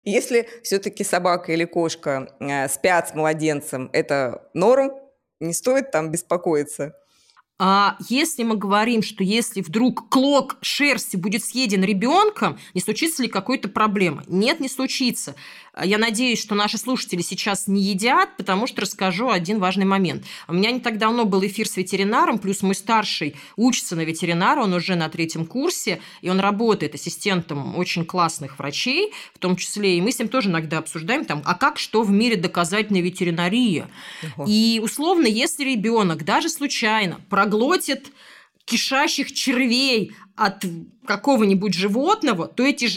Если 0.03 0.49
все-таки 0.63 1.03
собака 1.03 1.51
или 1.51 1.65
кошка 1.65 2.35
э, 2.39 2.67
спят 2.69 3.09
с 3.09 3.13
младенцем, 3.13 3.89
это 3.93 4.49
норм, 4.55 4.93
не 5.39 5.53
стоит 5.53 5.91
там 5.91 6.09
беспокоиться. 6.09 6.95
А 7.63 7.95
если 8.09 8.41
мы 8.41 8.57
говорим, 8.57 9.03
что 9.03 9.23
если 9.23 9.61
вдруг 9.61 10.09
клок 10.09 10.57
шерсти 10.63 11.15
будет 11.15 11.43
съеден 11.45 11.83
ребенком, 11.83 12.57
не 12.73 12.81
случится 12.81 13.21
ли 13.21 13.29
какой-то 13.29 13.69
проблемы? 13.69 14.23
Нет, 14.25 14.59
не 14.59 14.67
случится. 14.67 15.35
Я 15.79 15.97
надеюсь, 15.97 16.41
что 16.41 16.53
наши 16.53 16.77
слушатели 16.77 17.21
сейчас 17.21 17.67
не 17.67 17.81
едят, 17.81 18.35
потому 18.35 18.67
что 18.67 18.81
расскажу 18.81 19.29
один 19.29 19.59
важный 19.59 19.85
момент. 19.85 20.25
У 20.49 20.53
меня 20.53 20.71
не 20.71 20.81
так 20.81 20.97
давно 20.97 21.23
был 21.23 21.45
эфир 21.45 21.67
с 21.67 21.77
ветеринаром, 21.77 22.39
плюс 22.39 22.61
мой 22.61 22.75
старший 22.75 23.35
учится 23.55 23.95
на 23.95 24.01
ветеринара, 24.01 24.61
он 24.61 24.73
уже 24.73 24.95
на 24.95 25.07
третьем 25.07 25.45
курсе, 25.45 26.01
и 26.21 26.29
он 26.29 26.41
работает 26.41 26.95
ассистентом 26.95 27.77
очень 27.77 28.05
классных 28.05 28.59
врачей, 28.59 29.13
в 29.33 29.39
том 29.39 29.55
числе, 29.55 29.97
и 29.97 30.01
мы 30.01 30.11
с 30.11 30.19
ним 30.19 30.27
тоже 30.27 30.49
иногда 30.49 30.79
обсуждаем, 30.79 31.23
там, 31.23 31.41
а 31.45 31.55
как 31.55 31.79
что 31.79 32.03
в 32.03 32.11
мире 32.11 32.35
доказательной 32.35 33.01
ветеринарии. 33.01 33.85
Угу. 34.35 34.45
И 34.47 34.81
условно, 34.83 35.27
если 35.27 35.63
ребенок 35.63 36.25
даже 36.25 36.49
случайно 36.49 37.21
проглотит 37.29 38.11
кишащих 38.65 39.31
червей 39.31 40.11
от 40.35 40.65
какого-нибудь 41.05 41.73
животного, 41.73 42.47
то 42.47 42.63
эти 42.63 42.89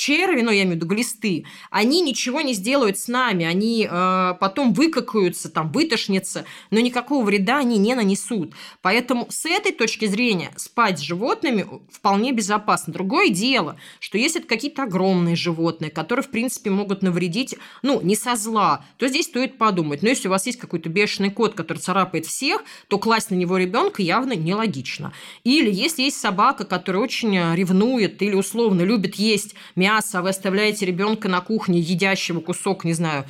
черви, 0.00 0.40
ну, 0.40 0.50
я 0.50 0.62
имею 0.62 0.72
в 0.72 0.76
виду 0.76 0.86
глисты, 0.86 1.44
они 1.70 2.00
ничего 2.00 2.40
не 2.40 2.54
сделают 2.54 2.98
с 2.98 3.06
нами, 3.06 3.44
они 3.44 3.86
э, 3.88 4.34
потом 4.40 4.72
выкакаются, 4.72 5.50
там, 5.50 5.70
вытошнятся, 5.70 6.46
но 6.70 6.80
никакого 6.80 7.22
вреда 7.24 7.58
они 7.58 7.76
не 7.76 7.94
нанесут. 7.94 8.54
Поэтому 8.80 9.26
с 9.28 9.44
этой 9.44 9.72
точки 9.72 10.06
зрения 10.06 10.52
спать 10.56 10.98
с 10.98 11.02
животными 11.02 11.66
вполне 11.92 12.32
безопасно. 12.32 12.94
Другое 12.94 13.28
дело, 13.28 13.76
что 13.98 14.16
если 14.16 14.40
это 14.40 14.48
какие-то 14.48 14.84
огромные 14.84 15.36
животные, 15.36 15.90
которые, 15.90 16.24
в 16.24 16.30
принципе, 16.30 16.70
могут 16.70 17.02
навредить, 17.02 17.56
ну, 17.82 18.00
не 18.00 18.16
со 18.16 18.36
зла, 18.36 18.86
то 18.96 19.06
здесь 19.06 19.26
стоит 19.26 19.58
подумать. 19.58 20.02
Но 20.02 20.08
если 20.08 20.28
у 20.28 20.30
вас 20.30 20.46
есть 20.46 20.58
какой-то 20.58 20.88
бешеный 20.88 21.30
кот, 21.30 21.54
который 21.54 21.78
царапает 21.78 22.24
всех, 22.24 22.64
то 22.88 22.98
класть 22.98 23.30
на 23.30 23.34
него 23.34 23.58
ребенка 23.58 24.00
явно 24.00 24.32
нелогично. 24.32 25.12
Или 25.44 25.70
если 25.70 26.02
есть 26.02 26.18
собака, 26.18 26.64
которая 26.64 27.02
очень 27.02 27.54
ревнует 27.54 28.22
или 28.22 28.34
условно 28.34 28.80
любит 28.80 29.16
есть 29.16 29.54
мясо, 29.76 29.89
мясо, 29.90 30.18
а 30.18 30.22
вы 30.22 30.28
оставляете 30.28 30.86
ребенка 30.86 31.28
на 31.28 31.40
кухне, 31.40 31.80
едящего 31.80 32.40
кусок, 32.40 32.84
не 32.84 32.92
знаю, 32.92 33.24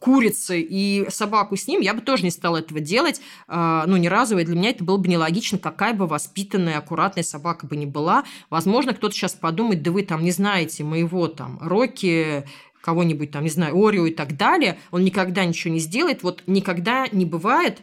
курицы 0.00 0.60
и 0.60 1.06
собаку 1.10 1.56
с 1.56 1.68
ним, 1.68 1.80
я 1.80 1.94
бы 1.94 2.00
тоже 2.00 2.24
не 2.24 2.30
стала 2.30 2.58
этого 2.58 2.80
делать, 2.80 3.20
а, 3.46 3.84
ну, 3.86 3.96
ни 3.96 4.08
разу, 4.08 4.36
и 4.36 4.44
для 4.44 4.56
меня 4.56 4.70
это 4.70 4.82
было 4.84 4.96
бы 4.96 5.08
нелогично, 5.08 5.58
какая 5.58 5.94
бы 5.94 6.06
воспитанная, 6.06 6.78
аккуратная 6.78 7.22
собака 7.22 7.66
бы 7.66 7.76
ни 7.76 7.86
была. 7.86 8.24
Возможно, 8.50 8.94
кто-то 8.94 9.14
сейчас 9.14 9.34
подумает, 9.34 9.82
да 9.82 9.92
вы 9.92 10.02
там 10.02 10.24
не 10.24 10.32
знаете 10.32 10.82
моего 10.82 11.28
там 11.28 11.58
Рокки, 11.62 12.44
кого-нибудь 12.82 13.30
там, 13.30 13.44
не 13.44 13.50
знаю, 13.50 13.76
Орио 13.76 14.06
и 14.06 14.14
так 14.14 14.36
далее, 14.36 14.78
он 14.90 15.04
никогда 15.04 15.44
ничего 15.44 15.72
не 15.72 15.80
сделает. 15.80 16.22
Вот 16.22 16.42
никогда 16.46 17.06
не 17.12 17.24
бывает, 17.24 17.80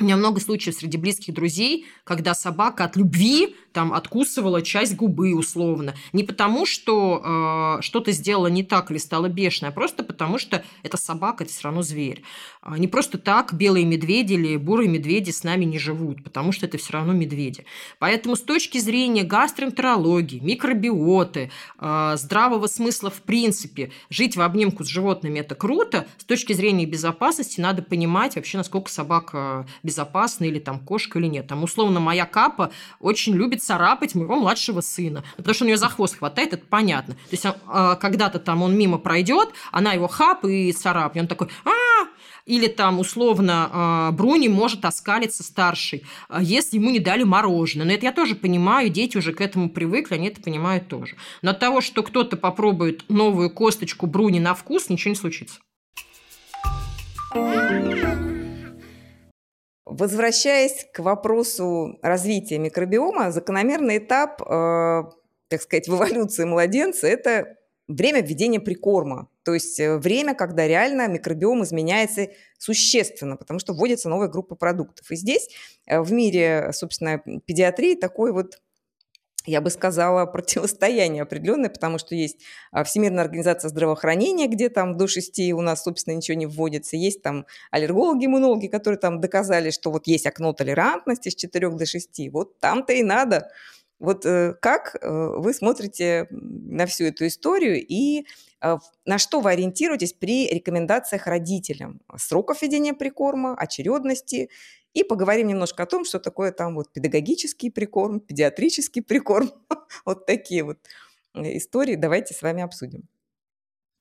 у 0.00 0.04
меня 0.04 0.16
много 0.16 0.40
случаев 0.40 0.74
среди 0.74 0.96
близких 0.96 1.34
друзей, 1.34 1.86
когда 2.04 2.34
собака 2.34 2.84
от 2.84 2.96
любви 2.96 3.54
там 3.72 3.92
откусывала 3.92 4.62
часть 4.62 4.96
губы 4.96 5.34
условно. 5.34 5.94
Не 6.12 6.24
потому, 6.24 6.66
что 6.66 7.78
э, 7.78 7.82
что-то 7.82 8.12
сделала 8.12 8.46
не 8.46 8.62
так 8.62 8.90
или 8.90 8.98
стала 8.98 9.28
бешеной, 9.28 9.70
а 9.70 9.72
просто 9.72 10.02
потому, 10.02 10.38
что 10.38 10.64
эта 10.82 10.96
собака– 10.96 11.44
это 11.44 11.52
все 11.52 11.64
равно 11.64 11.82
зверь. 11.82 12.22
А 12.62 12.78
не 12.78 12.88
просто 12.88 13.18
так 13.18 13.52
белые 13.54 13.84
медведи 13.84 14.34
или 14.34 14.56
бурые 14.56 14.88
медведи 14.88 15.30
с 15.30 15.42
нами 15.42 15.64
не 15.64 15.78
живут, 15.78 16.22
потому 16.24 16.52
что 16.52 16.66
это 16.66 16.78
все 16.78 16.94
равно 16.94 17.12
медведи. 17.12 17.64
Поэтому 17.98 18.36
с 18.36 18.42
точки 18.42 18.78
зрения 18.78 19.24
гастроэнтерологии, 19.24 20.40
микробиоты, 20.40 21.50
э, 21.78 22.14
здравого 22.16 22.66
смысла 22.66 23.10
в 23.10 23.22
принципе, 23.22 23.90
жить 24.10 24.36
в 24.36 24.40
обнимку 24.40 24.84
с 24.84 24.88
животными– 24.88 25.38
это 25.40 25.54
круто. 25.54 26.06
С 26.18 26.24
точки 26.24 26.52
зрения 26.52 26.86
безопасности 26.86 27.60
надо 27.60 27.82
понимать 27.82 28.36
вообще, 28.36 28.58
насколько 28.58 28.90
собака 28.90 29.66
безопасна 29.82 30.44
или 30.44 30.58
там 30.58 30.80
кошка 30.80 31.18
или 31.18 31.26
нет. 31.26 31.46
Там 31.46 31.62
условно 31.62 32.00
моя 32.00 32.26
капа 32.26 32.72
очень 33.00 33.34
любит 33.34 33.62
царапать 33.62 34.14
моего 34.14 34.36
младшего 34.36 34.80
сына. 34.80 35.24
Потому 35.36 35.54
что 35.54 35.64
у 35.64 35.66
нее 35.66 35.76
за 35.76 35.88
хвост 35.88 36.18
хватает, 36.18 36.52
это 36.52 36.64
понятно. 36.66 37.14
То 37.14 37.30
есть 37.30 37.46
а, 37.46 37.96
когда-то 37.96 38.38
там 38.38 38.62
он 38.62 38.76
мимо 38.76 38.98
пройдет, 38.98 39.50
она 39.70 39.92
его 39.92 40.08
хап 40.08 40.44
и 40.44 40.72
царапнет. 40.72 41.22
Он 41.22 41.28
такой, 41.28 41.48
а 41.64 42.06
или 42.46 42.66
там 42.66 42.98
условно 42.98 43.68
а, 43.72 44.10
Бруни 44.12 44.48
может 44.48 44.84
оскалиться 44.84 45.42
старший, 45.42 46.04
а, 46.28 46.42
если 46.42 46.76
ему 46.76 46.90
не 46.90 46.98
дали 46.98 47.22
мороженое. 47.22 47.86
Но 47.86 47.92
это 47.92 48.06
я 48.06 48.12
тоже 48.12 48.34
понимаю, 48.34 48.90
дети 48.90 49.16
уже 49.16 49.32
к 49.32 49.40
этому 49.40 49.70
привыкли, 49.70 50.14
они 50.14 50.28
это 50.28 50.40
понимают 50.40 50.88
тоже. 50.88 51.16
Но 51.42 51.52
от 51.52 51.60
того, 51.60 51.80
что 51.80 52.02
кто-то 52.02 52.36
попробует 52.36 53.08
новую 53.08 53.50
косточку 53.50 54.06
Бруни 54.06 54.40
на 54.40 54.54
вкус, 54.54 54.88
ничего 54.88 55.10
не 55.10 55.16
случится. 55.16 55.60
Возвращаясь 59.92 60.86
к 60.92 61.00
вопросу 61.00 61.98
развития 62.02 62.58
микробиома, 62.58 63.30
закономерный 63.30 63.98
этап, 63.98 64.40
э, 64.40 65.02
так 65.48 65.62
сказать, 65.62 65.88
в 65.88 65.94
эволюции 65.94 66.44
младенца– 66.44 67.06
это 67.08 67.56
время 67.88 68.22
введения 68.22 68.60
прикорма. 68.60 69.28
То 69.42 69.54
есть 69.54 69.78
э, 69.80 69.98
время, 69.98 70.34
когда 70.34 70.66
реально 70.66 71.08
микробиом 71.08 71.62
изменяется 71.62 72.28
существенно, 72.58 73.36
потому 73.36 73.58
что 73.58 73.74
вводится 73.74 74.08
новая 74.08 74.28
группа 74.28 74.54
продуктов. 74.54 75.10
И 75.10 75.16
здесь 75.16 75.50
э, 75.86 76.00
в 76.00 76.10
мире, 76.12 76.70
собственно, 76.72 77.18
педиатрии 77.44 77.94
такой 77.94 78.32
вот 78.32 78.60
я 79.46 79.60
бы 79.60 79.70
сказала, 79.70 80.26
противостояние 80.32 81.22
определенное, 81.22 81.70
потому 81.70 81.98
что 81.98 82.14
есть 82.14 82.38
а, 82.70 82.84
Всемирная 82.84 83.24
организация 83.24 83.68
здравоохранения, 83.68 84.46
где 84.48 84.68
там 84.68 84.96
до 84.96 85.06
6 85.06 85.52
у 85.52 85.60
нас, 85.60 85.82
собственно, 85.82 86.14
ничего 86.14 86.36
не 86.36 86.46
вводится. 86.46 86.96
Есть 86.96 87.22
там 87.22 87.46
аллергологи, 87.70 88.26
иммунологи, 88.26 88.66
которые 88.66 88.98
там 88.98 89.20
доказали, 89.20 89.70
что 89.70 89.90
вот 89.90 90.06
есть 90.06 90.26
окно 90.26 90.52
толерантности 90.52 91.28
с 91.28 91.34
4 91.34 91.70
до 91.70 91.86
6. 91.86 92.30
Вот 92.30 92.58
там-то 92.58 92.92
и 92.92 93.02
надо. 93.02 93.48
Вот 93.98 94.26
э, 94.26 94.54
как 94.60 94.96
э, 95.00 95.08
вы 95.08 95.54
смотрите 95.54 96.26
на 96.30 96.86
всю 96.86 97.04
эту 97.04 97.26
историю 97.26 97.84
и 97.86 98.26
на 99.04 99.18
что 99.18 99.40
вы 99.40 99.52
ориентируетесь 99.52 100.12
при 100.12 100.48
рекомендациях 100.48 101.26
родителям? 101.26 102.00
Сроков 102.16 102.62
ведения 102.62 102.94
прикорма, 102.94 103.54
очередности 103.54 104.50
и 104.94 105.04
поговорим 105.04 105.48
немножко 105.48 105.82
о 105.82 105.86
том, 105.86 106.04
что 106.04 106.18
такое 106.20 106.52
там 106.52 106.74
вот 106.74 106.92
педагогический 106.92 107.70
прикорм, 107.70 108.20
педиатрический 108.20 109.02
прикорм. 109.02 109.50
вот 110.04 110.26
такие 110.26 110.64
вот 110.64 110.78
э, 111.34 111.56
истории 111.56 111.96
давайте 111.96 112.34
с 112.34 112.42
вами 112.42 112.62
обсудим. 112.62 113.08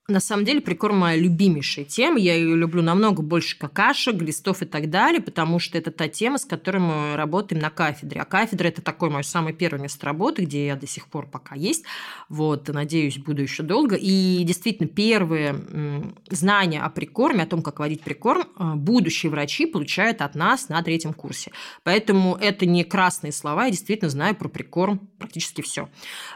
На 0.08 0.20
самом 0.20 0.46
деле 0.46 0.62
прикорм 0.62 0.98
моя 0.98 1.16
любимейшая 1.16 1.86
тема. 1.86 2.18
Я 2.18 2.34
ее 2.36 2.56
люблю 2.56 2.82
намного 2.82 3.22
больше 3.22 3.58
какашек, 3.58 4.16
глистов 4.16 4.64
и 4.64 4.66
так 4.66 4.90
далее, 4.90 5.22
потому 5.22 5.60
что 5.60 5.78
это 5.78 5.92
та 5.92 6.08
тема, 6.08 6.40
с 6.40 6.46
которой 6.46 6.80
мы 6.80 7.16
работаем 7.16 7.62
на 7.62 7.70
кафедре. 7.70 8.20
А 8.22 8.26
кафедра– 8.26 8.68
это 8.70 8.82
такое 8.82 9.12
мое 9.12 9.22
самое 9.22 9.56
первое 9.56 9.80
место 9.80 10.08
работы, 10.08 10.42
где 10.44 10.66
я 10.66 10.76
до 10.76 10.88
сих 10.88 11.08
пор 11.08 11.28
пока 11.28 11.54
есть. 11.54 11.86
Вот, 12.30 12.68
надеюсь, 12.68 13.20
буду 13.20 13.44
еще 13.44 13.62
долго. 13.62 13.96
И 13.96 14.44
действительно, 14.44 14.90
первые 14.90 15.56
знания 16.32 16.82
о 16.82 16.90
прикорме, 16.90 17.44
о 17.44 17.48
том, 17.48 17.62
как 17.62 17.80
водить 17.80 18.02
прикорм, 18.02 18.42
э, 18.42 18.74
будущие 18.74 19.30
врачи 19.30 19.68
получают 19.68 20.24
от 20.24 20.34
нас 20.34 20.68
на 20.68 20.82
третьем 20.82 21.14
курсе. 21.14 21.52
Поэтому 21.84 22.36
это 22.36 22.66
не 22.66 22.84
красные 22.84 23.32
слова, 23.32 23.66
я 23.66 23.72
действительно 23.72 24.10
знаю 24.10 24.36
про 24.36 24.50
прикорм 24.50 24.98
практически 25.20 25.62
все. 25.62 25.90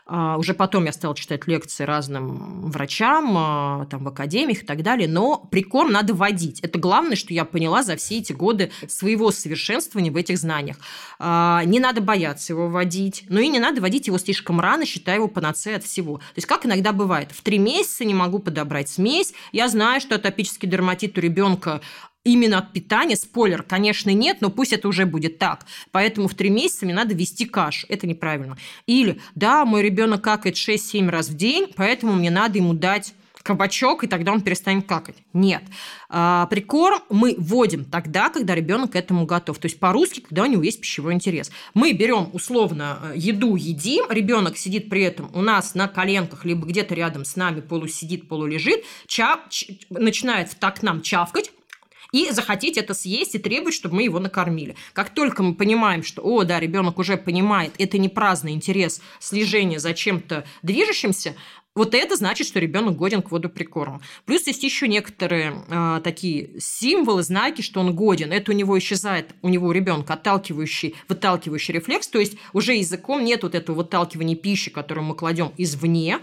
А, 0.05 0.37
уже 0.37 0.53
потом 0.53 0.85
я 0.85 0.91
стала 0.91 1.15
читать 1.15 1.47
лекции 1.47 1.83
разным 1.83 2.69
врачам, 2.69 3.35
а, 3.35 3.54
а, 3.54 3.54
там, 3.89 4.03
в 4.03 4.07
академиях 4.07 4.63
и 4.63 4.65
так 4.65 4.83
далее, 4.83 5.07
но 5.07 5.37
прикорм 5.51 5.91
надо 5.91 6.13
вводить. 6.13 6.59
Это 6.61 6.79
главное, 6.79 7.15
что 7.15 7.33
я 7.33 7.45
поняла 7.45 7.83
за 7.83 7.95
все 7.95 8.19
эти 8.19 8.33
годы 8.33 8.71
своего 8.87 9.31
совершенствования 9.31 10.11
в 10.11 10.17
этих 10.17 10.37
знаниях. 10.37 10.77
А, 11.19 11.63
не 11.65 11.79
надо 11.79 12.01
бояться 12.01 12.53
его 12.53 12.67
вводить, 12.67 13.25
но 13.29 13.39
и 13.39 13.47
не 13.47 13.59
надо 13.59 13.81
вводить 13.81 14.07
его 14.07 14.17
слишком 14.17 14.59
рано, 14.59 14.85
считая 14.85 15.17
его 15.17 15.27
панацеей 15.27 15.77
от 15.77 15.83
всего. 15.83 16.17
То 16.17 16.37
есть, 16.37 16.47
как 16.47 16.65
иногда 16.65 16.91
бывает, 16.91 17.31
в 17.31 17.41
три 17.41 17.57
месяца 17.57 18.05
не 18.05 18.13
могу 18.13 18.39
подобрать 18.39 18.89
смесь, 18.89 19.33
я 19.51 19.67
знаю, 19.67 20.01
что 20.01 20.15
атопический 20.15 20.67
дерматит 20.67 21.17
у 21.17 21.21
ребенка 21.21 21.81
именно 22.25 22.57
от 22.57 22.73
питания. 22.73 23.15
Спойлер, 23.15 23.63
конечно, 23.63 24.09
нет, 24.09 24.41
но 24.41 24.49
пусть 24.49 24.73
это 24.73 24.89
уже 24.89 25.05
будет 25.05 25.37
так. 25.37 25.65
Поэтому 25.91 26.27
в 26.27 26.33
три 26.33 26.49
месяца 26.49 26.83
мне 26.83 26.93
надо 26.93 27.15
вести 27.15 27.45
кашу. 27.45 27.85
Это 27.87 28.05
неправильно. 28.05 28.57
Или, 28.85 29.21
да, 29.35 29.63
мой 29.63 29.81
ребенок 29.81 30.21
какает 30.21 30.55
6-7 30.55 31.09
раз 31.09 31.29
в 31.29 31.37
день, 31.37 31.67
поэтому 31.73 32.13
мне 32.13 32.29
надо 32.29 32.57
ему 32.57 32.73
дать 32.73 33.13
кабачок, 33.45 34.03
и 34.03 34.07
тогда 34.07 34.31
он 34.33 34.41
перестанет 34.41 34.87
какать. 34.87 35.15
Нет. 35.31 35.63
А, 36.09 36.47
прикорм 36.47 36.99
мы 37.11 37.35
вводим 37.37 37.85
тогда, 37.85 38.29
когда 38.29 38.55
ребенок 38.55 38.93
к 38.93 38.95
этому 38.95 39.25
готов. 39.25 39.59
То 39.59 39.67
есть 39.67 39.79
по-русски, 39.79 40.21
когда 40.21 40.43
у 40.43 40.45
него 40.47 40.63
есть 40.63 40.81
пищевой 40.81 41.13
интерес. 41.13 41.51
Мы 41.75 41.93
берем 41.93 42.29
условно 42.33 42.97
э, 43.03 43.13
еду, 43.15 43.55
едим, 43.55 44.05
ребенок 44.09 44.57
сидит 44.57 44.89
при 44.89 45.03
этом 45.03 45.29
у 45.33 45.41
нас 45.41 45.75
на 45.75 45.87
коленках, 45.87 46.43
либо 46.43 46.65
где-то 46.65 46.95
рядом 46.95 47.23
с 47.23 47.35
нами 47.35 47.61
полусидит, 47.61 48.27
полулежит, 48.27 48.83
ча- 49.05 49.41
ч- 49.49 49.77
начинает 49.91 50.49
так 50.59 50.81
нам 50.81 51.03
чавкать, 51.03 51.51
и 52.11 52.31
захотеть 52.31 52.77
это 52.77 52.93
съесть 52.93 53.35
и 53.35 53.39
требовать, 53.39 53.75
чтобы 53.75 53.95
мы 53.95 54.03
его 54.03 54.19
накормили. 54.19 54.75
Как 54.93 55.09
только 55.09 55.43
мы 55.43 55.53
понимаем, 55.53 56.01
что, 56.01 56.21
о, 56.23 56.43
да, 56.43 56.59
ребенок 56.59 56.97
уже 56.97 57.17
понимает, 57.17 57.73
это 57.77 57.97
не 57.97 58.09
праздный 58.09 58.53
интерес 58.53 59.01
слежения 59.19 59.79
за 59.79 59.93
чем-то 59.93 60.45
движущимся, 60.63 61.35
вот 61.75 61.93
это 61.93 62.15
значит, 62.15 62.47
что 62.47 62.59
ребенок 62.59 62.95
годен 62.95 63.21
к 63.21 63.31
водоприкорму. 63.31 64.01
Плюс 64.25 64.47
есть 64.47 64.63
еще 64.63 64.87
некоторые 64.87 65.63
э, 65.67 66.01
такие 66.03 66.49
символы, 66.59 67.21
знаки, 67.21 67.61
что 67.61 67.81
он 67.81 67.93
годен. 67.95 68.31
Это 68.31 68.51
у 68.51 68.55
него 68.55 68.79
исчезает, 68.79 69.35
у 69.41 69.49
него 69.49 69.67
у 69.67 69.71
ребенка 69.71 70.13
отталкивающий, 70.13 70.95
выталкивающий 71.09 71.73
рефлекс, 71.73 72.07
то 72.07 72.19
есть 72.19 72.37
уже 72.53 72.73
языком 72.73 73.23
нет 73.23 73.43
вот 73.43 73.53
этого 73.53 73.75
выталкивания 73.75 74.35
пищи, 74.35 74.71
которую 74.71 75.05
мы 75.05 75.15
кладем 75.15 75.51
извне. 75.57 76.19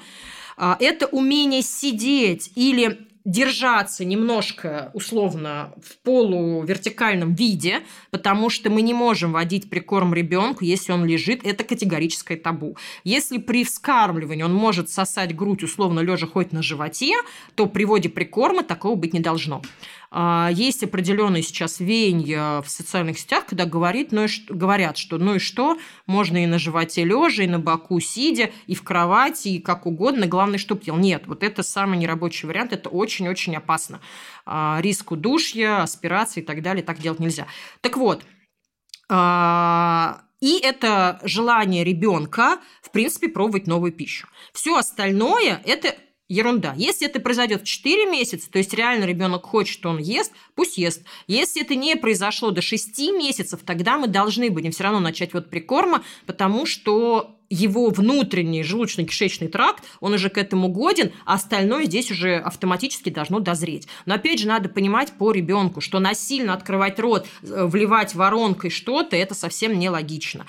Это 0.56 1.06
умение 1.06 1.62
сидеть 1.62 2.52
или 2.54 3.06
держаться 3.24 4.04
немножко 4.04 4.90
условно 4.94 5.72
в 5.82 5.98
полувертикальном 5.98 7.34
виде, 7.34 7.80
потому 8.10 8.50
что 8.50 8.70
мы 8.70 8.82
не 8.82 8.94
можем 8.94 9.32
водить 9.32 9.70
прикорм 9.70 10.12
ребенку, 10.14 10.64
если 10.64 10.92
он 10.92 11.04
лежит, 11.04 11.44
это 11.44 11.64
категорическое 11.64 12.36
табу. 12.36 12.76
Если 13.04 13.38
при 13.38 13.64
вскармливании 13.64 14.42
он 14.42 14.54
может 14.54 14.90
сосать 14.90 15.34
грудь 15.34 15.62
условно 15.62 16.00
лежа 16.00 16.26
хоть 16.26 16.52
на 16.52 16.62
животе, 16.62 17.14
то 17.54 17.66
при 17.66 17.84
воде 17.84 18.08
прикорма 18.08 18.62
такого 18.62 18.94
быть 18.96 19.14
не 19.14 19.20
должно. 19.20 19.62
А, 20.14 20.50
есть 20.52 20.84
определенные 20.84 21.42
сейчас 21.42 21.80
веяния 21.80 22.60
в 22.60 22.68
социальных 22.68 23.18
сетях, 23.18 23.46
когда 23.46 23.64
говорит, 23.64 24.12
ну 24.12 24.24
и 24.24 24.26
что, 24.28 24.52
говорят, 24.52 24.98
что 24.98 25.16
ну 25.16 25.36
и 25.36 25.38
что, 25.38 25.78
можно 26.06 26.44
и 26.44 26.46
на 26.46 26.58
животе 26.58 27.02
лежа, 27.02 27.44
и 27.44 27.46
на 27.46 27.58
боку 27.58 27.98
сидя, 27.98 28.50
и 28.66 28.74
в 28.74 28.82
кровати, 28.82 29.48
и 29.48 29.58
как 29.58 29.86
угодно, 29.86 30.26
главное, 30.26 30.58
чтобы 30.58 30.82
ел. 30.84 30.98
Нет, 30.98 31.26
вот 31.26 31.42
это 31.42 31.62
самый 31.62 31.96
нерабочий 31.96 32.46
вариант, 32.46 32.74
это 32.74 32.90
очень-очень 32.90 33.56
опасно. 33.56 34.00
А, 34.44 34.80
риск 34.82 35.12
удушья, 35.12 35.82
аспирации 35.82 36.42
и 36.42 36.44
так 36.44 36.60
далее, 36.60 36.84
так 36.84 36.98
делать 36.98 37.18
нельзя. 37.18 37.46
Так 37.80 37.96
вот, 37.96 38.22
а, 39.08 40.20
и 40.40 40.58
это 40.58 41.20
желание 41.24 41.84
ребенка, 41.84 42.58
в 42.82 42.90
принципе, 42.90 43.30
пробовать 43.30 43.66
новую 43.66 43.92
пищу. 43.92 44.28
Все 44.52 44.76
остальное– 44.76 45.62
это 45.64 45.96
ерунда. 46.32 46.74
Если 46.76 47.06
это 47.06 47.20
произойдет 47.20 47.62
в 47.62 47.64
4 47.64 48.06
месяца, 48.10 48.50
то 48.50 48.58
есть 48.58 48.72
реально 48.72 49.04
ребенок 49.04 49.44
хочет, 49.44 49.84
он 49.84 49.98
ест, 49.98 50.32
пусть 50.54 50.78
ест. 50.78 51.02
Если 51.26 51.62
это 51.62 51.74
не 51.74 51.96
произошло 51.96 52.50
до 52.50 52.62
6 52.62 52.98
месяцев, 53.12 53.60
тогда 53.64 53.98
мы 53.98 54.08
должны 54.08 54.50
будем 54.50 54.72
все 54.72 54.84
равно 54.84 55.00
начать 55.00 55.34
вот 55.34 55.50
прикорма, 55.50 56.02
потому 56.26 56.66
что 56.66 57.36
его 57.50 57.90
внутренний 57.90 58.62
желудочно-кишечный 58.62 59.48
тракт, 59.48 59.84
он 60.00 60.14
уже 60.14 60.30
к 60.30 60.38
этому 60.38 60.68
годен, 60.68 61.12
а 61.26 61.34
остальное 61.34 61.84
здесь 61.84 62.10
уже 62.10 62.36
автоматически 62.36 63.10
должно 63.10 63.40
дозреть. 63.40 63.86
Но 64.06 64.14
опять 64.14 64.40
же 64.40 64.48
надо 64.48 64.70
понимать 64.70 65.12
по 65.12 65.32
ребенку, 65.32 65.82
что 65.82 65.98
насильно 65.98 66.54
открывать 66.54 66.98
рот, 66.98 67.26
э, 67.42 67.66
вливать 67.66 68.14
воронкой 68.14 68.70
что-то, 68.70 69.16
это 69.16 69.34
совсем 69.34 69.78
нелогично. 69.78 70.46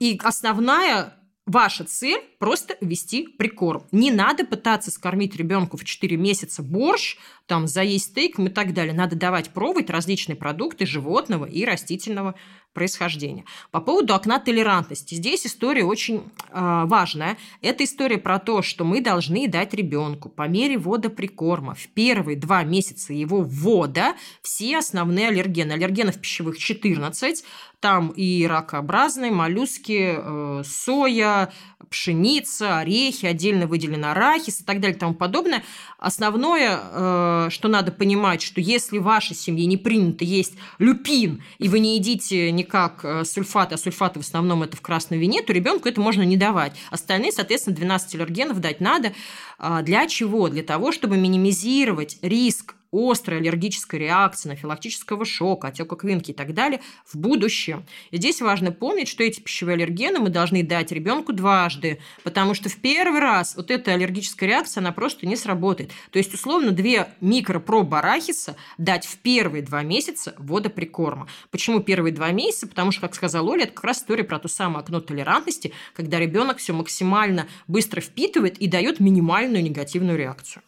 И 0.00 0.18
основная 0.24 1.18
Ваша 1.48 1.84
цель– 1.84 2.20
просто 2.38 2.76
вести 2.82 3.26
прикорм. 3.26 3.86
Не 3.90 4.10
надо 4.10 4.44
пытаться 4.44 4.90
скормить 4.90 5.34
ребенку 5.34 5.78
в 5.78 5.84
4 5.84 6.14
месяца 6.18 6.62
борщ, 6.62 7.16
там, 7.48 7.66
заесть 7.66 8.10
стейк 8.10 8.38
и 8.38 8.48
так 8.48 8.74
далее. 8.74 8.94
Надо 8.94 9.16
давать 9.16 9.50
пробовать 9.50 9.90
различные 9.90 10.36
продукты 10.36 10.86
животного 10.86 11.46
и 11.46 11.64
растительного 11.64 12.34
происхождения. 12.74 13.44
По 13.72 13.80
поводу 13.80 14.14
окна 14.14 14.38
толерантности. 14.38 15.14
Здесь 15.14 15.46
история 15.46 15.82
очень 15.82 16.18
э, 16.18 16.22
важная. 16.52 17.36
Это 17.62 17.82
история 17.82 18.18
про 18.18 18.38
то, 18.38 18.62
что 18.62 18.84
мы 18.84 19.00
должны 19.00 19.48
дать 19.48 19.74
ребенку 19.74 20.28
по 20.28 20.46
мере 20.46 20.78
ввода 20.78 21.08
прикорма 21.08 21.74
в 21.74 21.88
первые 21.88 22.36
два 22.36 22.62
месяца 22.62 23.12
его 23.12 23.42
ввода 23.42 24.14
все 24.42 24.78
основные 24.78 25.28
аллергены. 25.28 25.72
Аллергенов 25.72 26.20
пищевых 26.20 26.58
14, 26.58 27.44
там 27.80 28.08
и 28.08 28.46
ракообразные, 28.46 29.30
моллюски, 29.30 30.16
э, 30.16 30.62
соя, 30.64 31.52
пшеница, 31.90 32.78
орехи, 32.78 33.26
отдельно 33.26 33.66
выделен 33.66 34.04
арахис 34.04 34.60
и 34.60 34.64
так 34.64 34.80
далее 34.80 34.96
и 34.96 35.00
тому 35.00 35.14
подобное. 35.14 35.64
Основное, 35.98 36.80
э, 36.80 37.37
что 37.50 37.68
надо 37.68 37.92
понимать, 37.92 38.42
что 38.42 38.60
если 38.60 38.98
в 38.98 39.04
вашей 39.04 39.36
семье 39.36 39.66
не 39.66 39.76
принято 39.76 40.24
есть 40.24 40.54
люпин, 40.78 41.42
и 41.58 41.68
вы 41.68 41.78
не 41.78 41.96
едите 41.96 42.50
никак 42.50 43.04
э, 43.04 43.24
сульфаты, 43.24 43.74
а 43.74 43.78
сульфаты 43.78 44.20
в 44.20 44.22
основном 44.22 44.62
это 44.62 44.76
в 44.76 44.80
красном 44.80 45.18
вине, 45.18 45.42
то 45.42 45.52
ребенку 45.52 45.88
это 45.88 46.00
можно 46.00 46.22
не 46.22 46.36
давать. 46.36 46.72
Остальные, 46.90 47.32
соответственно, 47.32 47.76
12 47.76 48.14
аллергенов 48.14 48.60
дать 48.60 48.80
надо. 48.80 49.12
А 49.58 49.82
для 49.82 50.06
чего? 50.06 50.48
Для 50.48 50.62
того, 50.62 50.92
чтобы 50.92 51.16
минимизировать 51.16 52.18
риск 52.22 52.74
острой 52.92 53.38
аллергической 53.38 54.00
реакции, 54.00 54.48
анафилактического 54.50 55.24
шока, 55.24 55.68
отека 55.68 55.96
квинки 55.96 56.30
и 56.30 56.34
так 56.34 56.54
далее 56.54 56.80
в 57.04 57.16
будущем. 57.16 57.84
И 58.10 58.16
здесь 58.16 58.40
важно 58.40 58.72
помнить, 58.72 59.08
что 59.08 59.22
эти 59.22 59.40
пищевые 59.40 59.74
аллергены 59.74 60.18
мы 60.18 60.30
должны 60.30 60.62
дать 60.62 60.92
ребенку 60.92 61.32
дважды, 61.32 61.98
потому 62.24 62.54
что 62.54 62.68
в 62.68 62.76
первый 62.76 63.20
раз 63.20 63.56
вот 63.56 63.70
эта 63.70 63.92
аллергическая 63.92 64.48
реакция, 64.48 64.80
она 64.80 64.92
просто 64.92 65.26
не 65.26 65.36
сработает. 65.36 65.90
То 66.10 66.18
есть, 66.18 66.32
условно, 66.34 66.70
две 66.70 67.08
микропробы 67.20 67.98
арахиса 67.98 68.56
дать 68.78 69.06
в 69.06 69.18
первые 69.18 69.62
два 69.62 69.82
месяца 69.82 70.34
водоприкорма. 70.38 71.28
Почему 71.50 71.80
первые 71.80 72.12
два 72.12 72.30
месяца? 72.30 72.66
Потому 72.66 72.92
что, 72.92 73.02
как 73.02 73.14
сказала 73.14 73.50
Оля, 73.50 73.64
это 73.64 73.72
как 73.72 73.84
раз 73.84 73.98
история 73.98 74.24
про 74.24 74.38
то 74.38 74.48
самое 74.48 74.80
окно 74.80 75.00
толерантности, 75.00 75.72
когда 75.94 76.18
ребенок 76.18 76.58
все 76.58 76.72
максимально 76.72 77.46
быстро 77.66 78.00
впитывает 78.00 78.58
и 78.58 78.66
дает 78.66 79.00
минимальную 79.00 79.62
негативную 79.62 80.16
реакцию. 80.18 80.62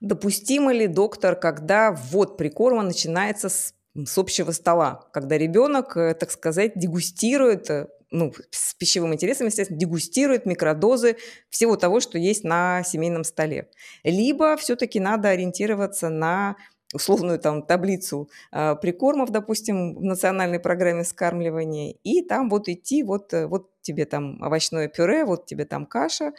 Допустимо 0.00 0.72
ли, 0.72 0.86
доктор, 0.86 1.36
когда 1.36 1.92
ввод 1.92 2.36
прикорма 2.36 2.82
начинается 2.82 3.48
с, 3.48 3.74
с 3.94 4.18
общего 4.18 4.52
стола, 4.52 5.08
когда 5.12 5.36
ребенок, 5.36 5.96
э, 5.96 6.14
так 6.14 6.30
сказать, 6.30 6.72
дегустирует 6.76 7.70
э, 7.70 7.88
ну, 8.10 8.32
с 8.50 8.74
пищевым 8.74 9.14
интересом, 9.14 9.48
естественно, 9.48 9.78
дегустирует 9.78 10.46
микродозы 10.46 11.16
всего 11.50 11.76
того, 11.76 12.00
что 12.00 12.18
есть 12.18 12.44
на 12.44 12.82
семейном 12.82 13.24
столе. 13.24 13.68
Либо 14.04 14.56
все-таки 14.56 15.00
надо 15.00 15.28
ориентироваться 15.28 16.08
на 16.08 16.56
условную 16.94 17.38
там 17.38 17.62
таблицу 17.62 18.30
э, 18.50 18.74
прикормов, 18.76 19.30
допустим, 19.30 19.96
в 19.96 20.02
национальной 20.02 20.58
программе 20.58 21.04
скармливания, 21.04 21.94
и 22.02 22.22
там 22.22 22.48
вот 22.48 22.68
идти, 22.68 23.02
вот, 23.02 23.34
э, 23.34 23.46
вот 23.46 23.70
тебе 23.82 24.06
там 24.06 24.40
овощное 24.42 24.88
пюре, 24.88 25.24
вот 25.24 25.46
тебе 25.46 25.64
там 25.66 25.86
каша, 25.86 26.32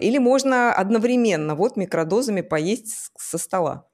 или 0.00 0.18
можно 0.18 0.72
одновременно 0.72 1.54
вот 1.54 1.76
микродозами 1.76 2.40
поесть 2.40 3.10
со 3.18 3.38
стола. 3.38 3.89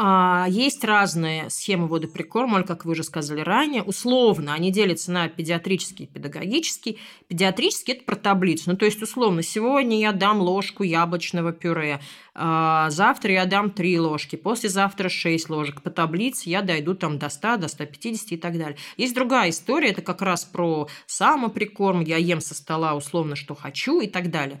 А, 0.00 0.46
есть 0.48 0.84
разные 0.84 1.50
схемы 1.50 1.88
водоприкорма, 1.88 2.62
как 2.62 2.84
вы 2.84 2.92
уже 2.92 3.02
сказали 3.02 3.40
ранее. 3.40 3.82
Условно 3.82 4.54
они 4.54 4.70
делятся 4.70 5.10
на 5.10 5.28
педиатрический 5.28 6.04
и 6.04 6.08
педагогический. 6.08 7.00
Педиатрический– 7.26 7.94
это 7.94 8.04
про 8.04 8.14
таблицу. 8.14 8.70
Ну, 8.70 8.76
то 8.76 8.84
есть, 8.84 9.02
условно, 9.02 9.42
сегодня 9.42 9.98
я 9.98 10.12
дам 10.12 10.40
ложку 10.40 10.84
яблочного 10.84 11.52
пюре, 11.52 12.00
а, 12.32 12.88
завтра 12.90 13.32
я 13.32 13.44
дам 13.44 13.72
3 13.72 13.98
ложки, 13.98 14.36
послезавтра 14.36 15.08
6 15.08 15.50
ложек. 15.50 15.82
По 15.82 15.90
таблице 15.90 16.48
я 16.48 16.62
дойду 16.62 16.94
там 16.94 17.18
до 17.18 17.28
100, 17.28 17.56
до 17.56 17.66
150 17.66 18.30
и 18.30 18.36
так 18.36 18.56
далее. 18.56 18.76
Есть 18.96 19.16
другая 19.16 19.50
история, 19.50 19.88
это 19.88 20.02
как 20.02 20.22
раз 20.22 20.44
про 20.44 20.86
самоприкорм, 21.06 22.02
я 22.02 22.18
ем 22.18 22.40
со 22.40 22.54
стола 22.54 22.94
условно, 22.94 23.34
что 23.34 23.56
хочу 23.56 24.00
и 24.00 24.06
так 24.06 24.30
далее. 24.30 24.60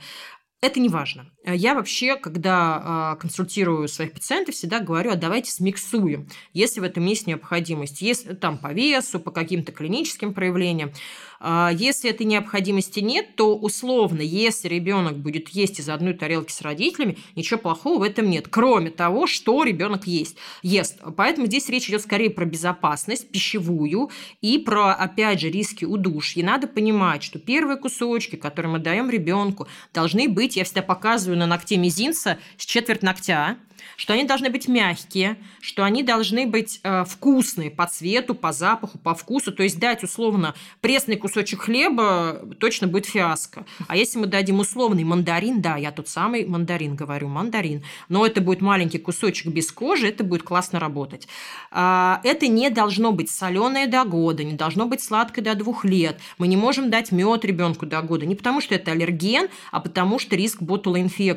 Это 0.60 0.80
не 0.80 0.88
важно. 0.88 1.30
Э, 1.48 1.56
я 1.56 1.74
вообще, 1.74 2.16
когда 2.16 2.82
а, 2.84 3.16
консультирую 3.16 3.88
своих 3.88 4.12
пациентов, 4.12 4.54
всегда 4.54 4.80
говорю, 4.80 5.12
а 5.12 5.16
давайте 5.16 5.50
смиксуем, 5.50 6.28
если 6.52 6.80
в 6.80 6.84
этом 6.84 7.06
есть 7.06 7.26
необходимость. 7.26 8.02
Если 8.02 8.34
там 8.34 8.58
по 8.58 8.72
весу, 8.72 9.18
по 9.18 9.30
каким-то 9.30 9.72
клиническим 9.72 10.34
проявлениям. 10.34 10.92
А, 11.40 11.70
если 11.72 12.10
этой 12.10 12.26
необходимости 12.26 13.00
нет, 13.00 13.36
то 13.36 13.56
условно, 13.56 14.20
если 14.20 14.68
ребенок 14.68 15.16
будет 15.16 15.48
есть 15.50 15.78
из 15.78 15.88
одной 15.88 16.14
тарелки 16.14 16.52
с 16.52 16.60
родителями, 16.62 17.18
ничего 17.36 17.58
плохого 17.58 18.00
в 18.00 18.02
этом 18.02 18.28
нет, 18.28 18.48
кроме 18.48 18.90
того, 18.90 19.26
что 19.26 19.62
ребенок 19.62 20.06
есть, 20.06 20.36
ест. 20.62 21.00
Поэтому 21.16 21.46
здесь 21.46 21.68
речь 21.68 21.88
идет 21.88 22.02
скорее 22.02 22.30
про 22.30 22.44
безопасность 22.44 23.30
пищевую 23.30 24.10
и 24.40 24.58
про, 24.58 24.92
опять 24.92 25.40
же, 25.40 25.48
риски 25.48 25.84
удушья. 25.84 26.44
Надо 26.44 26.66
понимать, 26.66 27.22
что 27.22 27.38
первые 27.38 27.78
кусочки, 27.78 28.36
которые 28.36 28.72
мы 28.72 28.78
даем 28.80 29.08
ребенку, 29.08 29.68
должны 29.94 30.28
быть, 30.28 30.56
я 30.56 30.64
всегда 30.64 30.82
показываю 30.82 31.37
на 31.38 31.46
ногте 31.46 31.76
мизинца 31.76 32.38
с 32.56 32.66
четверть 32.66 33.02
ногтя, 33.02 33.56
что 33.98 34.12
они 34.12 34.24
должны 34.24 34.48
быть 34.48 34.68
мягкие, 34.68 35.36
что 35.60 35.84
они 35.84 36.04
должны 36.04 36.46
быть 36.46 36.78
э, 36.84 37.04
вкусные 37.04 37.70
по 37.70 37.86
цвету, 37.86 38.34
по 38.34 38.52
запаху, 38.52 38.96
по 38.98 39.14
вкусу. 39.14 39.50
То 39.50 39.64
есть 39.64 39.78
дать 39.80 40.04
условно 40.04 40.54
пресный 40.80 41.16
кусочек 41.16 41.62
хлеба 41.62 42.42
точно 42.60 42.86
будет 42.86 43.06
фиаско. 43.06 43.66
А 43.88 43.96
если 43.96 44.18
мы 44.18 44.26
дадим 44.26 44.60
условный 44.60 45.02
мандарин, 45.02 45.60
да, 45.60 45.76
я 45.76 45.90
тот 45.90 46.08
самый 46.08 46.46
мандарин 46.46 46.94
говорю, 46.94 47.26
мандарин, 47.26 47.82
но 48.08 48.24
это 48.24 48.40
будет 48.40 48.60
маленький 48.60 48.98
кусочек 48.98 49.48
без 49.52 49.72
кожи, 49.72 50.08
это 50.08 50.22
будет 50.22 50.44
классно 50.44 50.78
работать. 50.78 51.26
А, 51.72 52.20
это 52.22 52.46
не 52.46 52.70
должно 52.70 53.10
быть 53.10 53.30
соленое 53.30 53.88
до 53.88 54.04
года, 54.04 54.44
не 54.44 54.54
должно 54.54 54.86
быть 54.86 55.02
сладкое 55.02 55.44
до 55.44 55.56
двух 55.56 55.84
лет. 55.84 56.20
Мы 56.38 56.46
не 56.46 56.56
можем 56.56 56.88
дать 56.88 57.10
мед 57.10 57.44
ребенку 57.44 57.84
до 57.84 58.00
года, 58.02 58.26
не 58.26 58.36
потому 58.36 58.60
что 58.60 58.76
это 58.76 58.92
аллерген, 58.92 59.48
а 59.72 59.80
потому 59.80 60.20
что 60.20 60.36
риск 60.36 60.62
ботулоинфекции. 60.62 61.27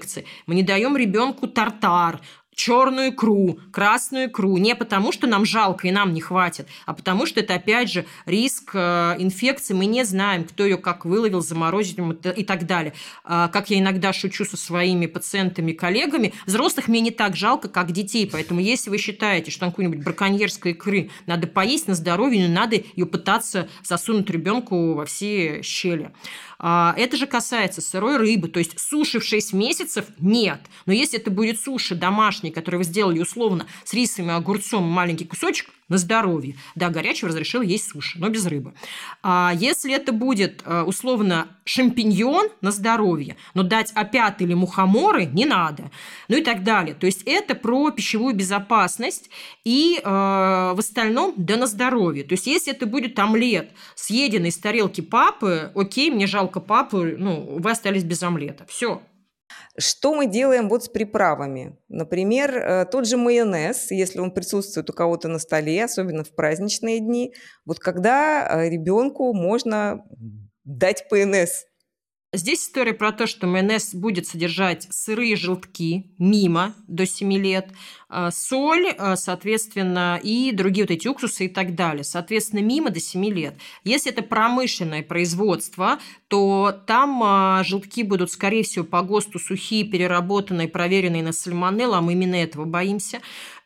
Мы 0.47 0.55
не 0.55 0.63
даем 0.63 0.95
ребенку 0.97 1.47
тартар, 1.47 2.21
черную 2.61 3.09
икру, 3.09 3.59
красную 3.71 4.27
икру, 4.27 4.57
не 4.57 4.75
потому, 4.75 5.11
что 5.11 5.25
нам 5.25 5.45
жалко 5.45 5.87
и 5.87 5.91
нам 5.91 6.13
не 6.13 6.21
хватит, 6.21 6.67
а 6.85 6.93
потому 6.93 7.25
что 7.25 7.39
это, 7.39 7.55
опять 7.55 7.89
же, 7.89 8.05
риск 8.25 8.71
э, 8.73 9.15
инфекции. 9.17 9.73
Мы 9.73 9.85
не 9.85 10.03
знаем, 10.03 10.43
кто 10.43 10.63
ее 10.63 10.77
как 10.77 11.05
выловил, 11.05 11.41
заморозил 11.41 12.11
и 12.11 12.43
так 12.43 12.67
далее. 12.67 12.93
А, 13.23 13.47
как 13.47 13.69
я 13.69 13.79
иногда 13.79 14.13
шучу 14.13 14.45
со 14.45 14.57
своими 14.57 15.07
пациентами, 15.07 15.71
коллегами, 15.71 16.33
взрослых 16.45 16.87
мне 16.87 16.99
не 16.99 17.11
так 17.11 17.35
жалко, 17.35 17.67
как 17.69 17.91
детей. 17.91 18.29
Поэтому 18.31 18.59
если 18.59 18.89
вы 18.89 18.97
считаете, 18.97 19.49
что 19.49 19.65
какой-нибудь 19.65 20.03
браконьерской 20.03 20.73
икры 20.73 21.09
надо 21.25 21.47
поесть 21.47 21.87
на 21.87 21.95
здоровье, 21.95 22.47
не 22.47 22.53
надо 22.53 22.75
ее 22.75 23.05
пытаться 23.05 23.69
засунуть 23.83 24.29
ребенку 24.29 24.93
во 24.93 25.05
все 25.05 25.61
щели. 25.63 26.11
А, 26.63 26.93
это 26.95 27.17
же 27.17 27.25
касается 27.25 27.81
сырой 27.81 28.17
рыбы, 28.17 28.47
то 28.47 28.59
есть 28.59 28.79
суши 28.79 29.19
в 29.19 29.23
6 29.23 29.53
месяцев 29.53 30.05
нет. 30.19 30.61
Но 30.85 30.93
если 30.93 31.19
это 31.19 31.31
будет 31.31 31.59
суши 31.59 31.95
домашние, 31.95 32.53
которые 32.53 32.77
вы 32.77 32.83
сделали 32.83 33.19
условно 33.19 33.65
с 33.83 33.93
рисом 33.95 34.29
и 34.29 34.33
огурцом, 34.33 34.83
маленький 34.83 35.25
кусочек, 35.25 35.71
на 35.91 35.97
здоровье. 35.97 36.55
Да, 36.73 36.89
горячего 36.89 37.27
разрешил 37.27 37.61
есть 37.61 37.89
суши, 37.91 38.17
но 38.17 38.29
без 38.29 38.45
рыбы. 38.45 38.73
А 39.21 39.51
если 39.53 39.93
это 39.93 40.13
будет 40.13 40.63
э, 40.65 40.83
условно 40.83 41.49
шампиньон 41.65 42.47
на 42.61 42.71
здоровье, 42.71 43.35
но 43.53 43.63
дать 43.63 43.91
опят 43.93 44.41
или 44.41 44.53
мухоморы 44.53 45.25
не 45.25 45.45
надо. 45.45 45.91
Ну 46.29 46.37
и 46.37 46.43
так 46.43 46.63
далее. 46.63 46.95
То 46.95 47.05
есть 47.05 47.23
это 47.25 47.55
про 47.55 47.91
пищевую 47.91 48.33
безопасность 48.33 49.29
и 49.65 49.99
э, 50.01 50.09
в 50.09 50.79
остальном 50.79 51.33
да 51.35 51.57
на 51.57 51.67
здоровье. 51.67 52.23
То 52.23 52.33
есть 52.35 52.47
если 52.47 52.71
это 52.71 52.85
будет 52.85 53.19
омлет, 53.19 53.71
съеденный 53.95 54.49
из 54.49 54.57
тарелки 54.57 55.01
папы, 55.01 55.73
окей, 55.75 56.09
мне 56.09 56.25
жалко 56.25 56.61
папу, 56.61 57.03
ну, 57.03 57.57
вы 57.59 57.69
остались 57.69 58.05
без 58.05 58.23
омлета. 58.23 58.65
Все, 58.69 59.01
что 59.77 60.13
мы 60.13 60.27
делаем 60.27 60.69
вот 60.69 60.83
с 60.83 60.89
приправами? 60.89 61.77
Например, 61.87 62.55
э, 62.55 62.85
тот 62.85 63.07
же 63.07 63.17
майонез, 63.17 63.91
если 63.91 64.19
он 64.19 64.31
присутствует 64.31 64.89
у 64.89 64.93
кого-то 64.93 65.27
на 65.27 65.39
столе, 65.39 65.83
особенно 65.83 66.23
в 66.23 66.35
праздничные 66.35 66.99
дни, 66.99 67.33
вот 67.65 67.79
когда 67.79 68.47
э, 68.47 68.69
ребенку 68.69 69.33
можно 69.33 70.03
дать 70.63 71.07
ПНС, 71.09 71.65
Здесь 72.33 72.63
история 72.63 72.93
про 72.93 73.11
то, 73.11 73.27
что 73.27 73.45
майонез 73.45 73.93
будет 73.93 74.25
содержать 74.25 74.87
сырые 74.89 75.35
желтки 75.35 76.05
мимо 76.17 76.73
до 76.87 77.05
7 77.05 77.33
лет, 77.33 77.67
э, 78.09 78.29
соль, 78.31 78.87
э, 78.87 79.17
соответственно, 79.17 80.17
и 80.23 80.53
другие 80.53 80.85
вот 80.85 80.91
эти 80.91 81.09
уксусы 81.09 81.47
и 81.47 81.49
так 81.49 81.75
далее. 81.75 82.05
Соответственно, 82.05 82.61
мимо 82.61 82.89
до 82.89 83.01
7 83.01 83.25
лет. 83.25 83.55
Если 83.83 84.13
это 84.13 84.21
промышленное 84.23 85.03
производство, 85.03 85.99
то 86.29 86.73
там 86.87 87.21
э, 87.21 87.65
желтки 87.65 88.01
будут, 88.03 88.31
скорее 88.31 88.63
всего, 88.63 88.85
по 88.85 89.01
ГОСТу 89.01 89.37
сухие, 89.37 89.83
переработанные, 89.83 90.69
проверенные 90.69 91.23
на 91.23 91.33
сальмонеллу, 91.33 91.95
а 91.95 92.01
мы 92.01 92.13
именно 92.13 92.35
этого 92.35 92.63
боимся 92.63 93.19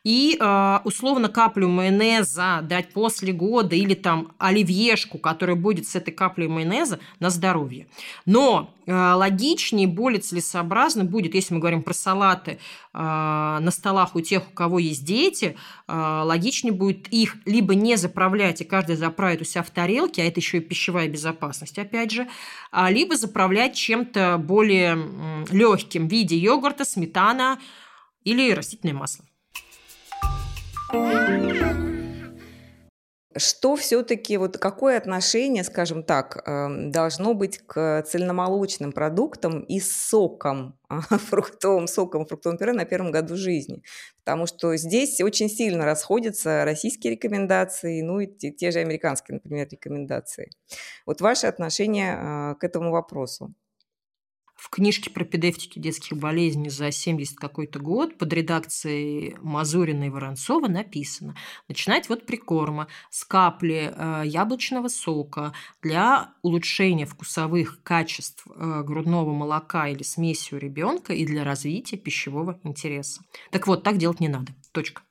и 0.06 0.38
э, 0.38 0.78
условно 0.84 1.28
каплю 1.28 1.66
майонеза 1.66 2.60
дать 2.62 2.92
после 2.92 3.32
года 3.32 3.74
или 3.74 3.94
там 3.94 4.30
оливьешку, 4.38 5.18
которая 5.18 5.56
будет 5.56 5.88
с 5.88 5.96
этой 5.96 6.12
каплей 6.12 6.46
майонеза 6.46 7.00
на 7.18 7.28
здоровье. 7.28 7.88
Но 8.24 8.72
э, 8.86 8.92
логичнее, 8.92 9.88
более 9.88 10.20
целесообразно 10.20 11.04
будет, 11.04 11.34
если 11.34 11.54
мы 11.54 11.58
говорим 11.58 11.82
про 11.82 11.92
салаты 11.92 12.52
э, 12.52 12.58
на 12.94 13.70
столах 13.72 14.14
у 14.14 14.20
тех, 14.20 14.48
у 14.48 14.52
кого 14.52 14.78
есть 14.78 15.04
дети, 15.04 15.56
логичнее 15.88 16.72
будет 16.72 17.08
их 17.08 17.36
либо 17.44 17.74
не 17.74 17.96
заправлять, 17.96 18.60
и 18.60 18.64
каждый 18.64 18.94
заправит 18.94 19.40
у 19.40 19.44
себя 19.44 19.64
в 19.64 19.70
тарелке, 19.70 20.22
а 20.22 20.26
это 20.26 20.38
еще 20.38 20.58
и 20.58 20.60
пищевая 20.60 21.08
безопасность, 21.08 21.80
опять 21.80 22.12
же, 22.12 22.28
а 22.70 22.92
либо 22.92 23.16
заправлять 23.16 23.74
чем-то 23.74 24.38
более 24.38 24.96
легким 25.50 26.06
в 26.06 26.12
виде 26.12 26.36
йогурта, 26.36 26.84
сметана 26.84 27.58
или 28.22 28.52
растительное 28.52 28.94
масло. 28.94 29.24
Что 33.38 33.76
все-таки, 33.76 34.38
вот 34.38 34.56
какое 34.56 34.96
отношение, 34.96 35.62
скажем 35.62 36.02
так, 36.02 36.42
эм, 36.46 36.90
должно 36.90 37.34
быть 37.34 37.58
к 37.58 38.02
цельномолочным 38.06 38.92
продуктам 38.92 39.60
и 39.60 39.78
сокам, 39.78 40.78
фруктовым 41.10 41.86
соком, 41.86 42.24
фруктовым 42.24 42.56
пюре 42.56 42.72
на 42.72 42.86
первом 42.86 43.10
году 43.10 43.36
жизни? 43.36 43.82
Потому 44.24 44.46
что 44.46 44.74
здесь 44.76 45.20
очень 45.20 45.50
сильно 45.50 45.84
расходятся 45.84 46.64
российские 46.64 47.12
рекомендации, 47.12 48.00
ну 48.00 48.20
и 48.20 48.26
те, 48.26 48.52
те 48.52 48.70
же 48.70 48.78
американские, 48.78 49.34
например, 49.34 49.68
рекомендации. 49.70 50.50
Вот 51.04 51.20
ваше 51.20 51.46
отношение 51.46 52.16
э, 52.16 52.54
к 52.58 52.64
этому 52.64 52.90
вопросу? 52.90 53.54
В 54.66 54.70
книжке 54.70 55.10
про 55.10 55.24
педевтики 55.24 55.78
детских 55.78 56.16
болезней 56.16 56.70
за 56.70 56.90
70 56.90 57.36
какой-то 57.36 57.78
год 57.78 58.18
под 58.18 58.32
редакцией 58.32 59.36
Мазурина 59.40 60.04
и 60.04 60.10
Воронцова 60.10 60.66
написано 60.66 61.36
начинать 61.68 62.08
вот 62.08 62.26
прикорма 62.26 62.88
с 63.08 63.24
капли 63.24 63.94
э, 63.94 64.22
яблочного 64.26 64.88
сока 64.88 65.52
для 65.82 66.32
улучшения 66.42 67.06
вкусовых 67.06 67.80
качеств 67.84 68.44
э, 68.48 68.82
грудного 68.82 69.32
молока 69.32 69.86
или 69.86 70.02
смеси 70.02 70.54
у 70.54 70.58
ребенка 70.58 71.12
и 71.12 71.24
для 71.24 71.44
развития 71.44 71.96
пищевого 71.96 72.58
интереса. 72.64 73.22
Так 73.52 73.68
вот, 73.68 73.84
так 73.84 73.98
делать 73.98 74.18
не 74.18 74.28
надо. 74.28 74.52
Точка. 74.72 75.05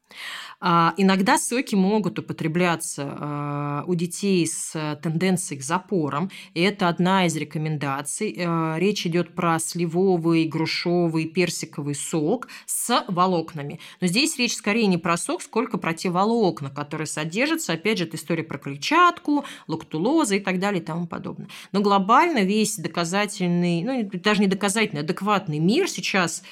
А, 0.62 0.94
иногда 0.98 1.38
соки 1.38 1.76
могут 1.76 2.18
употребляться 2.20 3.08
а, 3.08 3.84
у 3.88 3.96
детей 3.96 4.48
с 4.48 4.98
тенденцией 5.02 5.60
к 5.60 5.64
запорам, 5.64 6.32
и 6.54 6.62
это 6.62 6.88
одна 6.88 7.26
из 7.26 7.36
рекомендаций. 7.36 8.36
А, 8.40 8.78
речь 8.78 9.06
идет 9.06 9.36
про 9.36 9.60
сливовый, 9.60 10.46
грушовый, 10.46 11.26
персиковый 11.26 11.96
сок 11.96 12.48
с 12.66 13.04
волокнами. 13.08 13.80
Но 14.02 14.08
здесь 14.08 14.38
речь 14.38 14.56
скорее 14.56 14.88
не 14.88 14.98
про 14.98 15.18
сок, 15.18 15.42
сколько 15.42 15.78
про 15.78 15.94
те 15.94 16.10
волокна, 16.10 16.70
которые 16.70 17.08
содержатся. 17.08 17.74
Опять 17.74 17.98
же, 17.98 18.06
это 18.06 18.18
история 18.18 18.44
про 18.44 18.58
клетчатку, 18.58 19.46
лактулоза 19.68 20.36
и 20.36 20.40
так 20.40 20.60
далее 20.60 20.82
и 20.82 20.86
тому 20.86 21.06
подобное. 21.06 21.50
Но 21.74 21.82
глобально 21.82 22.44
весь 22.44 22.78
доказательный, 22.78 23.84
ну 23.84 24.10
даже 24.14 24.42
не 24.42 24.48
доказательный, 24.48 25.02
адекватный 25.02 25.60
мир 25.60 25.90
сейчас 25.90 26.44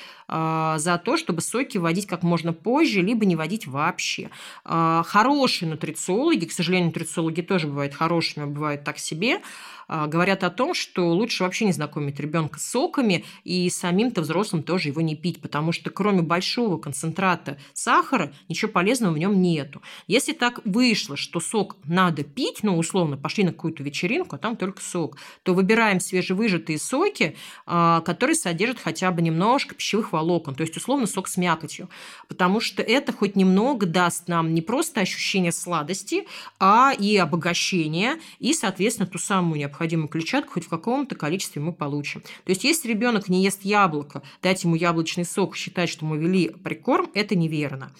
за 0.77 0.97
то, 0.97 1.17
чтобы 1.17 1.41
соки 1.41 1.77
вводить 1.77 2.07
как 2.07 2.23
можно 2.23 2.53
позже, 2.53 3.01
либо 3.01 3.25
не 3.25 3.35
вводить 3.35 3.67
вообще. 3.67 4.29
А, 4.65 5.03
хорошие 5.05 5.69
нутрициологи, 5.69 6.45
к 6.45 6.51
сожалению, 6.51 6.87
нутрициологи 6.87 7.41
тоже 7.41 7.67
бывают 7.67 7.93
хорошими, 7.93 8.45
а 8.45 8.47
бывают 8.47 8.83
так 8.83 8.97
себе, 8.97 9.41
а, 9.82 9.82
говорят 10.07 10.43
о 10.43 10.49
том, 10.49 10.73
что 10.73 11.09
лучше 11.09 11.43
вообще 11.43 11.65
не 11.65 11.71
знакомить 11.71 12.19
ребенка 12.19 12.59
с 12.59 12.63
соками 12.63 13.25
и 13.43 13.69
самим-то 13.69 14.21
взрослым 14.21 14.63
тоже 14.63 14.89
его 14.89 15.01
не 15.01 15.15
пить, 15.15 15.41
потому 15.41 15.71
что 15.71 15.91
кроме 15.91 16.23
большого 16.23 16.77
концентрата 16.77 17.57
сахара 17.73 18.33
ничего 18.49 18.71
полезного 18.71 19.13
в 19.13 19.17
нем 19.19 19.39
нету. 19.41 19.81
Если 20.07 20.33
так 20.33 20.61
вышло, 20.65 21.15
что 21.15 21.39
сок 21.39 21.77
надо 21.85 22.23
пить, 22.23 22.59
ну, 22.63 22.77
условно, 22.77 23.17
пошли 23.17 23.43
на 23.43 23.51
какую-то 23.51 23.83
вечеринку, 23.83 24.35
а 24.35 24.39
там 24.39 24.55
только 24.55 24.81
сок, 24.81 25.17
то 25.43 25.53
выбираем 25.53 25.99
свежевыжатые 25.99 26.79
соки, 26.79 27.35
а, 27.67 28.01
которые 28.01 28.35
содержат 28.35 28.79
хотя 28.79 29.11
бы 29.11 29.21
немножко 29.21 29.75
пищевых 29.75 30.11
волокон, 30.11 30.55
то 30.55 30.61
есть, 30.61 30.75
условно, 30.75 31.05
сок 31.05 31.27
с 31.27 31.37
мякотью, 31.37 31.89
потому 32.27 32.59
что 32.59 32.81
это 32.81 33.13
хоть 33.13 33.35
немного 33.35 33.85
даст 33.85 34.27
нам 34.27 34.55
не 34.55 34.61
просто 34.61 35.01
ощущение 35.01 35.51
сладости, 35.51 36.25
а 36.59 36.93
и 36.97 37.15
обогащение, 37.17 38.15
и, 38.39 38.53
соответственно, 38.53 39.07
ту 39.07 39.19
самую 39.19 39.59
необходимую 39.59 39.82
необходимую 39.83 40.07
клетчатку 40.07 40.53
хоть 40.53 40.65
в 40.65 40.69
каком-то 40.69 41.15
количестве 41.15 41.61
мы 41.61 41.73
получим. 41.73 42.21
То 42.21 42.49
есть, 42.49 42.63
если 42.63 42.87
ребенок 42.87 43.27
не 43.29 43.43
ест 43.43 43.63
яблоко, 43.63 44.21
дать 44.41 44.63
ему 44.63 44.75
яблочный 44.75 45.25
сок, 45.25 45.55
считать, 45.55 45.89
что 45.89 46.05
мы 46.05 46.17
ввели 46.17 46.49
прикорм, 46.49 47.09
это 47.13 47.35
неверно. 47.35 47.91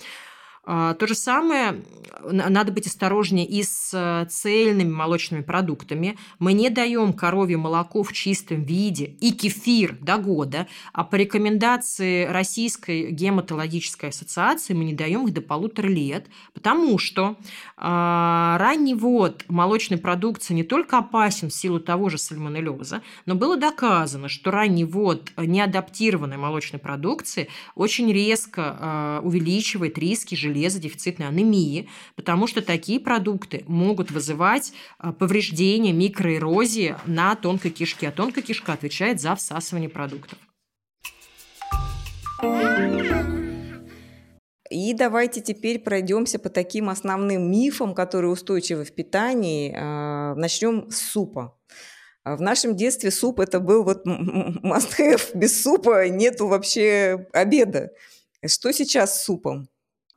А, 0.65 0.93
то 0.93 1.07
же 1.07 1.15
самое, 1.15 1.83
надо 2.23 2.71
быть 2.71 2.87
осторожнее 2.87 3.45
и 3.45 3.63
с 3.63 3.91
э, 3.93 4.25
цельными 4.29 4.91
молочными 4.91 5.41
продуктами. 5.41 6.17
Мы 6.39 6.53
не 6.53 6.69
даем 6.69 7.11
коровье 7.11 7.57
молоко 7.57 8.01
в 8.01 8.13
чистом 8.13 8.63
виде 8.63 9.05
и 9.19 9.33
кефир 9.33 9.97
до 9.99 10.17
года, 10.17 10.67
а 10.93 11.03
по 11.03 11.15
рекомендации 11.15 12.25
Российской 12.25 13.11
гематологической 13.11 14.09
ассоциации 14.09 14.73
мы 14.73 14.85
не 14.85 14.93
даем 14.93 15.27
их 15.27 15.33
до 15.33 15.41
полутора 15.41 15.87
лет, 15.87 16.27
потому 16.53 16.97
что 16.97 17.35
э, 17.75 17.81
ранний 17.81 18.95
ввод 18.95 19.43
молочной 19.49 19.99
продукции 19.99 20.53
не 20.53 20.63
только 20.63 20.99
опасен 20.99 21.49
в 21.49 21.53
силу 21.53 21.81
того 21.81 22.07
же 22.07 22.17
сальмонеллеза, 22.17 23.01
но 23.25 23.35
было 23.35 23.57
доказано, 23.57 24.29
что 24.29 24.49
ранний 24.49 24.85
ввод 24.85 25.33
неадаптированной 25.35 26.37
молочной 26.37 26.79
продукции 26.79 27.49
очень 27.75 28.13
резко 28.13 28.77
э, 28.79 29.27
увеличивает 29.27 29.97
риски 29.97 30.35
железа 30.35 30.52
железодефицитной 30.53 31.27
анемии, 31.27 31.89
потому 32.15 32.47
что 32.47 32.61
такие 32.61 32.99
продукты 32.99 33.63
могут 33.67 34.11
вызывать 34.11 34.73
а, 34.97 35.11
повреждения, 35.11 35.91
микроэрозии 35.91 36.95
на 37.05 37.35
тонкой 37.35 37.71
кишке, 37.71 38.09
а 38.09 38.11
тонкая 38.11 38.43
кишка 38.43 38.73
отвечает 38.73 39.19
за 39.19 39.35
всасывание 39.35 39.89
продуктов. 39.89 40.37
И 44.69 44.93
давайте 44.93 45.41
теперь 45.41 45.79
пройдемся 45.79 46.39
по 46.39 46.49
таким 46.49 46.89
основным 46.89 47.51
мифам, 47.51 47.93
которые 47.93 48.31
устойчивы 48.31 48.85
в 48.85 48.93
питании. 48.93 49.75
А, 49.75 50.35
Начнем 50.35 50.89
с 50.89 50.97
супа. 50.97 51.57
В 52.25 52.39
нашем 52.39 52.77
детстве 52.77 53.11
суп 53.11 53.41
это 53.41 53.59
был 53.59 53.83
вот 53.83 54.05
must 54.07 54.97
have. 54.97 55.31
Без 55.33 55.61
супа 55.61 56.07
нету 56.07 56.47
вообще 56.47 57.27
обеда. 57.33 57.91
Что 58.45 58.71
сейчас 58.71 59.19
с 59.19 59.25
супом? 59.25 59.69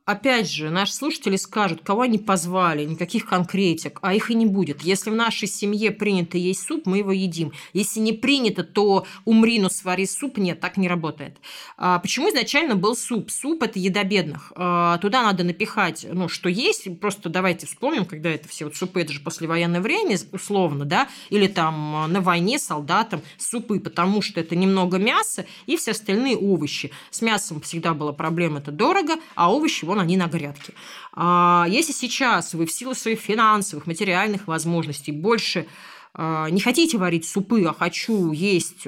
Опять 0.07 0.49
же, 0.49 0.71
наши 0.71 0.95
слушатели 0.95 1.35
скажут, 1.35 1.81
кого 1.83 2.03
они 2.03 2.19
позвали, 2.19 2.85
никаких 2.85 3.27
конкретик, 3.27 3.99
а 4.03 4.15
их 4.15 4.31
и 4.31 4.35
не 4.35 4.47
будет. 4.47 4.83
Если 4.83 5.11
в 5.11 5.17
нашей 5.17 5.49
семье 5.49 5.91
принято 5.91 6.39
есть 6.39 6.63
суп, 6.63 6.87
мы 6.87 6.99
его 6.99 7.11
едим. 7.11 7.53
Если 7.73 7.99
не 7.99 8.13
принято, 8.13 8.63
то 8.63 9.05
умри, 9.25 9.59
но 9.59 9.69
свари 9.69 10.07
суп. 10.07 10.39
Нет, 10.39 10.61
так 10.61 10.77
не 10.77 10.87
работает. 10.87 11.39
А 11.77 11.99
почему 11.99 12.31
изначально 12.31 12.77
был 12.77 12.95
суп? 12.95 13.33
Суп– 13.33 13.63
это 13.65 13.81
еда 13.81 14.05
бедных. 14.05 14.53
А, 14.55 14.99
туда 14.99 15.25
надо 15.25 15.43
напихать, 15.43 16.07
ну, 16.09 16.29
что 16.29 16.49
есть. 16.49 17.01
Просто 17.01 17.29
давайте 17.29 17.67
вспомним, 17.67 18.05
когда 18.05 18.31
это 18.31 18.47
все 18.49 18.67
вот 18.67 18.77
супы, 18.77 19.01
это 19.01 19.13
же 19.13 19.19
послевоенное 19.19 19.81
время, 19.81 20.17
условно, 20.31 20.85
да, 20.85 21.09
или 21.31 21.49
там 21.49 22.13
на 22.13 22.21
войне 22.21 22.61
солдатам 22.61 23.23
супы, 23.39 23.81
потому 23.81 24.23
что 24.23 24.39
это 24.39 24.55
немного 24.55 24.99
мяса 24.99 25.47
и 25.67 25.77
все 25.77 25.91
остальные 25.91 26.37
овощи. 26.37 26.93
С 27.11 27.23
мясом 27.23 27.61
всегда 27.61 27.93
была 27.93 28.13
проблема, 28.13 28.61
это 28.61 28.71
дорого, 28.71 29.15
а 29.35 29.53
овощи, 29.53 29.85
вон 29.97 30.05
они 30.05 30.17
на 30.17 30.27
грядке. 30.27 30.73
А 31.13 31.67
если 31.69 31.93
сейчас 31.93 32.55
вы 32.55 32.67
в 32.67 32.73
силу 32.73 32.95
своих 32.95 33.21
финансовых, 33.21 33.87
материальных 33.87 34.47
возможностей 34.47 35.13
больше 35.13 35.67
не 36.17 36.61
хотите 36.61 36.97
варить 36.99 37.27
супы, 37.27 37.65
а 37.65 37.75
хочу 37.75 38.33
есть, 38.33 38.87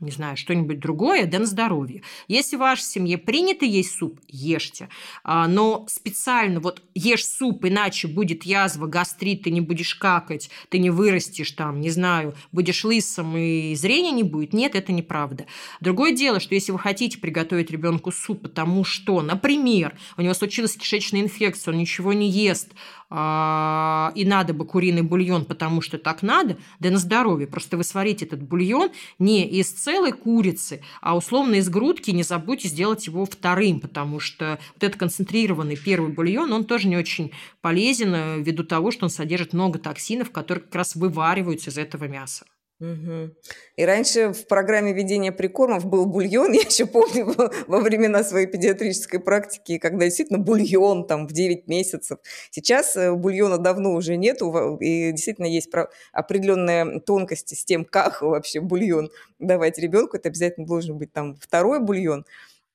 не 0.00 0.10
знаю, 0.10 0.36
что-нибудь 0.36 0.78
другое, 0.78 1.26
да 1.26 1.38
на 1.38 1.46
здоровье. 1.46 2.02
Если 2.28 2.56
в 2.56 2.60
вашей 2.60 2.82
семье 2.82 3.18
принято 3.18 3.64
есть 3.64 3.96
суп, 3.96 4.20
ешьте. 4.28 4.88
А, 5.24 5.46
но 5.48 5.86
специально 5.88 6.60
вот 6.60 6.82
ешь 6.94 7.26
суп, 7.26 7.64
иначе 7.64 8.08
будет 8.08 8.44
язва, 8.44 8.86
гастрит, 8.86 9.44
ты 9.44 9.50
не 9.50 9.60
будешь 9.60 9.94
какать, 9.94 10.50
ты 10.68 10.78
не 10.78 10.90
вырастешь 10.90 11.52
там, 11.52 11.80
не 11.80 11.90
знаю, 11.90 12.34
будешь 12.52 12.84
лысым 12.84 13.36
и 13.36 13.74
зрения 13.74 14.12
не 14.12 14.22
будет. 14.22 14.52
Нет, 14.52 14.74
это 14.74 14.92
неправда. 14.92 15.46
Другое 15.80 16.12
дело, 16.12 16.40
что 16.40 16.54
если 16.54 16.72
вы 16.72 16.78
хотите 16.78 17.18
приготовить 17.18 17.70
ребенку 17.70 18.12
суп, 18.12 18.42
потому 18.42 18.84
что, 18.84 19.22
например, 19.22 19.96
у 20.16 20.22
него 20.22 20.34
случилась 20.34 20.76
кишечная 20.76 21.20
инфекция, 21.22 21.72
он 21.72 21.78
ничего 21.78 22.12
не 22.12 22.28
ест, 22.28 22.70
а, 23.12 24.12
и 24.14 24.24
надо 24.24 24.54
бы 24.54 24.64
куриный 24.64 25.02
бульон, 25.02 25.44
потому 25.44 25.80
что 25.80 25.98
так 25.98 26.22
надо, 26.22 26.49
да 26.78 26.90
на 26.90 26.98
здоровье. 26.98 27.46
Просто 27.46 27.76
вы 27.76 27.84
сварите 27.84 28.24
этот 28.24 28.42
бульон 28.42 28.90
не 29.18 29.46
из 29.48 29.70
целой 29.70 30.12
курицы, 30.12 30.82
а 31.00 31.16
условно 31.16 31.56
из 31.56 31.68
грудки. 31.68 32.10
Не 32.10 32.22
забудьте 32.22 32.68
сделать 32.68 33.06
его 33.06 33.24
вторым, 33.24 33.80
потому 33.80 34.20
что 34.20 34.58
вот 34.74 34.84
этот 34.84 34.98
концентрированный 34.98 35.76
первый 35.76 36.12
бульон, 36.12 36.52
он 36.52 36.64
тоже 36.64 36.88
не 36.88 36.96
очень 36.96 37.32
полезен 37.60 38.14
э, 38.14 38.40
ввиду 38.40 38.64
того, 38.64 38.90
что 38.90 39.06
он 39.06 39.10
содержит 39.10 39.52
много 39.52 39.78
токсинов, 39.78 40.30
которые 40.30 40.64
как 40.64 40.74
раз 40.74 40.94
вывариваются 40.94 41.70
из 41.70 41.78
этого 41.78 42.04
мяса. 42.04 42.44
Угу. 42.80 43.34
И 43.76 43.84
раньше 43.84 44.32
в 44.32 44.46
программе 44.46 44.94
ведения 44.94 45.32
прикормов 45.32 45.84
был 45.84 46.06
бульон, 46.06 46.52
я 46.54 46.62
еще 46.62 46.86
помню 46.86 47.34
во 47.66 47.80
времена 47.80 48.24
своей 48.24 48.46
педиатрической 48.46 49.20
практики, 49.20 49.76
когда 49.78 50.06
действительно 50.06 50.38
бульон 50.38 51.06
там 51.06 51.26
в 51.28 51.32
9 51.32 51.68
месяцев. 51.68 52.18
Сейчас 52.50 52.96
э, 52.96 53.12
бульона 53.12 53.58
давно 53.58 53.92
уже 53.92 54.16
нету, 54.16 54.78
и 54.80 55.12
действительно 55.12 55.46
есть 55.46 55.68
определенные 56.12 57.00
тонкости 57.00 57.54
с 57.54 57.64
тем, 57.64 57.84
как 57.84 58.22
вообще 58.22 58.60
бульон 58.60 59.10
давать 59.38 59.78
ребенку. 59.78 60.16
Это 60.16 60.30
обязательно 60.30 60.66
должен 60.66 60.96
быть 60.96 61.12
там 61.12 61.36
второй 61.36 61.80
бульон. 61.80 62.24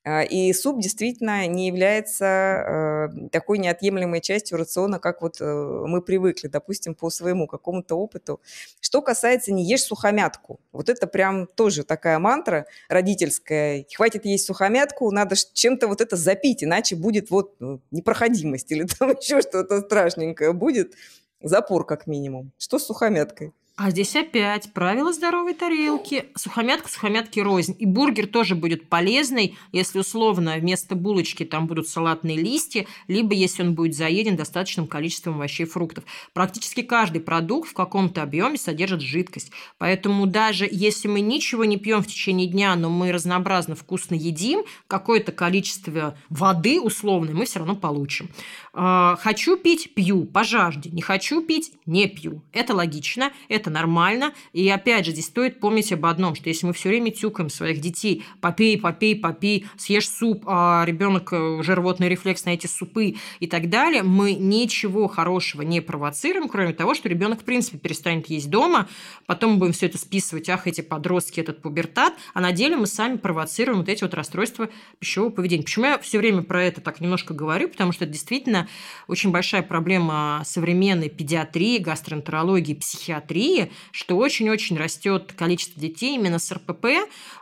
А, 0.07 0.21
и 0.21 0.53
суп 0.53 0.79
действительно 0.79 1.47
не 1.47 1.65
является 1.65 3.09
э, 3.17 3.29
такой 3.31 3.57
неотъемлемой 3.57 4.21
частью 4.21 4.59
рациона, 4.59 4.99
как 4.99 5.23
вот 5.23 5.37
э, 5.41 5.83
мы 5.87 5.99
привыкли, 6.03 6.47
допустим, 6.47 6.93
по 6.93 7.09
своему 7.09 7.47
какому-то 7.47 7.95
опыту. 7.95 8.39
Что 8.79 9.01
касается 9.01 9.51
«не 9.51 9.65
ешь 9.65 9.81
сухомятку», 9.81 10.59
вот 10.71 10.89
это 10.89 11.07
прям 11.07 11.47
тоже 11.47 11.83
такая 11.83 12.19
мантра 12.19 12.67
родительская. 12.87 13.83
Хватит 13.95 14.25
есть 14.25 14.45
сухомятку, 14.45 15.09
надо 15.09 15.35
чем-то 15.35 15.87
вот 15.87 16.01
это 16.01 16.15
запить, 16.17 16.63
иначе 16.63 16.95
будет 16.95 17.31
вот 17.31 17.55
ну, 17.59 17.81
непроходимость 17.89 18.71
или 18.71 18.83
там 18.99 19.09
еще 19.09 19.41
что-то 19.41 19.81
страшненькое 19.81 20.53
будет. 20.53 20.93
Запор 21.41 21.83
как 21.83 22.05
минимум. 22.05 22.51
Что 22.59 22.77
с 22.77 22.85
сухомяткой? 22.85 23.53
А 23.77 23.91
здесь 23.91 24.15
опять 24.15 24.71
правило 24.71 25.11
здоровой 25.11 25.53
тарелки. 25.53 26.27
Сухомятка, 26.37 26.89
сухомятки 26.89 27.41
рознь. 27.41 27.75
И 27.77 27.85
бургер 27.85 28.25
тоже 28.25 28.55
будет 28.55 28.87
полезный, 28.87 29.57
если 29.73 29.99
условно 29.99 30.55
вместо 30.57 30.95
булочки 30.95 31.43
там 31.43 31.67
будут 31.67 31.89
салатные 31.89 32.37
листья, 32.37 32.85
либо 33.09 33.33
если 33.33 33.63
он 33.63 33.75
будет 33.75 33.93
заеден 33.93 34.37
достаточным 34.37 34.87
количеством 34.87 35.35
овощей 35.35 35.65
и 35.65 35.69
фруктов. 35.69 36.05
Практически 36.31 36.83
каждый 36.83 37.19
продукт 37.19 37.69
в 37.69 37.73
каком-то 37.73 38.23
объеме 38.23 38.57
содержит 38.57 39.01
жидкость. 39.01 39.51
Поэтому 39.77 40.25
даже 40.25 40.69
если 40.71 41.09
мы 41.09 41.19
ничего 41.19 41.65
не 41.65 41.75
пьем 41.75 42.01
в 42.01 42.07
течение 42.07 42.47
дня, 42.47 42.77
но 42.77 42.89
мы 42.89 43.11
разнообразно 43.11 43.75
вкусно 43.75 44.15
едим, 44.15 44.63
какое-то 44.87 45.33
количество 45.33 46.17
воды 46.29 46.79
условно 46.79 47.33
мы 47.33 47.43
все 47.43 47.59
равно 47.59 47.75
получим. 47.75 48.29
А, 48.77 49.15
хочу 49.21 49.55
пить– 49.55 49.93
пью 49.95 50.25
по 50.25 50.43
жажде. 50.43 50.89
Не 50.89 51.01
хочу 51.01 51.41
пить– 51.41 51.71
не 51.85 52.07
пью. 52.07 52.43
Это 52.51 52.75
логично, 52.75 53.31
это 53.47 53.69
нормально. 53.69 54.33
И 54.51 54.67
опять 54.67 55.05
же, 55.05 55.11
здесь 55.11 55.27
стоит 55.27 55.61
помнить 55.61 55.93
об 55.93 56.05
одном, 56.05 56.35
что 56.35 56.49
если 56.49 56.67
мы 56.67 56.73
все 56.73 56.89
время 56.89 57.11
тюкаем 57.11 57.49
своих 57.49 57.79
детей, 57.79 58.25
попей, 58.41 58.77
попей, 58.77 59.15
попей, 59.15 59.65
съешь 59.77 60.09
суп, 60.09 60.43
а 60.45 60.83
ребенок 60.85 61.31
э, 61.31 61.37
уже 61.37 61.73
рвотный 61.73 62.09
рефлекс 62.09 62.43
на 62.43 62.49
эти 62.49 62.67
супы 62.67 63.15
и 63.39 63.47
так 63.47 63.69
далее, 63.69 64.03
мы 64.03 64.33
ничего 64.33 65.07
хорошего 65.07 65.61
не 65.61 65.79
провоцируем, 65.79 66.49
кроме 66.49 66.73
того, 66.73 66.95
что 66.95 67.07
ребенок 67.07 67.41
в 67.41 67.45
принципе 67.45 67.77
перестанет 67.77 68.29
есть 68.29 68.49
дома, 68.49 68.89
потом 69.25 69.53
мы 69.53 69.57
будем 69.59 69.73
все 69.73 69.85
это 69.85 69.97
списывать, 69.97 70.49
ах, 70.49 70.67
эти 70.67 70.81
подростки, 70.81 71.39
этот 71.39 71.61
пубертат, 71.61 72.13
а 72.33 72.41
на 72.41 72.51
деле 72.51 72.75
мы 72.75 72.87
сами 72.87 73.15
провоцируем 73.15 73.79
вот 73.79 73.87
эти 73.87 74.03
вот 74.03 74.13
расстройства 74.13 74.69
пищевого 74.99 75.29
поведения. 75.29 75.63
Почему 75.63 75.85
я 75.85 75.97
все 75.97 76.17
время 76.17 76.41
про 76.41 76.61
это 76.61 76.81
так 76.81 76.99
немножко 76.99 77.33
говорю? 77.33 77.69
Потому 77.69 77.93
что 77.93 78.03
это 78.03 78.11
действительно 78.11 78.64
очень 79.07 79.31
большая 79.31 79.61
проблема 79.61 80.41
современной 80.45 81.09
педиатрии, 81.09 81.77
гастроэнтерологии, 81.77 82.73
психиатрии, 82.73 83.71
что 83.91 84.17
очень-очень 84.17 84.77
растет 84.77 85.33
количество 85.37 85.81
детей 85.81 86.15
именно 86.15 86.39
с 86.39 86.51
РПП. 86.51 86.85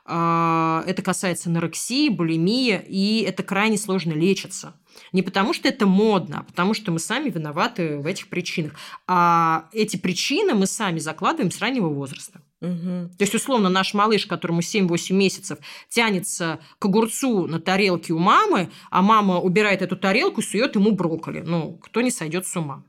А, 0.05 0.83
это 0.87 1.01
касается 1.01 1.49
анорексии, 1.49 2.09
булимии, 2.09 2.81
и 2.87 3.25
это 3.27 3.43
крайне 3.43 3.77
сложно 3.77 4.13
лечится. 4.13 4.73
Не 5.11 5.21
потому, 5.21 5.53
что 5.53 5.67
это 5.67 5.85
модно, 5.85 6.39
а 6.39 6.43
потому, 6.43 6.73
что 6.73 6.91
мы 6.91 6.99
сами 6.99 7.29
виноваты 7.29 7.97
в 7.97 8.05
этих 8.05 8.29
причинах. 8.29 8.73
А 9.07 9.69
эти 9.71 9.97
причины 9.97 10.53
мы 10.53 10.67
сами 10.67 10.99
закладываем 10.99 11.51
с 11.51 11.59
раннего 11.59 11.89
возраста. 11.89 12.41
Угу. 12.63 13.09
То 13.17 13.23
есть, 13.23 13.35
условно, 13.35 13.67
наш 13.67 13.93
малыш, 13.93 14.25
которому 14.25 14.61
7-8 14.61 15.13
месяцев, 15.13 15.59
тянется 15.89 16.59
к 16.79 16.85
огурцу 16.85 17.45
на 17.45 17.59
тарелке 17.59 18.13
у 18.13 18.19
мамы, 18.19 18.71
а 18.89 19.01
мама 19.01 19.41
убирает 19.41 19.81
эту 19.81 19.97
тарелку 19.97 20.39
и 20.39 20.43
сует 20.43 20.75
ему 20.75 20.91
брокколи. 20.91 21.41
Ну, 21.41 21.77
кто 21.77 21.99
не 21.99 22.09
сойдет 22.09 22.47
с 22.47 22.55
ума? 22.55 22.85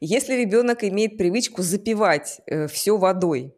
Если 0.00 0.34
ребенок 0.34 0.82
имеет 0.82 1.18
привычку 1.18 1.60
запивать 1.62 2.40
э, 2.46 2.68
все 2.68 2.96
водой, 2.96 3.54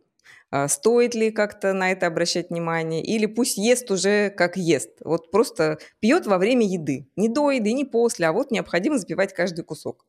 а, 0.50 0.66
стоит 0.66 1.14
ли 1.14 1.30
как-то 1.30 1.72
на 1.72 1.92
это 1.92 2.06
обращать 2.06 2.50
внимание, 2.50 3.02
или 3.02 3.26
пусть 3.26 3.58
ест 3.58 3.90
уже 3.92 4.30
как 4.30 4.56
ест, 4.56 4.90
вот 5.04 5.30
просто 5.30 5.78
пьет 6.00 6.26
во 6.26 6.38
время 6.38 6.66
еды, 6.66 7.08
не 7.14 7.28
до 7.28 7.52
еды, 7.52 7.72
не 7.72 7.84
после, 7.84 8.26
а 8.26 8.32
вот 8.32 8.50
необходимо 8.50 8.98
запивать 8.98 9.32
каждый 9.32 9.64
кусок. 9.64 10.04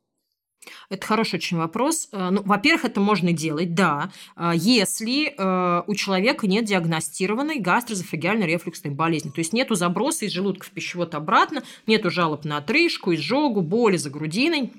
Это 0.89 1.05
хороший 1.05 1.35
очень 1.35 1.57
вопрос. 1.57 2.09
Э, 2.11 2.29
ну, 2.31 2.41
во-первых, 2.43 2.85
это 2.85 2.99
можно 2.99 3.31
делать, 3.31 3.73
да, 3.73 4.11
э, 4.35 4.51
если 4.55 5.33
э, 5.35 5.83
у 5.87 5.95
человека 5.95 6.47
нет 6.47 6.65
диагностированной 6.65 7.59
гастрозофагиальной 7.59 8.47
рефлюксной 8.47 8.93
болезни. 8.93 9.29
То 9.29 9.39
есть 9.39 9.53
нету 9.53 9.75
заброса 9.75 10.25
из 10.25 10.31
желудка 10.31 10.65
в 10.65 10.69
пищевод 10.69 11.15
обратно, 11.15 11.63
нету 11.87 12.09
жалоб 12.09 12.45
на 12.45 12.57
отрыжку, 12.57 13.13
изжогу, 13.13 13.61
боли 13.61 13.97
за 13.97 14.09
грудиной 14.09 14.71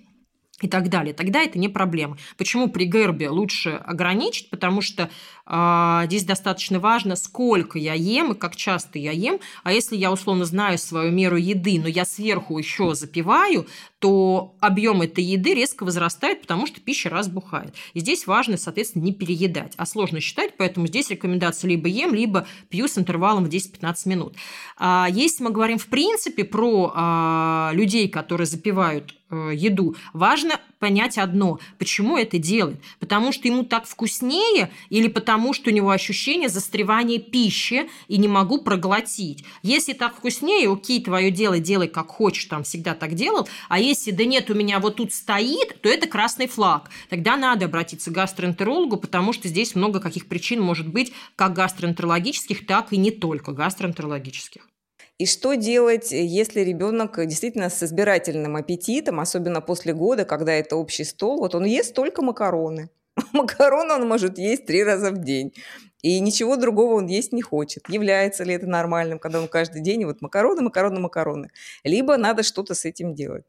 и 0.62 0.68
так 0.68 0.88
далее, 0.88 1.12
тогда 1.12 1.42
это 1.42 1.58
не 1.58 1.68
проблема. 1.68 2.16
Почему 2.38 2.68
при 2.68 2.84
гербе 2.84 3.28
лучше 3.28 3.70
ограничить? 3.70 4.48
Потому 4.48 4.80
что 4.80 5.10
э, 5.46 6.02
здесь 6.06 6.24
достаточно 6.24 6.78
важно, 6.78 7.16
сколько 7.16 7.78
я 7.78 7.94
ем 7.94 8.32
и 8.32 8.38
как 8.38 8.56
часто 8.56 8.98
я 8.98 9.10
ем. 9.10 9.40
А 9.64 9.72
если 9.72 9.96
я 9.96 10.12
условно 10.12 10.44
знаю 10.44 10.78
свою 10.78 11.12
меру 11.12 11.36
еды, 11.36 11.80
но 11.80 11.88
я 11.88 12.04
сверху 12.04 12.56
еще 12.58 12.94
запиваю, 12.94 13.66
то 13.98 14.56
объем 14.60 15.02
этой 15.02 15.22
еды 15.22 15.54
резко 15.54 15.84
возрастает, 15.84 16.42
потому 16.42 16.66
что 16.66 16.80
пища 16.80 17.08
разбухает. 17.08 17.74
И 17.94 18.00
здесь 18.00 18.26
важно, 18.26 18.56
соответственно, 18.56 19.04
не 19.04 19.12
переедать. 19.12 19.74
А 19.76 19.86
сложно 19.86 20.20
считать, 20.20 20.56
поэтому 20.56 20.86
здесь 20.86 21.10
рекомендация 21.10 21.68
либо 21.68 21.88
ем, 21.88 22.14
либо 22.14 22.46
пью 22.68 22.88
с 22.88 22.98
интервалом 22.98 23.44
в 23.44 23.48
10-15 23.48 23.94
минут. 24.06 24.36
А 24.76 25.06
если 25.10 25.44
мы 25.44 25.50
говорим 25.50 25.78
в 25.78 25.86
принципе 25.86 26.44
про 26.44 26.92
а, 26.94 27.70
людей, 27.74 28.08
которые 28.08 28.46
запивают 28.46 29.14
еду. 29.32 29.96
Важно 30.12 30.60
понять 30.78 31.18
одно, 31.18 31.58
почему 31.78 32.16
это 32.16 32.38
делает. 32.38 32.80
Потому 32.98 33.32
что 33.32 33.48
ему 33.48 33.64
так 33.64 33.86
вкуснее 33.86 34.70
или 34.90 35.08
потому 35.08 35.52
что 35.52 35.70
у 35.70 35.72
него 35.72 35.90
ощущение 35.90 36.48
застревания 36.48 37.18
пищи 37.18 37.88
и 38.08 38.18
не 38.18 38.28
могу 38.28 38.62
проглотить. 38.62 39.44
Если 39.62 39.92
так 39.92 40.16
вкуснее, 40.16 40.70
окей, 40.70 41.02
твое 41.02 41.30
дело, 41.30 41.58
делай 41.58 41.88
как 41.88 42.08
хочешь, 42.08 42.44
там 42.46 42.64
всегда 42.64 42.94
так 42.94 43.14
делал. 43.14 43.48
А 43.68 43.78
если 43.78 44.10
да 44.10 44.24
нет, 44.24 44.50
у 44.50 44.54
меня 44.54 44.80
вот 44.80 44.96
тут 44.96 45.12
стоит, 45.12 45.80
то 45.80 45.88
это 45.88 46.06
красный 46.06 46.48
флаг. 46.48 46.90
Тогда 47.08 47.36
надо 47.36 47.66
обратиться 47.66 48.10
к 48.10 48.14
гастроэнтерологу, 48.14 48.96
потому 48.96 49.32
что 49.32 49.48
здесь 49.48 49.74
много 49.74 50.00
каких 50.00 50.26
причин 50.26 50.60
может 50.60 50.88
быть, 50.88 51.12
как 51.36 51.54
гастроэнтерологических, 51.54 52.66
так 52.66 52.92
и 52.92 52.96
не 52.96 53.10
только 53.10 53.52
гастроэнтерологических. 53.52 54.66
И 55.22 55.26
что 55.26 55.54
делать, 55.54 56.10
если 56.10 56.62
ребенок 56.62 57.24
действительно 57.28 57.70
с 57.70 57.80
избирательным 57.80 58.56
аппетитом, 58.56 59.20
особенно 59.20 59.60
после 59.60 59.94
года, 59.94 60.24
когда 60.24 60.52
это 60.52 60.74
общий 60.74 61.04
стол, 61.04 61.38
вот 61.38 61.54
он 61.54 61.64
ест 61.64 61.94
только 61.94 62.22
макароны. 62.22 62.90
Макароны 63.32 63.94
он 63.94 64.08
может 64.08 64.36
есть 64.36 64.66
три 64.66 64.82
раза 64.82 65.12
в 65.12 65.18
день. 65.18 65.54
И 66.02 66.18
ничего 66.18 66.56
другого 66.56 66.94
он 66.94 67.06
есть 67.06 67.32
не 67.32 67.40
хочет. 67.40 67.88
Является 67.88 68.42
ли 68.42 68.54
это 68.54 68.66
нормальным, 68.66 69.20
когда 69.20 69.40
он 69.40 69.46
каждый 69.46 69.80
день 69.80 70.04
вот 70.06 70.22
макароны, 70.22 70.60
макароны, 70.60 70.98
макароны. 70.98 71.50
Либо 71.84 72.16
надо 72.16 72.42
что-то 72.42 72.74
с 72.74 72.84
этим 72.84 73.14
делать. 73.14 73.46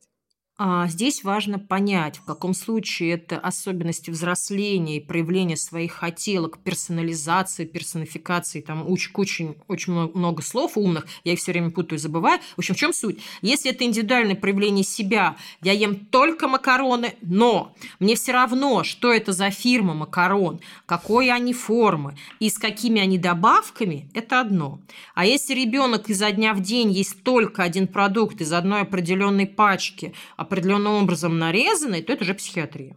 А 0.56 0.88
здесь 0.88 1.24
важно 1.24 1.58
понять, 1.58 2.18
в 2.18 2.26
каком 2.26 2.54
случае 2.54 3.14
это 3.14 3.39
особенности 3.39 4.12
взросления 4.12 4.97
и 4.97 5.04
проявления 5.04 5.58
своих 5.58 5.93
хотелок, 5.93 6.60
персонализации, 6.60 7.66
персонификации, 7.66 8.62
там 8.62 8.88
очень, 8.88 9.56
очень 9.68 9.93
много 9.93 10.43
слов 10.43 10.78
умных, 10.78 11.08
я 11.24 11.34
их 11.34 11.39
все 11.39 11.54
время 11.54 11.72
путаю 11.72 11.97
забываю. 11.97 12.39
В 12.56 12.60
общем, 12.60 12.76
в 12.76 12.78
чем 12.78 12.93
суть? 12.93 13.20
Если 13.41 13.72
это 13.72 13.84
индивидуальное 13.84 14.36
проявление 14.36 14.84
себя, 14.84 15.38
я 15.64 15.72
ем 15.72 15.95
только 15.95 16.47
макароны, 16.47 17.16
но 17.22 17.74
мне 17.99 18.16
все 18.16 18.34
равно, 18.34 18.84
что 18.84 19.12
это 19.12 19.32
за 19.32 19.49
фирма 19.49 19.95
макарон, 19.95 20.60
какой 20.86 21.32
они 21.32 21.54
формы 21.54 22.16
и 22.39 22.51
с 22.51 22.60
какими 22.60 23.01
они 23.01 23.18
добавками, 23.18 24.08
это 24.14 24.39
одно. 24.41 24.80
А 25.16 25.26
если 25.26 25.56
ребенок 25.56 26.12
изо 26.12 26.32
дня 26.32 26.54
в 26.54 26.62
день 26.62 26.91
есть 26.91 27.24
только 27.24 27.64
один 27.64 27.88
продукт 27.88 28.39
из 28.39 28.54
одной 28.54 28.82
определенной 28.82 29.47
пачки, 29.47 30.14
определенным 30.44 31.04
образом 31.04 31.38
нарезанный, 31.39 32.02
то 32.02 32.14
это 32.14 32.24
уже 32.24 32.34
психиатрия. 32.34 32.96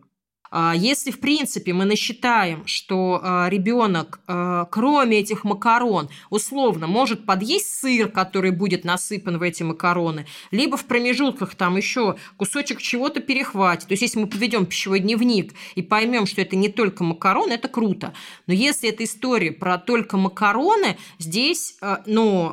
А 0.50 0.74
если, 0.74 1.10
в 1.10 1.20
принципе, 1.20 1.72
мы 1.72 1.84
насчитаем, 1.84 2.66
что 2.66 3.20
а, 3.22 3.48
ребенок, 3.48 4.20
а, 4.26 4.66
кроме 4.66 5.18
этих 5.18 5.44
макарон, 5.44 6.08
условно, 6.30 6.86
может 6.86 7.26
подъесть 7.26 7.80
сыр, 7.80 8.08
который 8.08 8.50
будет 8.50 8.84
насыпан 8.84 9.38
в 9.38 9.42
эти 9.42 9.62
макароны, 9.62 10.26
либо 10.50 10.76
в 10.76 10.84
промежутках 10.84 11.54
там 11.54 11.76
еще 11.76 12.16
кусочек 12.36 12.80
чего-то 12.80 13.20
перехватит. 13.20 13.88
То 13.88 13.92
есть, 13.92 14.02
если 14.02 14.20
мы 14.20 14.26
поведем 14.26 14.66
пищевой 14.66 15.00
дневник 15.00 15.54
и 15.74 15.82
поймем, 15.82 16.26
что 16.26 16.40
это 16.40 16.56
не 16.56 16.68
только 16.68 17.04
макароны, 17.04 17.52
это 17.52 17.68
круто. 17.68 18.14
Но 18.46 18.54
если 18.54 18.88
это 18.88 19.04
история 19.04 19.52
про 19.52 19.78
только 19.78 20.16
макароны, 20.16 20.96
здесь, 21.18 21.76
ну, 22.06 22.52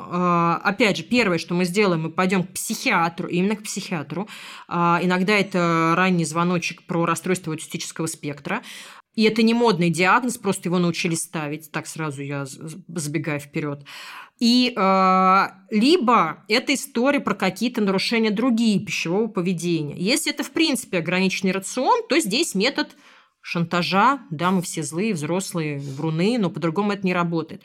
опять 0.63 0.97
же, 0.97 1.03
первое, 1.03 1.37
что 1.37 1.53
мы 1.53 1.65
сделаем, 1.65 2.03
мы 2.03 2.09
пойдем 2.09 2.43
к 2.43 2.53
психиатру, 2.53 3.27
именно 3.27 3.55
к 3.55 3.63
психиатру. 3.63 4.27
Иногда 4.67 5.33
это 5.33 5.93
ранний 5.95 6.25
звоночек 6.25 6.83
про 6.83 7.05
расстройство 7.05 7.53
аутистического 7.53 7.82
аутистического 7.83 8.07
спектра. 8.07 8.61
И 9.15 9.23
это 9.23 9.43
не 9.43 9.53
модный 9.53 9.91
диагноз, 9.91 10.37
просто 10.37 10.69
его 10.69 10.79
научились 10.79 11.21
ставить. 11.21 11.71
Так 11.71 11.85
сразу 11.85 12.23
я 12.23 12.45
забегаю 12.45 13.39
вперед. 13.39 13.85
И 14.39 14.73
э, 14.75 15.47
либо 15.69 16.43
это 16.47 16.73
история 16.73 17.19
про 17.19 17.35
какие-то 17.35 17.81
нарушения 17.81 18.31
другие 18.31 18.79
пищевого 18.79 19.27
поведения. 19.27 19.95
Если 19.97 20.33
это, 20.33 20.43
в 20.43 20.51
принципе, 20.51 20.97
ограниченный 20.97 21.51
рацион, 21.51 22.07
то 22.09 22.19
здесь 22.19 22.55
метод 22.55 22.95
шантажа, 23.41 24.21
да, 24.31 24.49
мы 24.49 24.63
все 24.63 24.81
злые, 24.81 25.13
взрослые, 25.13 25.77
вруны, 25.77 26.37
но 26.39 26.49
по-другому 26.49 26.93
это 26.93 27.05
не 27.05 27.13
работает. 27.13 27.61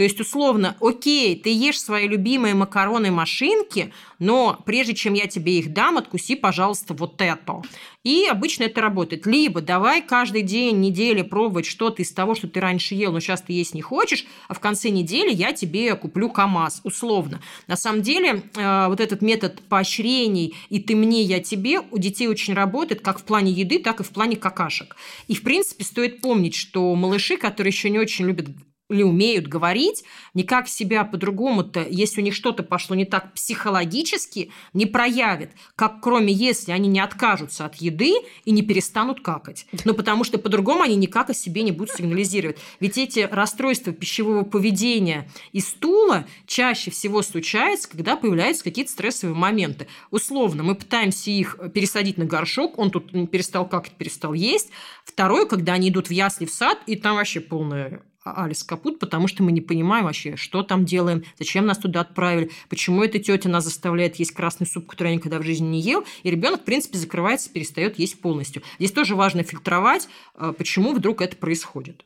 То 0.00 0.04
есть, 0.04 0.18
условно, 0.18 0.78
окей, 0.80 1.38
ты 1.38 1.52
ешь 1.52 1.78
свои 1.78 2.08
любимые 2.08 2.54
макароны-машинки, 2.54 3.92
но 4.18 4.58
прежде 4.64 4.94
чем 4.94 5.12
я 5.12 5.26
тебе 5.26 5.58
их 5.58 5.74
дам, 5.74 5.98
откуси, 5.98 6.36
пожалуйста, 6.36 6.94
вот 6.94 7.20
это. 7.20 7.60
И 8.02 8.24
обычно 8.24 8.64
это 8.64 8.80
работает. 8.80 9.26
Либо 9.26 9.60
давай 9.60 10.00
каждый 10.00 10.40
день, 10.40 10.80
недели 10.80 11.20
пробовать 11.20 11.66
что-то 11.66 12.00
из 12.00 12.10
того, 12.12 12.34
что 12.34 12.48
ты 12.48 12.60
раньше 12.60 12.94
ел, 12.94 13.12
но 13.12 13.20
сейчас 13.20 13.42
ты 13.42 13.52
есть 13.52 13.74
не 13.74 13.82
хочешь, 13.82 14.24
а 14.48 14.54
в 14.54 14.60
конце 14.60 14.88
недели 14.88 15.30
я 15.30 15.52
тебе 15.52 15.94
куплю 15.96 16.30
КАМАЗ, 16.30 16.80
условно. 16.84 17.42
На 17.66 17.76
самом 17.76 18.00
деле, 18.00 18.42
э, 18.56 18.86
вот 18.88 19.00
этот 19.00 19.20
метод 19.20 19.60
поощрений 19.68 20.54
и 20.70 20.80
ты 20.80 20.96
мне, 20.96 21.20
я 21.20 21.40
тебе 21.40 21.80
у 21.80 21.98
детей 21.98 22.26
очень 22.26 22.54
работает 22.54 23.02
как 23.02 23.18
в 23.18 23.24
плане 23.24 23.52
еды, 23.52 23.78
так 23.78 24.00
и 24.00 24.02
в 24.02 24.08
плане 24.08 24.36
какашек. 24.36 24.96
И, 25.28 25.34
в 25.34 25.42
принципе, 25.42 25.84
стоит 25.84 26.22
помнить, 26.22 26.54
что 26.54 26.94
малыши, 26.94 27.36
которые 27.36 27.70
еще 27.70 27.90
не 27.90 27.98
очень 27.98 28.24
любят 28.24 28.48
или 28.90 29.02
умеют 29.02 29.46
говорить, 29.46 30.04
никак 30.34 30.68
себя 30.68 31.04
по-другому-то, 31.04 31.86
если 31.88 32.20
у 32.20 32.24
них 32.24 32.34
что-то 32.34 32.62
пошло 32.62 32.96
не 32.96 33.04
так 33.04 33.32
психологически, 33.34 34.50
не 34.72 34.86
проявят, 34.86 35.50
как 35.76 36.00
кроме 36.00 36.32
если 36.32 36.72
они 36.72 36.88
не 36.88 37.00
откажутся 37.00 37.66
от 37.66 37.76
еды 37.76 38.14
и 38.44 38.50
не 38.50 38.62
перестанут 38.62 39.20
какать. 39.20 39.66
Ну, 39.84 39.94
потому 39.94 40.24
что 40.24 40.38
по-другому 40.38 40.82
они 40.82 40.96
никак 40.96 41.30
о 41.30 41.34
себе 41.34 41.62
не 41.62 41.72
будут 41.72 41.94
сигнализировать. 41.94 42.58
Ведь 42.80 42.98
эти 42.98 43.20
расстройства 43.20 43.92
пищевого 43.92 44.44
поведения 44.44 45.28
и 45.52 45.60
стула 45.60 46.26
чаще 46.46 46.90
всего 46.90 47.22
случаются, 47.22 47.88
когда 47.88 48.16
появляются 48.16 48.64
какие-то 48.64 48.90
стрессовые 48.90 49.36
моменты. 49.36 49.86
Условно, 50.10 50.62
мы 50.62 50.74
пытаемся 50.74 51.30
их 51.30 51.58
пересадить 51.72 52.18
на 52.18 52.24
горшок, 52.24 52.78
он 52.78 52.90
тут 52.90 53.10
перестал 53.30 53.68
какать, 53.68 53.92
перестал 53.92 54.32
есть. 54.32 54.70
Второе, 55.04 55.46
когда 55.46 55.74
они 55.74 55.88
идут 55.88 56.08
в 56.08 56.12
ясли 56.12 56.46
в 56.46 56.52
сад, 56.52 56.78
и 56.86 56.96
там 56.96 57.16
вообще 57.16 57.40
полная 57.40 58.02
Алис 58.36 58.64
капут, 58.64 58.98
потому 58.98 59.28
что 59.28 59.42
мы 59.42 59.52
не 59.52 59.60
понимаем 59.60 60.04
вообще, 60.04 60.36
что 60.36 60.62
там 60.62 60.84
делаем, 60.84 61.24
зачем 61.38 61.66
нас 61.66 61.78
туда 61.78 62.00
отправили, 62.00 62.50
почему 62.68 63.02
эта 63.02 63.18
тетя 63.18 63.48
нас 63.48 63.64
заставляет 63.64 64.16
есть 64.16 64.32
красный 64.32 64.66
суп, 64.66 64.86
который 64.86 65.08
я 65.08 65.14
никогда 65.16 65.38
в 65.38 65.42
жизни 65.42 65.66
не 65.66 65.80
ел, 65.80 66.04
и 66.22 66.30
ребенок, 66.30 66.62
в 66.62 66.64
принципе, 66.64 66.98
закрывается, 66.98 67.50
перестает 67.50 67.98
есть 67.98 68.20
полностью. 68.20 68.62
Здесь 68.78 68.92
тоже 68.92 69.14
важно 69.14 69.42
фильтровать, 69.42 70.08
а, 70.34 70.52
почему 70.52 70.92
вдруг 70.92 71.22
это 71.22 71.36
происходит. 71.36 72.04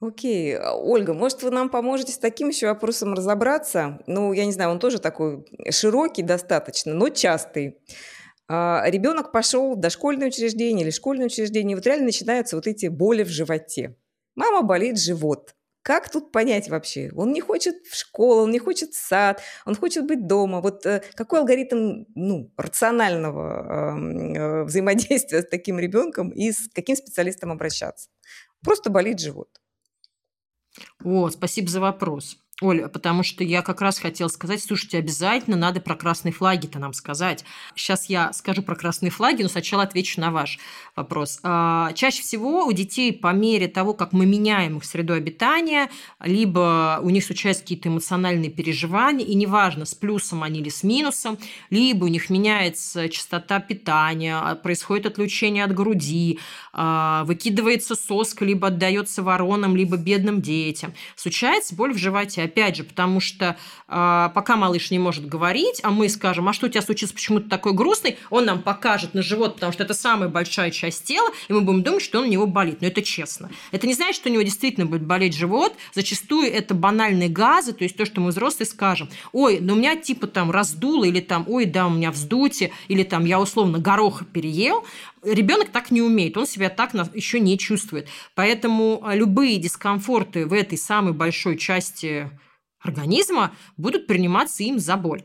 Окей. 0.00 0.58
Ольга, 0.58 1.14
может, 1.14 1.42
вы 1.42 1.50
нам 1.50 1.70
поможете 1.70 2.12
с 2.12 2.18
таким 2.18 2.48
еще 2.48 2.66
вопросом 2.66 3.14
разобраться? 3.14 4.00
Ну, 4.06 4.32
я 4.34 4.44
не 4.44 4.52
знаю, 4.52 4.70
он 4.70 4.78
тоже 4.78 4.98
такой 4.98 5.46
широкий 5.70 6.22
достаточно, 6.22 6.92
но 6.92 7.08
частый. 7.08 7.78
А, 8.48 8.84
ребенок 8.86 9.32
пошел 9.32 9.74
в 9.74 9.80
дошкольное 9.80 10.28
учреждение 10.28 10.84
или 10.84 10.90
школьное 10.90 11.26
учреждение, 11.26 11.76
вот 11.76 11.86
реально 11.86 12.06
начинаются 12.06 12.56
вот 12.56 12.66
эти 12.66 12.86
боли 12.86 13.22
в 13.24 13.28
животе. 13.28 13.96
Мама 14.36 14.62
болит 14.62 14.98
живот. 14.98 15.54
Как 15.82 16.10
тут 16.10 16.32
понять 16.32 16.68
вообще? 16.68 17.10
Он 17.14 17.32
не 17.32 17.40
хочет 17.40 17.76
в 17.86 17.96
школу, 17.96 18.42
он 18.42 18.50
не 18.50 18.58
хочет 18.58 18.90
в 18.90 18.98
сад, 18.98 19.40
он 19.64 19.76
хочет 19.76 20.04
быть 20.04 20.26
дома. 20.26 20.60
Вот 20.60 20.84
э, 20.84 21.02
какой 21.14 21.38
алгоритм 21.38 22.04
ну, 22.16 22.52
рационального 22.56 23.94
э, 23.96 24.64
взаимодействия 24.64 25.42
с 25.42 25.48
таким 25.48 25.78
ребенком 25.78 26.30
и 26.30 26.50
с 26.50 26.68
каким 26.74 26.96
специалистом 26.96 27.52
обращаться? 27.52 28.10
Просто 28.64 28.90
болит 28.90 29.20
живот. 29.20 29.48
О, 31.04 31.30
спасибо 31.30 31.68
за 31.68 31.80
вопрос. 31.80 32.36
Оля, 32.62 32.88
потому 32.88 33.22
что 33.22 33.44
я 33.44 33.60
как 33.60 33.82
раз 33.82 33.98
хотела 33.98 34.28
сказать, 34.28 34.62
слушайте, 34.62 34.96
обязательно 34.96 35.58
надо 35.58 35.82
про 35.82 35.94
красные 35.94 36.32
флаги-то 36.32 36.78
нам 36.78 36.94
сказать. 36.94 37.44
Сейчас 37.74 38.06
я 38.08 38.32
скажу 38.32 38.62
про 38.62 38.74
красные 38.74 39.10
флаги, 39.10 39.42
но 39.42 39.50
сначала 39.50 39.82
отвечу 39.82 40.22
на 40.22 40.30
ваш 40.30 40.58
вопрос. 40.94 41.38
А, 41.42 41.92
чаще 41.92 42.22
всего 42.22 42.64
у 42.64 42.72
детей 42.72 43.12
по 43.12 43.34
мере 43.34 43.68
того, 43.68 43.92
как 43.92 44.14
мы 44.14 44.24
меняем 44.24 44.78
их 44.78 44.86
среду 44.86 45.12
обитания, 45.12 45.90
либо 46.18 46.98
у 47.02 47.10
них 47.10 47.26
случаются 47.26 47.62
какие-то 47.62 47.90
эмоциональные 47.90 48.50
переживания, 48.50 49.26
и 49.26 49.34
неважно, 49.34 49.84
с 49.84 49.94
плюсом 49.94 50.42
они 50.42 50.60
или 50.60 50.70
с 50.70 50.82
минусом, 50.82 51.36
либо 51.68 52.04
у 52.04 52.08
них 52.08 52.30
меняется 52.30 53.10
частота 53.10 53.60
питания, 53.60 54.34
а, 54.34 54.54
происходит 54.54 55.04
отлучение 55.04 55.62
от 55.62 55.74
груди, 55.74 56.38
а, 56.72 57.24
выкидывается 57.24 57.96
соска, 57.96 58.46
либо 58.46 58.68
отдается 58.68 59.22
воронам, 59.22 59.76
либо 59.76 59.98
бедным 59.98 60.40
детям. 60.40 60.94
Случается 61.16 61.74
боль 61.74 61.92
в 61.92 61.98
животе 61.98 62.45
опять 62.46 62.76
же, 62.76 62.84
потому 62.84 63.20
что 63.20 63.56
э, 63.88 64.28
пока 64.34 64.56
малыш 64.56 64.90
не 64.90 64.98
может 64.98 65.26
говорить, 65.26 65.80
а 65.82 65.90
мы 65.90 66.08
скажем, 66.08 66.48
а 66.48 66.52
что 66.52 66.66
у 66.66 66.68
тебя 66.68 66.82
случилось, 66.82 67.12
почему 67.12 67.40
ты 67.40 67.48
такой 67.48 67.72
грустный, 67.72 68.18
он 68.30 68.44
нам 68.46 68.62
покажет 68.62 69.14
на 69.14 69.22
живот, 69.22 69.54
потому 69.54 69.72
что 69.72 69.84
это 69.84 69.94
самая 69.94 70.28
большая 70.28 70.70
часть 70.70 71.04
тела, 71.04 71.30
и 71.48 71.52
мы 71.52 71.60
будем 71.60 71.82
думать, 71.82 72.02
что 72.02 72.18
он 72.18 72.24
у 72.24 72.28
него 72.28 72.46
болит. 72.46 72.80
Но 72.80 72.88
это 72.88 73.02
честно. 73.02 73.50
Это 73.70 73.86
не 73.86 73.94
значит, 73.94 74.16
что 74.16 74.28
у 74.28 74.32
него 74.32 74.42
действительно 74.42 74.86
будет 74.86 75.02
болеть 75.02 75.36
живот. 75.36 75.74
Зачастую 75.94 76.50
это 76.52 76.74
банальные 76.74 77.28
газы, 77.28 77.72
то 77.72 77.84
есть 77.84 77.96
то, 77.96 78.06
что 78.06 78.20
мы 78.20 78.30
взрослые 78.30 78.66
скажем, 78.66 79.08
ой, 79.32 79.58
ну 79.60 79.74
у 79.74 79.76
меня 79.76 79.96
типа 79.96 80.26
там 80.26 80.50
раздуло, 80.50 81.04
или 81.04 81.20
там, 81.20 81.44
ой, 81.48 81.66
да, 81.66 81.86
у 81.86 81.90
меня 81.90 82.10
вздутие, 82.10 82.72
или 82.88 83.02
там 83.02 83.24
я 83.24 83.40
условно 83.40 83.78
гороха 83.78 84.24
переел, 84.24 84.84
ребенок 85.32 85.70
так 85.70 85.90
не 85.90 86.02
умеет, 86.02 86.36
он 86.36 86.46
себя 86.46 86.70
так 86.70 86.94
еще 87.14 87.40
не 87.40 87.58
чувствует. 87.58 88.08
Поэтому 88.34 89.00
а, 89.02 89.14
любые 89.14 89.58
дискомфорты 89.58 90.46
в 90.46 90.52
этой 90.52 90.78
самой 90.78 91.12
большой 91.12 91.56
части 91.56 92.30
организма 92.80 93.54
будут 93.76 94.06
приниматься 94.06 94.62
им 94.62 94.78
за 94.78 94.96
боль. 94.96 95.24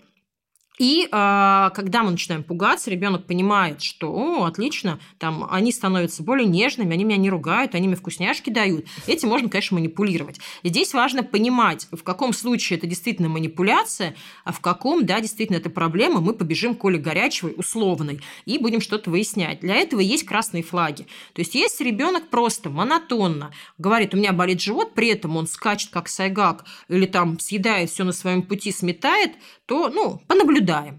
И 0.82 1.04
э, 1.04 1.08
когда 1.12 2.02
мы 2.02 2.10
начинаем 2.10 2.42
пугаться, 2.42 2.90
ребенок 2.90 3.28
понимает, 3.28 3.84
что, 3.84 4.12
о, 4.12 4.46
отлично, 4.46 5.00
там, 5.20 5.48
они 5.52 5.72
становятся 5.72 6.24
более 6.24 6.48
нежными, 6.48 6.92
они 6.92 7.04
меня 7.04 7.18
не 7.18 7.30
ругают, 7.30 7.76
они 7.76 7.88
мне 7.88 7.96
вкусняшки 7.96 8.50
дают. 8.50 8.88
Этим 9.06 9.30
можно, 9.30 9.48
конечно, 9.48 9.78
манипулировать. 9.78 10.40
И 10.64 10.70
здесь 10.70 10.96
важно 10.96 11.22
понимать, 11.22 11.88
в 11.92 12.02
каком 12.02 12.34
случае 12.34 12.80
это 12.80 12.88
действительно 12.88 13.30
манипуляция, 13.30 14.16
а 14.44 14.52
в 14.52 14.60
каком, 14.60 15.06
да, 15.06 15.22
действительно 15.22 15.58
это 15.58 15.70
проблема, 15.70 16.20
мы 16.20 16.34
побежим 16.34 16.74
к 16.74 16.84
Оле 16.84 16.98
Горячевой 16.98 17.54
условной 17.56 18.20
и 18.46 18.58
будем 18.58 18.82
что-то 18.82 19.12
выяснять. 19.12 19.60
Для 19.60 19.76
этого 19.76 20.00
есть 20.00 20.26
красные 20.26 20.64
флаги. 20.64 21.04
То 21.34 21.42
есть, 21.42 21.54
если 21.54 21.84
ребенок 21.84 22.30
просто 22.30 22.72
монотонно 22.72 23.52
говорит, 23.78 24.16
у 24.16 24.18
меня 24.18 24.34
болит 24.34 24.60
живот, 24.62 24.96
при 24.96 25.10
этом 25.10 25.38
он 25.38 25.46
скачет 25.46 25.92
как 25.92 26.08
сайгак 26.08 26.66
или 26.88 27.06
там 27.06 27.40
съедает 27.40 27.92
все 27.92 28.04
на 28.04 28.14
своем 28.14 28.42
пути, 28.42 28.72
сметает, 28.72 29.34
то, 29.68 29.90
ну, 29.90 30.20
понаблюдаем. 30.26 30.71
А, 30.72 30.94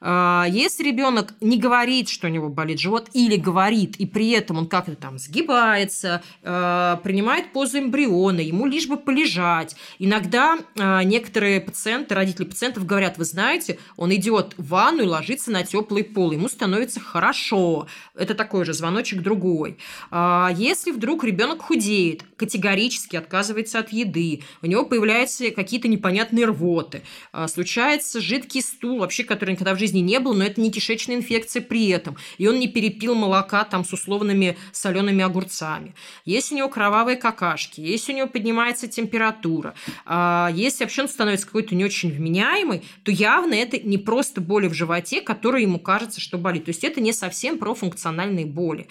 если 0.00 0.84
ребенок 0.84 1.34
не 1.40 1.58
говорит, 1.58 2.08
что 2.08 2.26
у 2.26 2.30
него 2.30 2.48
болит 2.48 2.78
живот, 2.78 3.08
или 3.12 3.36
говорит, 3.36 3.96
и 3.96 4.06
при 4.06 4.30
этом 4.30 4.58
он 4.58 4.68
как-то 4.68 4.94
там 4.96 5.18
сгибается, 5.18 6.22
а, 6.42 6.96
принимает 6.96 7.52
позу 7.52 7.78
эмбриона, 7.78 8.40
ему 8.40 8.66
лишь 8.66 8.88
бы 8.88 8.96
полежать. 8.96 9.76
Иногда 9.98 10.58
а, 10.78 11.02
некоторые 11.02 11.60
пациенты, 11.60 12.14
родители 12.14 12.44
пациентов 12.44 12.84
говорят, 12.86 13.18
вы 13.18 13.24
знаете, 13.24 13.78
он 13.96 14.14
идет 14.14 14.54
в 14.58 14.68
ванну 14.68 15.02
и 15.02 15.06
ложится 15.06 15.50
на 15.50 15.64
теплый 15.64 16.04
пол, 16.04 16.32
ему 16.32 16.48
становится 16.48 17.00
хорошо. 17.00 17.86
Это 18.14 18.34
такой 18.34 18.64
же 18.64 18.72
звоночек 18.72 19.22
другой. 19.22 19.78
Если 20.10 20.90
вдруг 20.90 21.24
ребенок 21.24 21.62
худеет, 21.62 22.24
категорически 22.36 23.16
отказывается 23.16 23.78
от 23.78 23.92
еды, 23.92 24.42
у 24.62 24.66
него 24.66 24.84
появляются 24.84 25.50
какие-то 25.50 25.88
непонятные 25.88 26.46
рвоты, 26.46 27.02
случается 27.46 28.20
жидкий 28.20 28.62
стул, 28.62 28.98
вообще, 28.98 29.24
который 29.24 29.52
никогда 29.52 29.74
в 29.74 29.78
жизни 29.78 29.85
не 29.94 30.18
был, 30.18 30.34
но 30.34 30.44
это 30.44 30.60
не 30.60 30.70
кишечная 30.70 31.16
инфекция 31.16 31.62
при 31.62 31.88
этом. 31.88 32.16
И 32.38 32.46
он 32.46 32.58
не 32.58 32.68
перепил 32.68 33.14
молока 33.14 33.64
там 33.64 33.84
с 33.84 33.92
условными 33.92 34.56
солеными 34.72 35.22
огурцами. 35.24 35.94
Если 36.24 36.54
у 36.54 36.58
него 36.58 36.68
кровавые 36.68 37.16
какашки, 37.16 37.80
если 37.80 38.12
у 38.12 38.16
него 38.16 38.28
поднимается 38.28 38.88
температура, 38.88 39.74
а, 40.04 40.50
если 40.54 40.84
вообще 40.84 41.02
он 41.02 41.08
становится 41.08 41.46
какой-то 41.46 41.74
не 41.74 41.84
очень 41.84 42.10
вменяемый, 42.10 42.82
то 43.02 43.10
явно 43.10 43.54
это 43.54 43.78
не 43.78 43.98
просто 43.98 44.40
боли 44.40 44.68
в 44.68 44.74
животе, 44.74 45.20
которые 45.20 45.62
ему 45.62 45.78
кажется, 45.78 46.20
что 46.20 46.38
болит. 46.38 46.64
То 46.64 46.70
есть 46.70 46.84
это 46.84 47.00
не 47.00 47.12
совсем 47.12 47.58
про 47.58 47.74
функциональные 47.74 48.46
боли. 48.46 48.88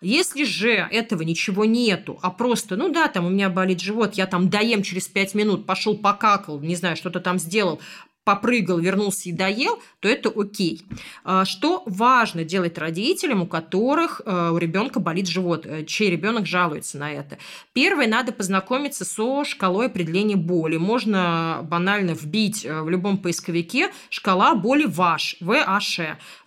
Если 0.00 0.44
же 0.44 0.70
этого 0.70 1.22
ничего 1.22 1.64
нету, 1.64 2.20
а 2.22 2.30
просто, 2.30 2.76
ну 2.76 2.88
да, 2.88 3.08
там 3.08 3.26
у 3.26 3.30
меня 3.30 3.50
болит 3.50 3.80
живот, 3.80 4.14
я 4.14 4.26
там 4.26 4.48
доем 4.48 4.84
через 4.84 5.08
5 5.08 5.34
минут, 5.34 5.66
пошел 5.66 5.96
покакал, 5.96 6.60
не 6.60 6.76
знаю, 6.76 6.96
что-то 6.96 7.18
там 7.18 7.40
сделал, 7.40 7.80
попрыгал, 8.28 8.78
вернулся 8.78 9.30
и 9.30 9.32
доел, 9.32 9.80
то 10.00 10.08
это 10.08 10.28
окей. 10.28 10.82
А, 11.24 11.46
что 11.46 11.82
важно 11.86 12.44
делать 12.44 12.76
родителям, 12.76 13.40
у 13.40 13.46
которых 13.46 14.20
э, 14.22 14.50
у 14.52 14.58
ребенка 14.58 15.00
болит 15.00 15.28
живот, 15.28 15.64
э, 15.64 15.86
чей 15.86 16.10
ребенок 16.10 16.44
жалуется 16.44 16.98
на 16.98 17.10
это? 17.10 17.38
Первое, 17.72 18.06
надо 18.06 18.32
познакомиться 18.32 19.06
со 19.06 19.44
шкалой 19.44 19.86
определения 19.86 20.36
боли. 20.36 20.76
Можно 20.76 21.60
банально 21.62 22.10
вбить 22.10 22.66
э, 22.66 22.82
в 22.82 22.90
любом 22.90 23.16
поисковике 23.16 23.88
шкала 24.10 24.54
боли 24.54 24.84
ВАШ, 24.84 25.36
ВАШ 25.40 26.00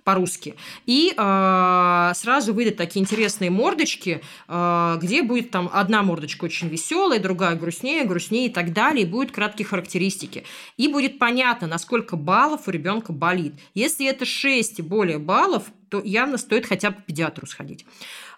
по-русски. 0.04 0.56
И 0.86 1.14
э, 1.16 2.12
сразу 2.16 2.54
выйдут 2.54 2.78
такие 2.78 3.02
интересные 3.02 3.52
мордочки, 3.52 4.22
э, 4.48 4.98
где 5.02 5.24
будет 5.24 5.52
там 5.52 5.70
одна 5.72 6.02
мордочка 6.04 6.46
очень 6.46 6.68
веселая, 6.68 7.20
другая 7.20 7.56
грустнее, 7.56 8.06
грустнее 8.06 8.48
и 8.48 8.50
так 8.50 8.74
далее, 8.74 9.06
и 9.06 9.10
будут 9.10 9.32
краткие 9.32 9.66
характеристики. 9.68 10.44
И 10.78 10.88
будет 10.88 11.20
понятно, 11.20 11.68
насколько 11.68 12.16
баллов 12.16 12.68
у 12.68 12.72
ребенка 12.72 13.14
болит. 13.14 13.54
Если 13.74 14.08
это 14.08 14.26
6 14.26 14.80
и 14.80 14.82
более 14.82 15.20
баллов, 15.20 15.66
то 15.90 16.02
явно 16.04 16.38
стоит 16.38 16.66
хотя 16.66 16.92
бы 16.92 17.02
к 17.02 17.06
педиатру 17.06 17.46
сходить. 17.46 17.86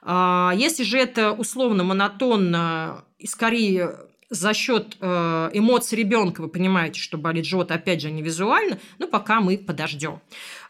Э, 0.01 0.51
если 0.55 0.83
же 0.83 0.97
это 0.97 1.31
условно 1.31 1.83
монотонно 1.83 3.05
и 3.17 3.27
скорее 3.27 3.95
за 4.33 4.53
счет 4.53 4.97
э, 4.99 5.49
эмоций 5.53 5.97
ребенка 5.97 6.41
вы 6.41 6.47
понимаете, 6.47 6.99
что 6.99 7.17
болит 7.17 7.45
живот, 7.45 7.71
опять 7.71 8.01
же, 8.01 8.09
не 8.09 8.23
визуально, 8.23 8.79
но 8.97 9.07
пока 9.07 9.39
мы 9.41 9.57
подождем. 9.57 10.21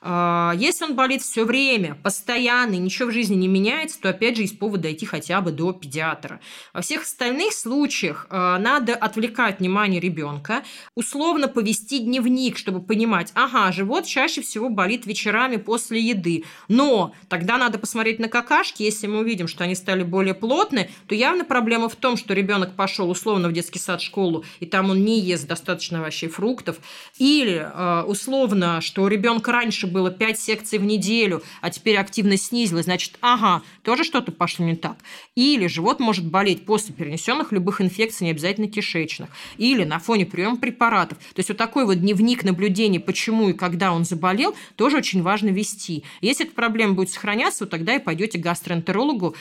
А, 0.06 0.54
если 0.58 0.84
он 0.84 0.96
болит 0.96 1.22
все 1.22 1.46
время, 1.46 1.96
постоянно, 2.04 2.74
и 2.74 2.78
ничего 2.78 3.10
в 3.10 3.14
жизни 3.14 3.36
не 3.36 3.48
меняется, 3.48 4.02
то 4.02 4.10
опять 4.10 4.36
же 4.36 4.42
есть 4.42 4.60
повод 4.60 4.82
дойти 4.82 5.06
хотя 5.06 5.40
бы 5.40 5.52
до 5.52 5.72
педиатра. 5.72 6.42
Во 6.74 6.82
всех 6.82 7.04
остальных 7.04 7.54
случаях 7.54 8.28
а, 8.30 8.60
надо 8.60 8.96
отвлекать 8.96 9.60
внимание 9.60 10.02
ребенка, 10.02 10.64
условно 10.94 11.48
повести 11.48 12.00
дневник, 12.00 12.58
чтобы 12.58 12.82
понимать, 12.82 13.32
ага, 13.34 13.72
живот 13.72 14.06
чаще 14.06 14.42
всего 14.42 14.70
болит 14.70 15.06
вечерами 15.06 15.56
после 15.56 16.02
еды, 16.02 16.44
но 16.68 17.14
тогда 17.30 17.58
надо 17.58 17.80
посмотреть 17.80 18.20
на 18.20 18.28
какашки, 18.28 18.84
если 18.84 19.08
мы 19.08 19.20
увидим, 19.20 19.48
что 19.48 19.64
они 19.64 19.74
стали 19.74 20.04
более 20.04 20.34
плотные, 20.34 20.90
то 21.08 21.16
явно 21.16 21.46
проблема 21.46 21.88
в 21.88 21.96
том, 21.96 22.18
что 22.18 22.34
ребенок 22.34 22.76
пошел 22.76 23.10
условно 23.10 23.48
в 23.48 23.53
детский 23.54 23.80
сад, 23.80 24.02
школу, 24.02 24.44
и 24.60 24.66
там 24.66 24.90
он 24.90 25.04
не 25.04 25.20
ест 25.20 25.48
достаточно 25.48 26.00
овощей, 26.00 26.30
фруктов, 26.30 26.78
или 27.18 27.62
а, 27.64 28.04
условно, 28.04 28.82
что 28.82 29.04
у 29.04 29.08
ребенка 29.08 29.52
раньше 29.52 29.88
было 29.88 30.12
5 30.12 30.40
секций 30.40 30.80
в 30.80 30.84
неделю, 30.84 31.44
а 31.62 31.70
теперь 31.70 31.98
активность 31.98 32.48
снизилась, 32.48 32.86
значит, 32.86 33.18
ага, 33.22 33.62
тоже 33.84 34.04
что-то 34.04 34.32
пошло 34.32 34.66
не 34.66 34.76
так. 34.76 34.98
Или 35.36 35.68
живот 35.68 36.00
может 36.00 36.26
болеть 36.26 36.66
после 36.66 36.94
перенесенных 36.94 37.52
любых 37.52 37.82
инфекций, 37.82 38.26
не 38.26 38.32
обязательно 38.32 38.68
кишечных. 38.68 39.30
Или 39.58 39.84
на 39.84 40.00
фоне 40.00 40.26
приема 40.26 40.58
препаратов. 40.58 41.18
То 41.18 41.40
есть 41.40 41.50
вот 41.50 41.58
такой 41.58 41.86
вот 41.86 42.00
дневник 42.00 42.44
наблюдения, 42.44 43.00
почему 43.00 43.50
и 43.50 43.54
когда 43.54 43.94
он 43.94 44.06
заболел, 44.06 44.56
тоже 44.76 44.98
очень 44.98 45.22
важно 45.22 45.50
вести. 45.50 46.04
Если 46.22 46.46
эта 46.46 46.56
проблема 46.56 46.94
будет 46.94 47.12
сохраняться, 47.12 47.66
то 47.66 47.72
тогда 47.72 47.96
и 47.96 48.00
пойдете 48.00 48.38
к 48.38 48.42
гастроэнтерологу, 48.42 49.36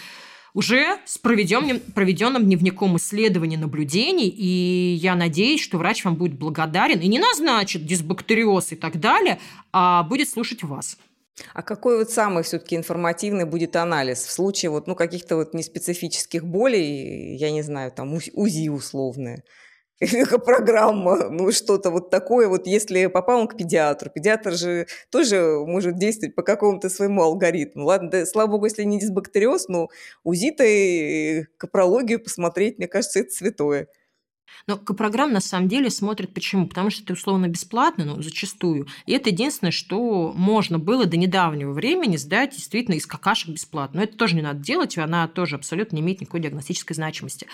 уже 0.55 0.99
с 1.05 1.19
проведенным, 1.19 1.81
проведенным 1.81 2.45
дневником 2.45 2.97
исследований 2.97 3.57
наблюдений, 3.57 4.29
и 4.29 4.95
я 4.95 5.15
надеюсь, 5.15 5.61
что 5.61 5.79
врач 5.79 6.05
вам 6.05 6.17
будет 6.17 6.39
благодарен 6.39 7.01
и 7.01 7.09
не 7.09 7.19
назначит 7.19 7.87
дисбактериоз 7.87 8.73
и 8.73 8.77
так 8.77 9.01
далее, 9.01 9.39
а 9.73 10.03
будет 10.03 10.29
слушать 10.29 10.63
вас. 10.63 10.97
А 11.55 11.63
какой 11.63 11.99
вот 11.99 12.11
самый 12.11 12.43
все-таки 12.43 12.77
информативный 12.77 13.47
будет 13.47 13.77
анализ 13.77 14.25
в 14.25 14.31
случае 14.31 14.71
вот, 14.71 14.87
ну, 14.87 14.95
каких-то 14.95 15.37
вот 15.37 15.55
неспецифических 15.55 16.45
болей, 16.45 17.37
я 17.37 17.51
не 17.51 17.63
знаю, 17.63 17.91
там 17.91 18.13
УЗИ 18.15 18.69
условное? 18.69 19.43
Программа, 20.45 21.29
ну 21.31 21.51
что-то 21.53 21.91
вот 21.91 22.11
такое, 22.11 22.49
вот 22.49 22.67
если 22.67 23.07
попал 23.07 23.41
он 23.41 23.49
к 23.49 23.57
педиатру, 23.57 24.11
педиатр 24.11 24.53
же 24.53 24.87
тоже 25.11 25.65
может 25.67 25.97
действовать 25.97 26.35
по 26.35 26.43
какому-то 26.43 26.89
своему 26.89 27.23
алгоритму. 27.23 27.85
Ладно, 27.85 28.11
да, 28.11 28.27
слава 28.27 28.51
богу, 28.51 28.67
если 28.67 28.83
не 28.85 28.99
дисбактериоз, 28.99 29.69
но 29.69 29.89
УЗИ-то 30.25 30.65
и 30.65 31.45
капрологию 31.57 32.21
посмотреть, 32.23 32.79
мне 32.79 32.89
кажется, 32.89 33.21
это 33.21 33.31
святое. 33.31 33.89
Но 34.67 34.77
программ 34.77 35.33
на 35.33 35.41
самом 35.41 35.69
деле 35.69 35.91
смотрят 35.91 36.33
почему? 36.33 36.67
Потому 36.67 36.91
что 36.91 37.03
это 37.03 37.15
условно 37.15 37.49
бесплатно, 37.49 38.05
ну, 38.05 38.23
зачастую. 38.23 38.87
И 39.07 39.13
это 39.13 39.31
единственное, 39.31 39.73
что 39.73 40.33
можно 40.35 40.79
было 40.79 41.07
до 41.07 41.17
недавнего 41.17 41.73
времени 41.73 42.17
сдать 42.17 42.55
действительно 42.55 42.95
из 42.95 43.07
какашек 43.07 43.51
бесплатно. 43.51 43.99
Но 43.99 44.05
это 44.05 44.17
тоже 44.17 44.35
не 44.37 44.43
надо 44.43 44.61
делать, 44.61 44.97
и 44.97 45.01
она 45.01 45.27
тоже 45.29 45.57
абсолютно 45.57 45.97
не 45.97 46.03
имеет 46.03 46.21
никакой 46.21 46.41
диагностической 46.41 46.95
значимости. 46.95 47.47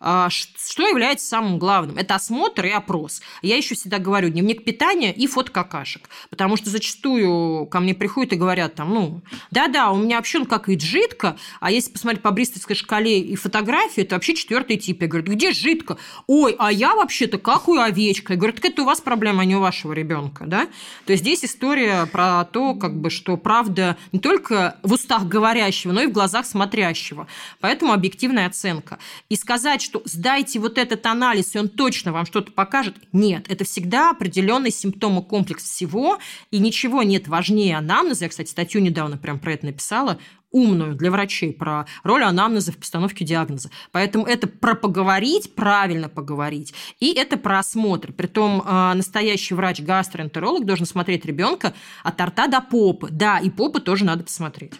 А, 0.00 0.28
что 0.30 0.88
является 0.88 1.26
самым 1.26 1.58
главным? 1.58 1.96
Это 1.96 2.14
осмотр 2.14 2.66
и 2.66 2.70
опрос. 2.70 3.20
Я 3.42 3.56
еще 3.56 3.74
всегда 3.74 3.98
говорю, 3.98 4.28
дневник 4.28 4.64
питания 4.64 5.12
и 5.12 5.26
фото 5.26 5.50
какашек. 5.50 6.08
Потому 6.30 6.56
что 6.56 6.70
зачастую 6.70 7.66
ко 7.66 7.80
мне 7.80 7.94
приходят 7.94 8.32
и 8.32 8.36
говорят 8.36 8.74
там, 8.74 8.92
ну, 8.92 9.22
да-да, 9.50 9.90
у 9.90 9.96
меня 9.96 10.16
вообще 10.16 10.38
он 10.38 10.46
как 10.46 10.68
и 10.68 10.78
жидко, 10.78 11.36
а 11.60 11.70
если 11.70 11.90
посмотреть 11.90 12.22
по 12.22 12.30
бристольской 12.30 12.76
шкале 12.76 13.20
и 13.20 13.36
фотографии, 13.36 14.02
это 14.02 14.16
вообще 14.16 14.34
четвертый 14.34 14.76
тип. 14.76 15.02
Я 15.02 15.08
говорю, 15.08 15.32
где 15.32 15.52
жидко? 15.52 15.98
Ой, 16.44 16.54
а 16.58 16.70
я 16.70 16.94
вообще-то 16.94 17.38
какую 17.38 17.80
овечка. 17.80 18.34
Я 18.34 18.38
говорю, 18.38 18.52
так 18.52 18.66
это 18.66 18.82
у 18.82 18.84
вас 18.84 19.00
проблема, 19.00 19.40
а 19.40 19.44
не 19.46 19.56
у 19.56 19.60
вашего 19.60 19.94
ребенка, 19.94 20.44
да? 20.46 20.68
То 21.06 21.12
есть 21.12 21.22
здесь 21.22 21.42
история 21.42 22.04
про 22.04 22.44
то, 22.44 22.74
как 22.74 22.94
бы, 23.00 23.08
что 23.08 23.38
правда 23.38 23.96
не 24.12 24.18
только 24.18 24.76
в 24.82 24.92
устах 24.92 25.24
говорящего, 25.24 25.92
но 25.92 26.02
и 26.02 26.06
в 26.06 26.12
глазах 26.12 26.44
смотрящего. 26.44 27.28
Поэтому 27.60 27.94
объективная 27.94 28.46
оценка. 28.46 28.98
И 29.30 29.36
сказать, 29.36 29.80
что 29.80 30.02
сдайте 30.04 30.58
вот 30.58 30.76
этот 30.76 31.06
анализ, 31.06 31.54
и 31.54 31.58
он 31.58 31.70
точно 31.70 32.12
вам 32.12 32.26
что-то 32.26 32.52
покажет, 32.52 32.94
нет. 33.12 33.46
Это 33.48 33.64
всегда 33.64 34.10
определенный 34.10 34.70
симптомокомплекс 34.70 35.64
всего, 35.64 36.18
и 36.50 36.58
ничего 36.58 37.02
нет 37.02 37.26
важнее 37.26 37.78
анамнеза. 37.78 38.26
Я, 38.26 38.28
кстати, 38.28 38.50
статью 38.50 38.82
недавно 38.82 39.16
прям 39.16 39.38
про 39.38 39.54
это 39.54 39.64
написала 39.64 40.18
умную 40.54 40.94
для 40.94 41.10
врачей 41.10 41.52
про 41.52 41.84
роль 42.04 42.22
анамнеза 42.22 42.72
в 42.72 42.76
постановке 42.76 43.24
диагноза. 43.24 43.70
Поэтому 43.90 44.24
это 44.24 44.46
про 44.46 44.74
поговорить, 44.74 45.54
правильно 45.54 46.08
поговорить, 46.08 46.72
и 47.00 47.12
это 47.12 47.36
про 47.36 47.58
осмотр. 47.58 48.12
Притом 48.12 48.62
а, 48.64 48.94
настоящий 48.94 49.54
врач-гастроэнтеролог 49.54 50.64
должен 50.64 50.86
смотреть 50.86 51.24
ребенка 51.26 51.74
от 52.04 52.20
рта 52.20 52.46
до 52.46 52.60
попы. 52.60 53.08
Да, 53.10 53.38
и 53.38 53.50
попы 53.50 53.80
тоже 53.80 54.04
надо 54.04 54.24
посмотреть. 54.24 54.74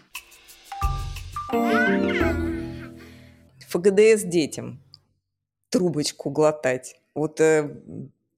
ФГДС 3.68 4.22
детям. 4.22 4.80
Трубочку 5.70 6.30
глотать. 6.30 6.94
Вот 7.16 7.40
э, 7.40 7.76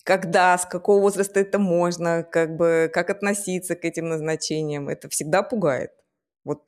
когда, 0.03 0.57
с 0.57 0.65
какого 0.65 1.03
возраста 1.03 1.41
это 1.41 1.59
можно, 1.59 2.23
как 2.23 2.57
бы, 2.57 2.91
как 2.93 3.11
относиться 3.11 3.75
к 3.75 3.85
этим 3.85 4.09
назначениям. 4.09 4.89
Это 4.89 5.11
всегда 5.11 5.43
пугает. 5.43 5.91
Вот 6.45 6.63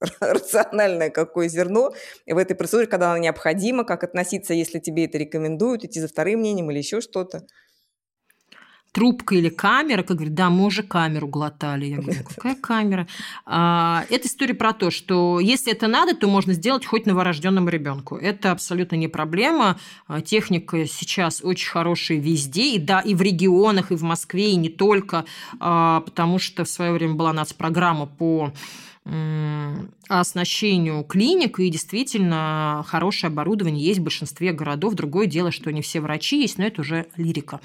рациональное 0.20 1.10
какое 1.10 1.48
зерно 1.48 1.92
в 2.26 2.36
этой 2.36 2.54
процедуре, 2.54 2.86
когда 2.86 3.10
она 3.10 3.18
необходима, 3.18 3.84
как 3.84 4.04
относиться, 4.04 4.54
если 4.54 4.78
тебе 4.78 5.06
это 5.06 5.18
рекомендуют, 5.18 5.84
идти 5.84 6.00
за 6.00 6.08
вторым 6.08 6.40
мнением 6.40 6.70
или 6.70 6.78
еще 6.78 7.00
что-то 7.00 7.46
трубка 8.92 9.34
или 9.34 9.48
камера, 9.48 10.02
как 10.02 10.16
говорит, 10.16 10.34
да, 10.34 10.50
мы 10.50 10.66
уже 10.66 10.82
камеру 10.82 11.28
глотали. 11.28 11.86
Я 11.86 11.96
говорю, 11.98 12.20
какая 12.34 12.54
камера? 12.54 13.06
А, 13.46 14.04
это 14.10 14.26
история 14.26 14.54
про 14.54 14.72
то, 14.72 14.90
что 14.90 15.40
если 15.40 15.72
это 15.72 15.86
надо, 15.86 16.16
то 16.16 16.26
можно 16.26 16.52
сделать 16.52 16.84
хоть 16.84 17.06
новорожденному 17.06 17.68
ребенку. 17.68 18.16
Это 18.16 18.50
абсолютно 18.50 18.96
не 18.96 19.08
проблема. 19.08 19.78
А, 20.06 20.20
техника 20.20 20.86
сейчас 20.86 21.42
очень 21.44 21.70
хорошая 21.70 22.18
везде, 22.18 22.74
и 22.74 22.78
да, 22.78 23.00
и 23.00 23.14
в 23.14 23.22
регионах, 23.22 23.92
и 23.92 23.94
в 23.94 24.02
Москве, 24.02 24.50
и 24.50 24.56
не 24.56 24.68
только, 24.68 25.24
а, 25.60 26.00
потому 26.00 26.38
что 26.38 26.64
в 26.64 26.68
свое 26.68 26.92
время 26.92 27.14
была 27.14 27.32
нацпрограмма 27.32 28.06
по 28.06 28.52
оснащению 30.08 31.04
клиник, 31.04 31.60
и 31.60 31.68
действительно 31.68 32.84
хорошее 32.86 33.30
оборудование 33.30 33.84
есть 33.84 34.00
в 34.00 34.04
большинстве 34.04 34.52
городов. 34.52 34.94
Другое 34.94 35.26
дело, 35.26 35.50
что 35.50 35.72
не 35.72 35.82
все 35.82 36.00
врачи 36.00 36.40
есть, 36.40 36.58
но 36.58 36.64
это 36.64 36.80
уже 36.82 37.06
лирика. 37.16 37.60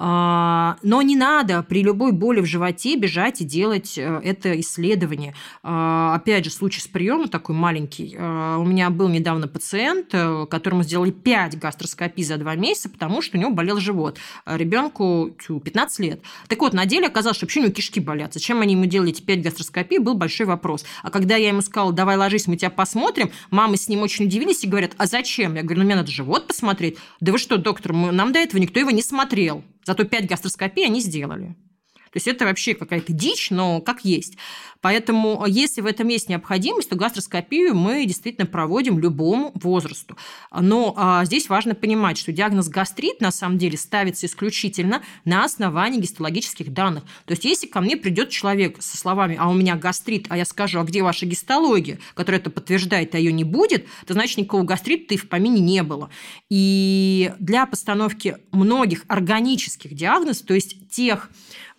А, 0.00 0.76
но 0.84 1.02
не 1.02 1.16
надо 1.16 1.64
при 1.64 1.82
любой 1.82 2.12
боли 2.12 2.38
в 2.38 2.46
животе 2.46 2.96
бежать 2.96 3.40
и 3.40 3.44
делать 3.44 3.98
э, 3.98 4.20
это 4.22 4.58
исследование. 4.60 5.34
А, 5.64 6.14
опять 6.14 6.44
же, 6.44 6.52
случай 6.52 6.80
с 6.80 6.86
приемом 6.86 7.28
такой 7.28 7.56
маленький. 7.56 8.14
А, 8.16 8.58
у 8.58 8.64
меня 8.64 8.90
был 8.90 9.08
недавно 9.08 9.48
пациент, 9.48 10.10
э, 10.12 10.46
которому 10.48 10.84
сделали 10.84 11.10
5 11.10 11.58
гастроскопий 11.58 12.22
за 12.22 12.36
2 12.36 12.54
месяца, 12.54 12.88
потому 12.88 13.20
что 13.20 13.36
у 13.36 13.40
него 13.40 13.50
болел 13.50 13.80
живот. 13.80 14.18
Ребенку 14.46 15.32
15 15.36 15.98
лет. 15.98 16.22
Так 16.46 16.60
вот, 16.60 16.74
на 16.74 16.86
деле 16.86 17.08
оказалось, 17.08 17.36
что 17.36 17.46
вообще 17.46 17.58
у 17.58 17.62
него 17.64 17.72
кишки 17.72 17.98
болят. 17.98 18.34
Зачем 18.34 18.60
они 18.60 18.74
ему 18.74 18.84
делали 18.84 19.10
эти 19.10 19.22
5 19.22 19.42
гастроскопий, 19.42 19.98
был 19.98 20.14
большой 20.14 20.46
вопрос. 20.46 20.84
А 21.02 21.10
когда 21.10 21.34
я 21.34 21.48
ему 21.48 21.60
сказала, 21.60 21.92
давай 21.92 22.16
ложись, 22.16 22.46
мы 22.46 22.56
тебя 22.56 22.70
посмотрим, 22.70 23.32
мамы 23.50 23.76
с 23.76 23.88
ним 23.88 24.02
очень 24.02 24.26
удивились 24.26 24.62
и 24.62 24.68
говорят, 24.68 24.92
а 24.96 25.06
зачем? 25.06 25.56
Я 25.56 25.64
говорю, 25.64 25.80
ну 25.80 25.86
мне 25.86 25.96
надо 25.96 26.12
живот 26.12 26.46
посмотреть. 26.46 26.98
Да 27.18 27.32
вы 27.32 27.38
что, 27.38 27.56
доктор, 27.56 27.94
мы, 27.94 28.12
нам 28.12 28.32
до 28.32 28.38
этого 28.38 28.60
никто 28.60 28.78
его 28.78 28.92
не 28.92 29.02
смотрел. 29.02 29.64
Зато 29.88 30.04
5 30.04 30.26
гастроскопий 30.28 30.84
они 30.84 31.00
сделали. 31.00 31.56
То 32.12 32.16
есть 32.16 32.28
это 32.28 32.44
вообще 32.44 32.74
какая-то 32.74 33.12
дичь, 33.12 33.50
но 33.50 33.80
как 33.80 34.04
есть. 34.04 34.36
Поэтому, 34.80 35.44
э, 35.44 35.50
если 35.50 35.80
в 35.80 35.86
этом 35.86 36.08
есть 36.08 36.28
необходимость, 36.28 36.90
то 36.90 36.96
гастроскопию 36.96 37.74
мы 37.74 38.06
действительно 38.06 38.46
проводим 38.46 38.98
любому 38.98 39.50
возрасту. 39.54 40.16
Но 40.52 40.94
а, 40.96 41.24
здесь 41.24 41.48
важно 41.48 41.74
понимать, 41.74 42.18
что 42.18 42.32
диагноз 42.32 42.68
гастрит 42.68 43.20
на 43.20 43.30
самом 43.30 43.58
деле 43.58 43.76
ставится 43.76 44.26
исключительно 44.26 45.02
на 45.24 45.44
основании 45.44 46.00
гистологических 46.00 46.72
данных. 46.72 47.04
То 47.24 47.32
есть, 47.32 47.44
если 47.44 47.66
ко 47.66 47.80
мне 47.80 47.96
придет 47.96 48.30
человек 48.30 48.76
со 48.80 48.96
словами 48.96 49.36
«а 49.38 49.48
у 49.48 49.54
меня 49.54 49.74
гастрит», 49.74 50.26
а 50.28 50.36
я 50.36 50.44
скажу 50.44 50.80
«а 50.80 50.84
где 50.84 51.02
ваша 51.02 51.26
гистология?», 51.26 51.98
которая 52.14 52.40
это 52.40 52.50
подтверждает, 52.50 53.14
а 53.14 53.18
ее 53.18 53.32
не 53.32 53.44
будет, 53.44 53.86
то 54.06 54.14
значит 54.14 54.38
никакого 54.38 54.62
гастрита 54.62 55.14
и 55.14 55.16
в 55.16 55.28
помине 55.28 55.60
не 55.60 55.82
было. 55.82 56.10
И 56.48 57.32
для 57.38 57.66
постановки 57.66 58.38
многих 58.52 59.04
органических 59.08 59.94
диагнозов, 59.94 60.46
то 60.46 60.54
есть 60.54 60.88
тех 60.90 61.30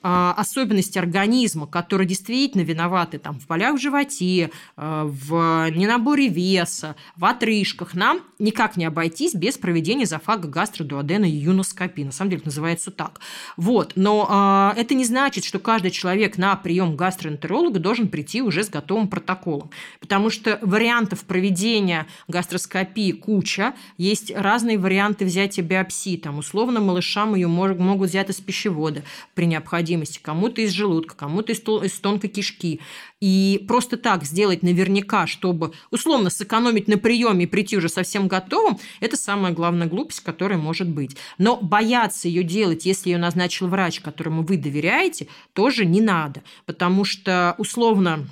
особенности 0.01 0.97
организма, 0.97 1.67
которые 1.67 2.07
действительно 2.07 2.61
виноваты 2.61 3.19
там, 3.19 3.39
в 3.39 3.47
болях 3.47 3.75
в 3.75 3.81
животе, 3.81 4.49
а, 4.77 5.05
в 5.05 5.69
ненаборе 5.71 6.29
веса, 6.29 6.95
в 7.17 7.25
отрыжках, 7.25 7.93
нам 7.95 8.21
никак 8.39 8.77
не 8.77 8.85
обойтись 8.85 9.33
без 9.33 9.57
проведения 9.57 10.05
зафага 10.05 10.47
гастродуодена 10.47 11.25
и 11.25 11.31
юноскопии. 11.31 12.03
На 12.03 12.11
самом 12.11 12.31
деле 12.31 12.39
это 12.39 12.47
называется 12.47 12.91
так. 12.91 13.19
Вот. 13.57 13.93
Но 13.95 14.25
а, 14.29 14.73
это 14.77 14.95
не 14.95 15.03
значит, 15.03 15.43
что 15.43 15.59
каждый 15.59 15.91
человек 15.91 16.37
на 16.37 16.55
прием 16.55 16.95
гастроэнтеролога 16.95 17.79
должен 17.79 18.07
прийти 18.07 18.41
уже 18.41 18.63
с 18.63 18.69
готовым 18.69 19.09
протоколом. 19.09 19.69
Потому 19.99 20.29
что 20.29 20.59
вариантов 20.61 21.25
проведения 21.25 22.07
гастроскопии 22.29 23.11
куча. 23.11 23.73
Есть 23.97 24.31
разные 24.33 24.77
варианты 24.77 25.25
взятия 25.25 25.63
биопсии. 25.63 26.15
Там, 26.15 26.37
условно, 26.37 26.79
малышам 26.79 27.35
ее 27.35 27.49
могут 27.49 28.09
взять 28.09 28.29
из 28.29 28.35
пищевода 28.35 29.03
при 29.35 29.45
необходимости 29.45 29.88
необходимости, 29.89 30.19
кому-то 30.21 30.61
из 30.61 30.71
желудка, 30.71 31.15
кому-то 31.15 31.51
из, 31.51 31.59
из 31.59 31.99
тонкой 31.99 32.29
кишки. 32.29 32.79
И 33.19 33.63
просто 33.67 33.97
так 33.97 34.23
сделать 34.23 34.63
наверняка, 34.63 35.27
чтобы 35.27 35.73
условно 35.91 36.29
сэкономить 36.29 36.87
на 36.87 36.97
приеме 36.97 37.43
и 37.43 37.47
прийти 37.47 37.77
уже 37.77 37.89
совсем 37.89 38.27
готовым, 38.27 38.77
это 38.99 39.17
самая 39.17 39.53
главная 39.53 39.87
глупость, 39.87 40.21
которая 40.21 40.57
может 40.57 40.87
быть. 40.87 41.15
Но 41.37 41.57
бояться 41.57 42.27
ее 42.27 42.43
делать, 42.43 42.85
если 42.85 43.09
ее 43.09 43.17
назначил 43.17 43.67
врач, 43.67 43.99
которому 43.99 44.43
вы 44.43 44.57
доверяете, 44.57 45.27
тоже 45.53 45.85
не 45.85 46.01
надо. 46.01 46.41
Потому 46.65 47.03
что 47.03 47.55
условно 47.57 48.27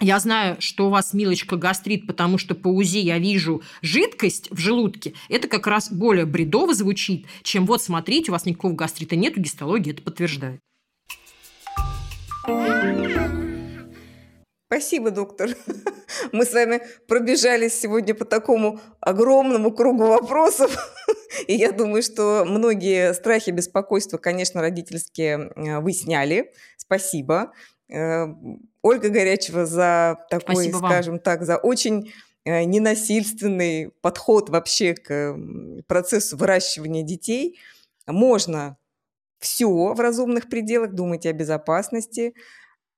я 0.00 0.18
знаю, 0.18 0.56
что 0.58 0.88
у 0.88 0.90
вас, 0.90 1.14
милочка, 1.14 1.56
гастрит, 1.56 2.06
потому 2.06 2.36
что 2.36 2.56
по 2.56 2.68
УЗИ 2.68 2.98
я 2.98 3.18
вижу 3.18 3.62
жидкость 3.80 4.48
в 4.50 4.58
желудке. 4.58 5.14
Это 5.28 5.46
как 5.46 5.68
раз 5.68 5.92
более 5.92 6.26
бредово 6.26 6.74
звучит, 6.74 7.26
чем 7.42 7.64
вот 7.64 7.80
смотрите, 7.80 8.30
у 8.30 8.32
вас 8.32 8.44
никакого 8.44 8.72
гастрита 8.74 9.14
нет, 9.14 9.36
гистология 9.36 9.92
это 9.92 10.02
подтверждает. 10.02 10.60
Спасибо, 14.66 15.10
доктор. 15.10 15.50
Мы 16.32 16.44
с 16.44 16.52
вами 16.52 16.82
пробежались 17.06 17.78
сегодня 17.78 18.14
по 18.14 18.24
такому 18.24 18.80
огромному 19.00 19.72
кругу 19.72 20.06
вопросов. 20.06 20.76
И 21.46 21.54
я 21.54 21.70
думаю, 21.70 22.02
что 22.02 22.44
многие 22.44 23.14
страхи, 23.14 23.50
беспокойства, 23.50 24.18
конечно, 24.18 24.60
родительские 24.60 25.52
э, 25.54 25.78
вы 25.80 25.92
сняли. 25.92 26.52
Спасибо. 26.76 27.52
Э, 27.88 28.26
Ольга 28.82 29.08
Горячева 29.10 29.64
за 29.64 30.18
такой, 30.28 30.56
Спасибо 30.56 30.78
скажем 30.78 31.14
вам. 31.14 31.20
так, 31.20 31.44
за 31.44 31.56
очень 31.56 32.12
э, 32.44 32.64
ненасильственный 32.64 33.90
подход 34.00 34.48
вообще 34.50 34.94
к 34.94 35.38
процессу 35.86 36.36
выращивания 36.36 37.02
детей. 37.02 37.58
Можно 38.06 38.76
все 39.44 39.68
в 39.68 40.00
разумных 40.00 40.48
пределах, 40.48 40.92
думайте 40.94 41.28
о 41.28 41.32
безопасности. 41.34 42.34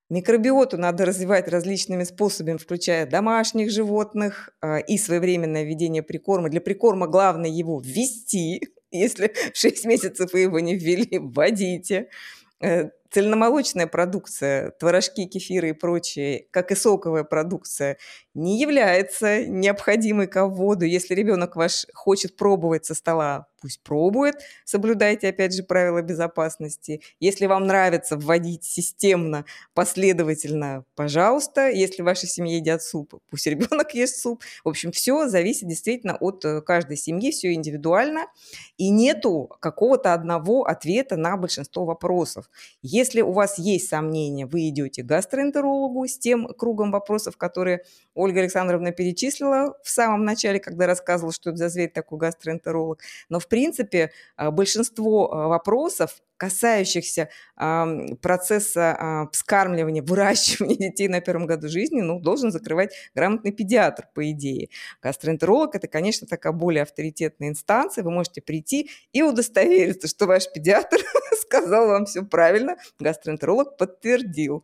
Микробиоту 0.09 0.78
надо 0.78 1.05
развивать 1.05 1.49
различными 1.49 2.05
способами, 2.05 2.57
включая 2.57 3.07
домашних 3.07 3.72
животных 3.72 4.51
э, 4.62 4.80
и 4.82 4.97
своевременное 4.99 5.64
введение 5.64 6.05
прикорма. 6.05 6.49
Для 6.49 6.61
прикорма 6.61 7.09
главное 7.09 7.51
его 7.51 7.80
ввести. 7.80 8.62
Если 8.92 9.34
в 9.53 9.57
6 9.57 9.84
месяцев 9.84 10.32
вы 10.32 10.40
его 10.40 10.61
не 10.61 10.76
ввели, 10.76 11.18
вводите. 11.18 12.09
Э, 12.61 12.90
цельномолочная 13.11 13.88
продукция, 13.88 14.70
творожки, 14.78 15.26
кефиры 15.26 15.70
и 15.70 15.72
прочее, 15.72 16.47
как 16.53 16.70
и 16.70 16.76
соковая 16.76 17.24
продукция, 17.24 17.99
не 18.37 18.61
является 18.61 19.47
необходимой 19.47 20.26
к 20.26 20.47
вводу. 20.47 20.84
Если 20.84 21.14
ребенок 21.14 21.57
ваш 21.57 21.87
хочет 21.95 22.37
пробовать 22.37 22.84
со 22.84 22.95
стола, 22.95 23.47
пусть 23.62 23.82
пробует, 23.82 24.37
соблюдайте, 24.64 25.28
опять 25.28 25.55
же, 25.55 25.62
правила 25.62 26.03
безопасности. 26.03 27.01
Если 27.18 27.47
вам 27.47 27.66
нравится 27.66 28.16
вводить 28.16 28.64
системно, 28.64 29.47
последовательно, 29.74 30.84
пожалуйста. 30.95 31.68
Если 31.70 32.03
в 32.03 32.05
вашей 32.05 32.28
семье 32.28 32.59
едят 32.59 32.82
суп, 32.82 33.14
пусть 33.30 33.47
ребенок 33.47 33.95
ест 33.95 34.20
суп. 34.20 34.43
В 34.64 34.68
общем, 34.68 34.93
все 34.93 35.28
зависит 35.28 35.66
действительно 35.68 36.16
от 36.16 36.45
э, 36.45 36.61
каждой 36.61 36.99
семьи, 36.99 37.30
все 37.30 37.55
индивидуально. 37.55 38.26
И 38.76 38.91
нету 38.91 39.51
какого-то 39.61 40.12
одного 40.12 40.64
ответа 40.64 41.16
на 41.16 41.37
большинство 41.39 41.87
вопросов. 41.87 42.51
Если 42.82 43.22
у 43.22 43.32
вас 43.32 43.59
есть 43.59 43.89
сомнения, 43.89 44.47
вы 44.47 44.68
идете 44.68 45.03
к 45.03 45.07
гастроэнтерологу 45.07 46.07
с 46.07 46.18
тем 46.18 46.49
кругом 46.49 46.93
вопросов, 46.93 47.39
которые 47.39 47.82
Ольга 48.27 48.41
Александровна 48.41 48.91
перечислила 48.91 49.77
в 49.83 49.89
самом 49.89 50.24
начале, 50.24 50.59
когда 50.59 50.87
рассказывала, 50.87 51.33
что 51.33 51.51
это 51.51 51.59
за 51.59 51.68
зверь 51.68 51.91
такой 51.91 52.18
гастроэнтеролог. 52.18 53.01
Но, 53.29 53.39
в 53.39 53.47
принципе, 53.47 54.11
а, 54.37 54.51
большинство 54.51 55.33
а, 55.33 55.49
вопросов 55.49 56.20
касающихся 56.37 57.31
процесса 58.20 58.97
э, 59.01 59.33
вскармливания, 59.33 60.03
выращивания 60.03 60.77
детей 60.91 61.09
на 61.09 61.22
первом 61.22 61.47
году 61.47 61.68
жизни, 61.70 62.03
ну, 62.03 62.20
должен 62.20 62.53
закрывать 62.53 62.93
грамотный 63.14 63.53
педиатр, 63.53 64.07
по 64.14 64.31
идее. 64.31 64.68
Гастроэнтеролог– 65.01 65.74
это, 65.77 65.89
конечно, 65.89 66.27
такая 66.27 66.53
более 66.53 66.83
авторитетная 66.83 67.49
инстанция. 67.49 68.05
Вы 68.05 68.11
можете 68.11 68.43
прийти 68.43 68.91
и 69.12 69.22
удостовериться, 69.22 70.09
что 70.09 70.27
ваш 70.27 70.53
педиатр 70.53 70.99
сказал 71.41 71.89
вам 71.89 72.05
все 72.05 72.22
правильно. 72.22 72.77
Гастроэнтеролог 72.99 73.79
подтвердил. 73.79 74.62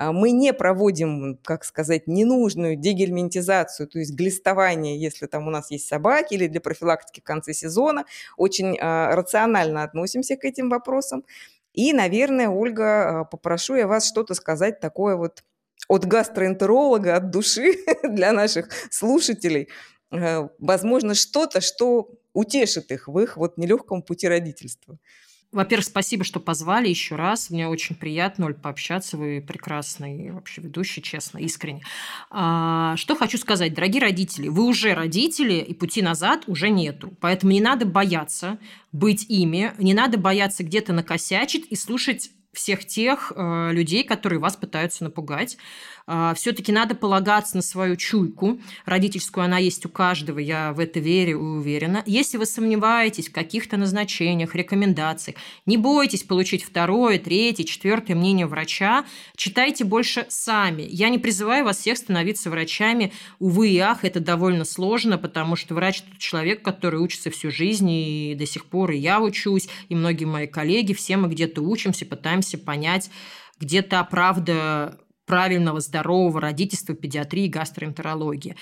А 0.00 0.12
мы 0.12 0.30
не 0.30 0.54
проводим, 0.54 1.38
как 1.44 1.62
сказать, 1.62 2.06
ненужную 2.06 2.74
дегельминтизацию, 2.74 3.86
то 3.86 3.98
есть 3.98 4.14
глистование, 4.14 4.98
если 4.98 5.26
там 5.26 5.46
у 5.46 5.50
нас 5.50 5.70
есть 5.70 5.88
собаки 5.88 6.32
или 6.32 6.46
для 6.46 6.62
профилактики 6.62 7.20
в 7.20 7.24
конце 7.24 7.52
сезона. 7.52 8.06
Очень 8.38 8.78
э, 8.78 9.14
рационально 9.14 9.82
относимся 9.82 10.36
к 10.36 10.46
этим 10.46 10.70
вопросам. 10.70 11.26
И, 11.74 11.92
наверное, 11.92 12.48
Ольга, 12.48 13.28
попрошу 13.30 13.74
я 13.74 13.86
вас 13.86 14.08
что-то 14.08 14.32
сказать 14.32 14.80
такое 14.80 15.16
вот 15.16 15.44
от 15.86 16.06
гастроэнтеролога, 16.06 17.16
от 17.16 17.30
души 17.30 17.74
для 18.02 18.32
наших 18.32 18.70
слушателей. 18.90 19.68
Возможно, 20.10 21.14
что-то, 21.14 21.60
что 21.60 22.08
утешит 22.32 22.90
их 22.90 23.06
в 23.06 23.18
их 23.18 23.36
вот 23.36 23.58
нелегком 23.58 24.00
пути 24.00 24.28
родительства. 24.28 24.98
Во-первых, 25.52 25.86
спасибо, 25.86 26.22
что 26.22 26.38
позвали 26.38 26.88
еще 26.88 27.16
раз. 27.16 27.50
Мне 27.50 27.66
очень 27.66 27.96
приятно, 27.96 28.46
Оль, 28.46 28.54
пообщаться. 28.54 29.16
Вы 29.16 29.44
прекрасный 29.46 30.30
вообще 30.30 30.60
ведущий, 30.60 31.02
честно, 31.02 31.38
искренне. 31.38 31.82
А, 32.30 32.96
что 32.96 33.16
хочу 33.16 33.36
сказать, 33.36 33.74
дорогие 33.74 34.00
родители, 34.00 34.46
вы 34.46 34.64
уже 34.64 34.94
родители, 34.94 35.54
и 35.54 35.74
пути 35.74 36.02
назад 36.02 36.44
уже 36.46 36.70
нету. 36.70 37.12
Поэтому 37.20 37.52
не 37.52 37.60
надо 37.60 37.84
бояться 37.84 38.58
быть 38.92 39.26
ими, 39.28 39.72
не 39.78 39.92
надо 39.92 40.18
бояться 40.18 40.62
где-то 40.62 40.92
накосячить 40.92 41.66
и 41.68 41.74
слушать 41.74 42.30
всех 42.52 42.84
тех 42.84 43.32
э, 43.34 43.70
людей, 43.72 44.04
которые 44.04 44.38
вас 44.40 44.56
пытаются 44.56 45.04
напугать. 45.04 45.56
А, 46.12 46.34
Все-таки 46.34 46.72
надо 46.72 46.96
полагаться 46.96 47.54
на 47.54 47.62
свою 47.62 47.94
чуйку. 47.94 48.58
Родительскую 48.84 49.44
она 49.44 49.58
есть 49.58 49.86
у 49.86 49.88
каждого, 49.88 50.40
я 50.40 50.72
в 50.72 50.80
это 50.80 50.98
верю 50.98 51.30
и 51.30 51.34
уверена. 51.34 52.02
Если 52.04 52.36
вы 52.36 52.46
сомневаетесь 52.46 53.28
в 53.28 53.32
каких-то 53.32 53.76
назначениях, 53.76 54.56
рекомендациях, 54.56 55.36
не 55.66 55.76
бойтесь 55.76 56.24
получить 56.24 56.64
второе, 56.64 57.20
третье, 57.20 57.62
четвертое 57.62 58.16
мнение 58.16 58.46
врача. 58.46 59.04
Читайте 59.36 59.84
больше 59.84 60.26
сами. 60.28 60.84
Я 60.90 61.10
не 61.10 61.18
призываю 61.18 61.64
вас 61.64 61.78
всех 61.78 61.96
становиться 61.96 62.50
врачами. 62.50 63.12
Увы 63.38 63.68
и 63.68 63.78
ах, 63.78 64.04
это 64.04 64.18
довольно 64.18 64.64
сложно, 64.64 65.16
потому 65.16 65.54
что 65.54 65.76
врач– 65.76 66.02
человек, 66.18 66.62
который 66.62 66.98
учится 66.98 67.30
всю 67.30 67.52
жизнь, 67.52 67.88
и 67.88 68.34
до 68.36 68.46
сих 68.46 68.64
пор 68.64 68.90
и 68.90 68.98
я 68.98 69.20
учусь, 69.20 69.68
и 69.88 69.94
многие 69.94 70.24
мои 70.24 70.48
коллеги, 70.48 70.92
все 70.92 71.16
мы 71.16 71.28
где-то 71.28 71.62
учимся, 71.62 72.04
пытаемся 72.04 72.58
понять, 72.58 73.10
где 73.60 73.82
то 73.82 74.04
правда 74.10 74.98
правильного, 75.30 75.78
здорового 75.78 76.40
родительства, 76.40 76.92
педиатрии, 76.92 77.46
гастроэнтерологии. 77.46 78.56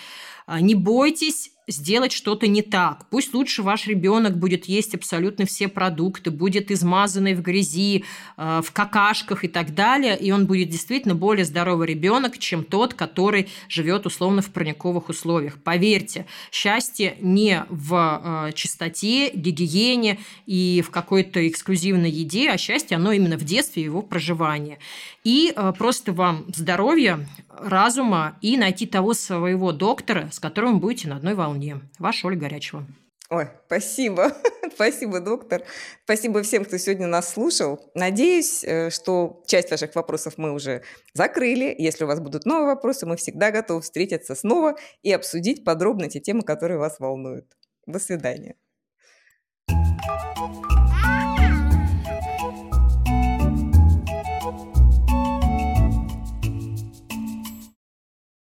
А, 0.47 0.61
не 0.61 0.75
бойтесь 0.75 1.53
сделать 1.69 2.13
что-то 2.13 2.47
не 2.47 2.63
так. 2.63 3.07
Пусть 3.11 3.35
лучше 3.35 3.63
ваш 3.63 3.87
ребенок 3.87 4.37
будет 4.37 4.65
есть 4.65 4.95
абсолютно 4.95 5.47
все 5.47 5.69
продукты, 5.69 6.31
будет 6.31 6.71
измазанный 6.71 7.35
в 7.35 7.43
грязи, 7.43 8.05
а, 8.37 8.63
в 8.63 8.73
какашках 8.73 9.45
и 9.45 9.49
так 9.49 9.75
далее, 9.75 10.19
и 10.19 10.31
он 10.31 10.47
будет 10.47 10.71
действительно 10.71 11.15
более 11.15 11.45
здоровый 11.45 11.87
ребенок, 11.87 12.39
чем 12.39 12.65
тот, 12.65 12.95
который 12.95 13.49
живет 13.69 14.07
условно 14.07 14.43
в 14.43 14.51
парниковых 14.51 15.11
условиях. 15.11 15.63
Поверьте, 15.63 16.27
счастье 16.51 17.17
не 17.21 17.65
в 17.69 17.95
а, 17.95 18.53
чистоте, 18.53 19.31
гигиене 19.31 20.19
и 20.47 20.83
в 20.85 20.91
какой-то 20.91 21.47
эксклюзивной 21.47 22.11
еде, 22.11 22.51
а 22.51 22.59
счастье 22.59 22.97
оно 22.97 23.13
именно 23.13 23.37
в 23.37 23.45
детстве 23.45 23.83
его 23.83 24.03
проживания. 24.03 24.79
И 25.25 25.55
просто 25.77 26.13
вам 26.13 26.47
здоровья, 26.55 27.27
разума 27.61 28.37
и 28.41 28.57
найти 28.57 28.87
того 28.87 29.15
своего 29.15 29.73
доктора, 29.73 30.31
с 30.33 30.39
которым 30.39 30.75
вы 30.75 30.79
будете 30.81 31.09
на 31.09 31.17
одной 31.17 31.35
волне 31.35 31.58
вполне. 31.59 31.81
Ваша 31.99 32.27
Ольга 32.27 32.43
Горячева. 32.43 32.87
Ой, 33.31 33.49
спасибо. 33.67 34.33
спасибо, 34.75 35.21
доктор. 35.21 35.63
Спасибо 36.05 36.43
всем, 36.43 36.65
кто 36.65 36.79
сегодня 36.79 37.07
нас 37.07 37.35
слушал. 37.35 37.91
Надеюсь, 37.95 38.65
э, 38.65 38.91
что 38.91 39.43
часть 39.47 39.71
ваших 39.71 39.95
вопросов 39.95 40.35
мы 40.39 40.53
уже 40.53 40.83
закрыли. 41.13 41.75
Если 41.77 42.05
у 42.05 42.07
вас 42.07 42.21
будут 42.21 42.47
новые 42.47 42.69
вопросы, 42.69 43.05
мы 43.05 43.17
всегда 43.17 43.51
готовы 43.51 43.83
встретиться 43.83 44.35
снова 44.35 44.77
и 45.03 45.13
обсудить 45.13 45.63
подробно 45.65 46.09
те 46.09 46.21
темы, 46.21 46.43
которые 46.43 46.79
вас 46.79 47.01
волнуют. 47.01 47.47
До 47.87 47.99
свидания. 47.99 48.55
thank 50.37 50.57
you 50.57 50.68